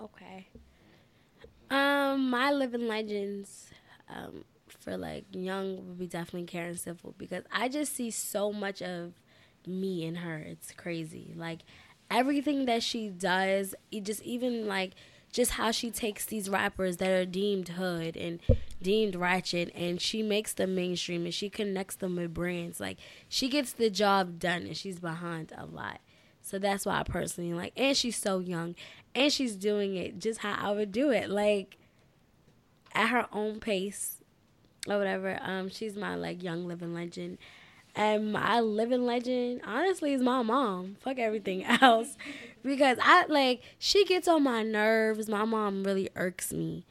Okay. 0.00 0.48
Um, 1.70 2.28
my 2.28 2.50
living 2.50 2.88
legends, 2.88 3.70
um, 4.08 4.44
for 4.66 4.96
like 4.96 5.24
young 5.30 5.86
would 5.86 5.98
be 6.00 6.08
definitely 6.08 6.46
Karen 6.48 6.76
Civil 6.76 7.14
because 7.16 7.44
I 7.52 7.68
just 7.68 7.94
see 7.94 8.10
so 8.10 8.52
much 8.52 8.82
of 8.82 9.12
me 9.68 10.04
in 10.04 10.16
her. 10.16 10.38
It's 10.38 10.72
crazy. 10.72 11.32
Like 11.36 11.60
everything 12.10 12.64
that 12.64 12.82
she 12.82 13.10
does, 13.10 13.76
it 13.92 14.02
just 14.02 14.22
even 14.22 14.66
like 14.66 14.94
just 15.32 15.52
how 15.52 15.70
she 15.70 15.90
takes 15.90 16.24
these 16.24 16.48
rappers 16.48 16.96
that 16.98 17.10
are 17.10 17.26
deemed 17.26 17.68
hood 17.70 18.16
and 18.16 18.40
deemed 18.82 19.14
ratchet 19.14 19.70
and 19.74 20.00
she 20.00 20.22
makes 20.22 20.52
them 20.52 20.74
mainstream 20.74 21.24
and 21.24 21.34
she 21.34 21.50
connects 21.50 21.96
them 21.96 22.16
with 22.16 22.32
brands. 22.34 22.80
Like 22.80 22.98
she 23.28 23.48
gets 23.48 23.72
the 23.72 23.90
job 23.90 24.38
done 24.38 24.62
and 24.62 24.76
she's 24.76 25.00
behind 25.00 25.52
a 25.56 25.66
lot. 25.66 26.00
So 26.40 26.58
that's 26.58 26.86
why 26.86 27.00
I 27.00 27.02
personally 27.02 27.52
like 27.52 27.72
and 27.76 27.96
she's 27.96 28.16
so 28.16 28.38
young 28.38 28.74
and 29.14 29.32
she's 29.32 29.54
doing 29.54 29.96
it 29.96 30.18
just 30.18 30.40
how 30.40 30.56
I 30.58 30.72
would 30.72 30.92
do 30.92 31.10
it. 31.10 31.28
Like 31.28 31.76
at 32.94 33.08
her 33.08 33.26
own 33.32 33.60
pace 33.60 34.18
or 34.88 34.98
whatever. 34.98 35.38
Um, 35.42 35.68
she's 35.68 35.96
my 35.96 36.14
like 36.14 36.42
young 36.42 36.66
living 36.66 36.94
legend. 36.94 37.38
And 37.98 38.32
my 38.32 38.60
living 38.60 39.04
legend, 39.04 39.60
honestly, 39.66 40.12
is 40.12 40.22
my 40.22 40.40
mom. 40.42 40.96
Fuck 41.00 41.18
everything 41.18 41.64
else. 41.82 42.16
Because 42.62 42.96
I 43.02 43.26
like 43.26 43.60
she 43.80 44.04
gets 44.04 44.28
on 44.28 44.44
my 44.44 44.62
nerves. 44.62 45.28
My 45.28 45.44
mom 45.44 45.82
really 45.82 46.08
irks 46.14 46.52
me. 46.52 46.86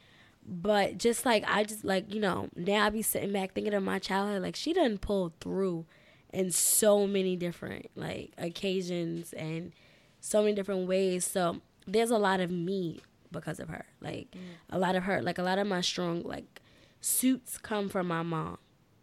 But 0.45 0.97
just 0.97 1.25
like 1.25 1.45
I 1.47 1.63
just 1.63 1.85
like, 1.85 2.13
you 2.13 2.19
know, 2.19 2.49
now 2.57 2.85
I 2.85 2.89
be 2.89 3.01
sitting 3.01 3.31
back 3.31 3.53
thinking 3.53 3.73
of 3.73 3.83
my 3.83 3.99
childhood, 3.99 4.41
like 4.41 4.57
she 4.57 4.73
done 4.73 4.97
pulled 4.97 5.31
through 5.39 5.85
in 6.33 6.51
so 6.51 7.07
many 7.07 7.37
different 7.37 7.89
like 7.95 8.33
occasions 8.37 9.31
and 9.31 9.71
so 10.19 10.41
many 10.41 10.55
different 10.55 10.89
ways. 10.89 11.25
So 11.25 11.61
there's 11.85 12.11
a 12.11 12.17
lot 12.17 12.41
of 12.41 12.51
me 12.51 12.99
because 13.31 13.61
of 13.61 13.69
her. 13.69 13.85
Like 14.01 14.31
mm. 14.31 14.39
a 14.69 14.77
lot 14.77 14.97
of 14.97 15.03
her, 15.03 15.21
like 15.21 15.37
a 15.37 15.43
lot 15.43 15.57
of 15.57 15.67
my 15.67 15.79
strong 15.79 16.23
like 16.23 16.59
suits 16.99 17.57
come 17.57 17.87
from 17.87 18.09
my 18.09 18.23
mom. 18.23 18.57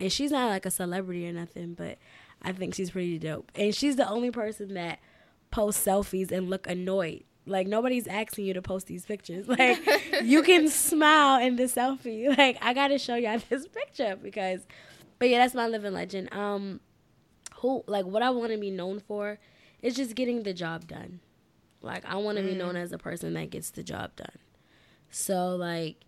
And 0.04 0.12
she's 0.12 0.30
not 0.30 0.50
like 0.50 0.66
a 0.66 0.70
celebrity 0.70 1.26
or 1.26 1.32
nothing, 1.32 1.72
but 1.72 1.96
I 2.42 2.52
think 2.52 2.74
she's 2.74 2.90
pretty 2.90 3.18
dope. 3.18 3.50
And 3.54 3.74
she's 3.74 3.96
the 3.96 4.06
only 4.06 4.30
person 4.30 4.74
that 4.74 4.98
posts 5.50 5.82
selfies 5.82 6.30
and 6.30 6.50
look 6.50 6.66
annoyed. 6.66 7.24
Like 7.46 7.66
nobody's 7.66 8.06
asking 8.06 8.44
you 8.44 8.52
to 8.52 8.60
post 8.60 8.86
these 8.86 9.06
pictures. 9.06 9.48
Like 9.48 9.78
you 10.22 10.42
can 10.42 10.68
smile 10.88 11.40
in 11.40 11.56
the 11.56 11.62
selfie. 11.62 12.28
Like 12.38 12.58
I 12.60 12.74
gotta 12.74 12.98
show 12.98 13.14
y'all 13.14 13.40
this 13.48 13.66
picture 13.66 14.14
because 14.22 14.66
but 15.18 15.30
yeah, 15.30 15.38
that's 15.38 15.54
my 15.54 15.68
living 15.68 15.94
legend. 15.94 16.30
Um 16.34 16.80
who 17.60 17.82
like 17.86 18.04
what 18.04 18.20
I 18.22 18.28
wanna 18.28 18.58
be 18.58 18.70
known 18.70 19.00
for 19.00 19.38
is 19.80 19.96
just 19.96 20.14
getting 20.14 20.42
the 20.42 20.52
job 20.52 20.86
done. 20.86 21.20
Like 21.80 22.04
I 22.04 22.16
wanna 22.16 22.42
be 22.42 22.54
known 22.54 22.76
as 22.76 22.92
a 22.92 22.98
person 22.98 23.32
that 23.32 23.48
gets 23.48 23.70
the 23.70 23.82
job 23.82 24.16
done. 24.16 24.36
So 25.08 25.56
like 25.56 26.04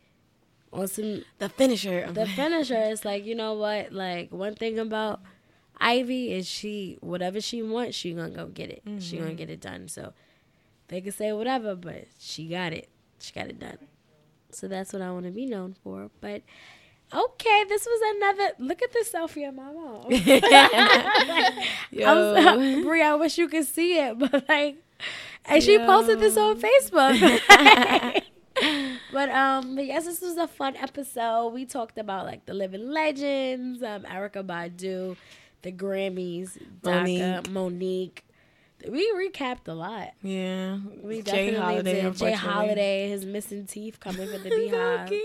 on 0.76 0.88
some 0.88 1.24
The 1.38 1.48
finisher. 1.48 2.10
the 2.12 2.26
finisher 2.26 2.80
is 2.82 3.04
like 3.04 3.24
you 3.24 3.34
know 3.34 3.54
what? 3.54 3.92
Like 3.92 4.32
one 4.32 4.54
thing 4.54 4.78
about 4.78 5.20
ivy 5.78 6.32
is 6.32 6.46
she 6.46 6.98
whatever 7.00 7.40
she 7.40 7.62
wants 7.62 7.96
she 7.96 8.12
gonna 8.12 8.30
go 8.30 8.46
get 8.46 8.70
it. 8.70 8.82
She 8.98 9.16
gonna 9.16 9.30
mm-hmm. 9.30 9.36
get 9.36 9.50
it 9.50 9.60
done. 9.60 9.88
So 9.88 10.12
they 10.88 11.00
can 11.00 11.12
say 11.12 11.32
whatever 11.32 11.74
but 11.74 12.06
she 12.18 12.46
got 12.46 12.72
it. 12.72 12.88
She 13.18 13.32
got 13.32 13.46
it 13.48 13.58
done. 13.58 13.78
So 14.50 14.68
that's 14.68 14.92
what 14.92 15.02
i 15.02 15.10
want 15.10 15.26
to 15.26 15.32
be 15.32 15.46
known 15.46 15.74
for. 15.82 16.10
But 16.20 16.42
okay 17.14 17.64
this 17.68 17.86
was 17.86 18.16
another 18.16 18.50
look 18.58 18.82
at 18.82 18.92
this 18.92 19.12
selfie 19.12 19.48
of 19.48 19.54
my 19.54 19.70
mom 19.70 20.10
Yo. 21.92 22.34
So, 22.34 22.82
Bre, 22.82 22.96
I 22.96 23.14
wish 23.14 23.38
you 23.38 23.48
could 23.48 23.64
see 23.64 23.98
it, 23.98 24.18
but 24.18 24.48
like, 24.48 24.76
and 25.44 25.62
she 25.62 25.78
posted 25.78 26.20
this 26.20 26.36
on 26.36 26.60
Facebook. 26.60 28.22
but 29.16 29.30
um, 29.30 29.76
but 29.76 29.86
yes, 29.86 30.04
this 30.04 30.20
was 30.20 30.36
a 30.36 30.46
fun 30.46 30.76
episode. 30.76 31.48
We 31.54 31.64
talked 31.64 31.96
about 31.96 32.26
like 32.26 32.44
the 32.44 32.52
living 32.52 32.90
legends, 32.90 33.82
um, 33.82 34.02
Erykah 34.02 34.44
Badu, 34.44 35.16
the 35.62 35.72
Grammys, 35.72 36.58
Monique. 36.84 37.22
Monique. 37.22 37.50
Monique. 37.50 38.24
We 38.86 39.10
recapped 39.14 39.68
a 39.68 39.72
lot. 39.72 40.10
Yeah. 40.20 40.80
We 41.02 41.22
Jay 41.22 41.46
definitely 41.46 41.56
Holiday, 41.56 42.02
did. 42.02 42.16
J. 42.18 42.32
Holiday, 42.32 43.08
his 43.08 43.24
missing 43.24 43.64
teeth 43.64 43.98
coming 44.00 44.28
for 44.28 44.36
the 44.36 44.50
Beyhive. 45.10 45.18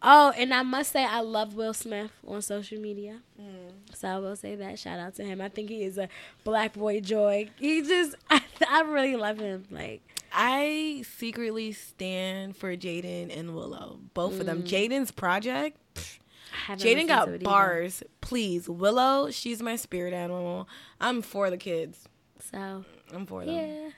Oh, 0.00 0.32
and 0.36 0.54
I 0.54 0.62
must 0.62 0.92
say, 0.92 1.04
I 1.04 1.18
love 1.18 1.56
Will 1.56 1.74
Smith 1.74 2.12
on 2.24 2.40
social 2.40 2.80
media. 2.80 3.18
Mm. 3.40 3.96
So 3.96 4.06
I 4.06 4.18
will 4.18 4.36
say 4.36 4.54
that. 4.54 4.78
Shout 4.78 5.00
out 5.00 5.16
to 5.16 5.24
him. 5.24 5.40
I 5.40 5.48
think 5.48 5.70
he 5.70 5.82
is 5.82 5.98
a 5.98 6.08
black 6.44 6.74
boy 6.74 7.00
joy. 7.00 7.50
He 7.58 7.82
just, 7.82 8.14
I, 8.30 8.40
I 8.70 8.82
really 8.82 9.16
love 9.16 9.40
him. 9.40 9.64
Like, 9.72 10.02
I 10.40 11.02
secretly 11.18 11.72
stand 11.72 12.56
for 12.56 12.76
Jaden 12.76 13.36
and 13.36 13.56
Willow. 13.56 13.98
Both 14.14 14.38
of 14.38 14.46
them. 14.46 14.62
Mm. 14.62 14.68
Jaden's 14.68 15.10
project. 15.10 16.20
Jaden 16.68 17.08
got 17.08 17.26
it 17.28 17.34
either. 17.34 17.44
bars. 17.44 18.04
Please. 18.20 18.68
Willow, 18.68 19.32
she's 19.32 19.60
my 19.60 19.74
spirit 19.74 20.14
animal. 20.14 20.68
I'm 21.00 21.22
for 21.22 21.50
the 21.50 21.56
kids. 21.56 22.08
So, 22.52 22.84
I'm 23.12 23.26
for 23.26 23.44
them. 23.44 23.54
yeah. 23.54 23.90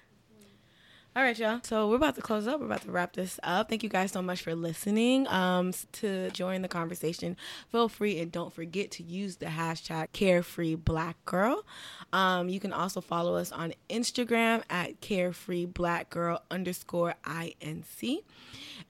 All 1.16 1.24
right, 1.24 1.36
y'all. 1.36 1.58
So 1.64 1.88
we're 1.88 1.96
about 1.96 2.14
to 2.14 2.22
close 2.22 2.46
up. 2.46 2.60
We're 2.60 2.66
about 2.66 2.82
to 2.82 2.92
wrap 2.92 3.14
this 3.14 3.40
up. 3.42 3.68
Thank 3.68 3.82
you 3.82 3.88
guys 3.88 4.12
so 4.12 4.22
much 4.22 4.42
for 4.42 4.54
listening. 4.54 5.26
Um, 5.26 5.72
to 5.94 6.30
join 6.30 6.62
the 6.62 6.68
conversation, 6.68 7.36
feel 7.72 7.88
free 7.88 8.20
and 8.20 8.30
don't 8.30 8.52
forget 8.52 8.92
to 8.92 9.02
use 9.02 9.34
the 9.34 9.46
hashtag 9.46 10.12
Carefree 10.12 10.76
Black 10.76 11.16
Girl. 11.24 11.66
Um, 12.12 12.48
you 12.48 12.60
can 12.60 12.72
also 12.72 13.00
follow 13.00 13.34
us 13.34 13.50
on 13.50 13.74
Instagram 13.88 14.62
at 14.70 15.00
Carefree 15.00 15.66
Black 15.66 16.10
Girl 16.10 16.42
underscore 16.48 17.14
inc, 17.24 18.22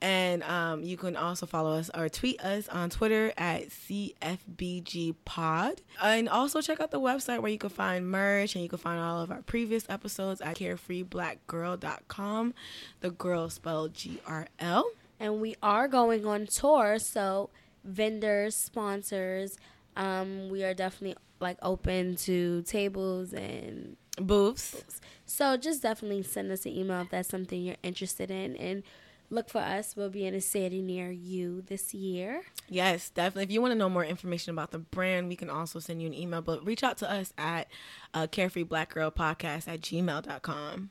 and 0.03 0.43
um, 0.45 0.83
you 0.83 0.97
can 0.97 1.17
also 1.17 1.47
follow 1.47 1.73
us 1.73 1.91
or 1.95 2.09
tweet 2.09 2.41
us 2.43 2.69
on 2.69 2.91
Twitter 2.91 3.33
at 3.37 3.69
CFBG 3.69 5.15
Pod, 5.25 5.83
and 6.03 6.29
also 6.29 6.61
check 6.61 6.81
out 6.81 6.91
the 6.91 7.01
website 7.01 7.41
where 7.41 7.51
you 7.51 7.59
can 7.59 7.71
find 7.71 8.11
merch 8.11 8.55
and 8.55 8.63
you 8.63 8.69
can 8.69 8.79
find 8.79 9.01
all 9.01 9.21
of 9.21 9.31
our 9.31 9.43
previous 9.43 9.85
episodes 9.89 10.41
at 10.41 10.57
carefreeblackgirl.com. 10.57 12.55
The 13.01 13.11
girl 13.11 13.51
spelled 13.51 13.95
G 13.95 14.21
R 14.27 14.47
L. 14.59 14.91
And 15.19 15.41
we 15.41 15.57
are 15.63 15.87
going 15.87 16.25
on 16.27 16.47
tour. 16.47 16.99
So, 16.99 17.51
vendors, 17.85 18.57
sponsors, 18.57 19.59
um, 19.97 20.49
we 20.49 20.65
are 20.65 20.73
definitely 20.73 21.17
like 21.41 21.59
open 21.63 22.17
to 22.17 22.63
tables 22.63 23.33
and 23.33 23.97
Booths. 24.19 24.83
So 25.25 25.57
just 25.57 25.83
definitely 25.83 26.23
send 26.23 26.51
us 26.51 26.67
an 26.67 26.73
email 26.73 27.03
if 27.03 27.11
that's 27.11 27.29
something 27.29 27.63
you're 27.63 27.77
interested 27.83 28.31
in, 28.31 28.57
and 28.57 28.83
look 29.31 29.49
for 29.49 29.61
us. 29.61 29.97
We'll 29.97 30.11
be 30.11 30.27
in 30.27 30.35
a 30.35 30.41
city 30.41 30.83
near 30.83 31.11
you 31.11 31.63
this 31.63 31.95
year. 31.95 32.43
Yes, 32.69 33.09
definitely. 33.11 33.45
If 33.45 33.51
you 33.53 33.61
want 33.61 33.73
to 33.73 33.79
know 33.79 33.89
more 33.89 34.05
information 34.05 34.53
about 34.53 34.71
the 34.73 34.79
brand, 34.79 35.29
we 35.29 35.37
can 35.37 35.49
also 35.49 35.79
send 35.79 36.03
you 36.03 36.09
an 36.09 36.15
email, 36.15 36.43
but 36.43 36.65
reach 36.65 36.83
out 36.83 36.99
to 36.99 37.11
us 37.11 37.33
at 37.39 37.69
uh, 38.13 38.27
carefreeblackgirlpodcast 38.27 39.69
at 39.69 39.81
gmail.com. 39.81 40.91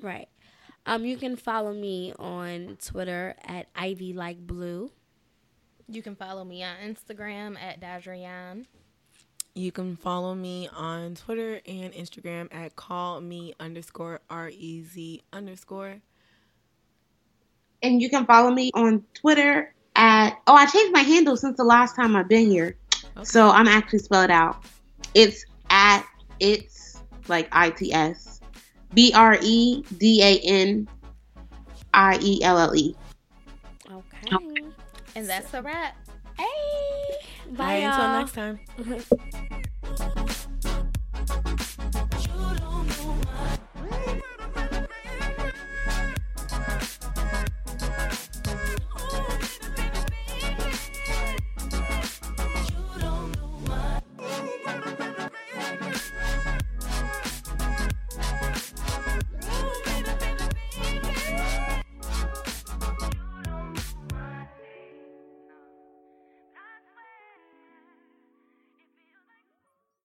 Right. 0.00 0.28
Um, 0.86 1.04
you 1.04 1.16
can 1.16 1.36
follow 1.36 1.72
me 1.72 2.12
on 2.18 2.76
Twitter 2.84 3.36
at 3.44 3.68
Ivy 3.74 4.12
Like 4.12 4.46
Blu. 4.46 4.90
You 5.88 6.02
can 6.02 6.16
follow 6.16 6.44
me 6.44 6.62
on 6.62 6.76
Instagram 6.82 7.56
at 7.60 7.80
Dajrian. 7.80 8.66
You 9.54 9.70
can 9.70 9.96
follow 9.96 10.34
me 10.34 10.68
on 10.74 11.14
Twitter 11.14 11.60
and 11.66 11.92
Instagram 11.92 12.52
at 12.52 12.74
call 12.74 13.20
me 13.20 13.54
underscore 13.60 14.20
R 14.28 14.48
E 14.48 14.82
Z 14.82 15.22
underscore. 15.32 16.00
And 17.84 18.00
you 18.00 18.08
can 18.08 18.24
follow 18.24 18.50
me 18.50 18.70
on 18.72 19.04
Twitter 19.12 19.74
at 19.94 20.30
oh 20.46 20.54
I 20.54 20.64
changed 20.66 20.92
my 20.92 21.00
handle 21.00 21.36
since 21.36 21.56
the 21.58 21.64
last 21.64 21.94
time 21.94 22.16
I've 22.16 22.28
been 22.28 22.50
here. 22.50 22.76
So 23.22 23.50
I'm 23.50 23.68
actually 23.68 23.98
spelled 24.00 24.30
out. 24.30 24.64
It's 25.12 25.44
at 25.68 26.04
it's 26.40 27.00
like 27.28 27.46
I 27.52 27.70
T 27.70 27.92
S 27.92 28.40
B 28.94 29.12
R 29.14 29.36
E 29.42 29.82
D 29.98 30.22
A 30.22 30.40
N 30.40 30.88
I 31.92 32.18
E 32.22 32.42
L 32.42 32.58
L 32.58 32.74
E. 32.74 32.96
Okay. 33.90 34.28
Oh. 34.32 34.72
And 35.14 35.28
that's 35.28 35.52
a 35.52 35.60
wrap. 35.60 35.94
Hey. 36.38 37.16
Bye. 37.50 37.56
Bye, 37.56 37.74
Until 37.74 38.04
y'all. 38.04 38.18
next 38.18 38.32
time. 38.32 39.60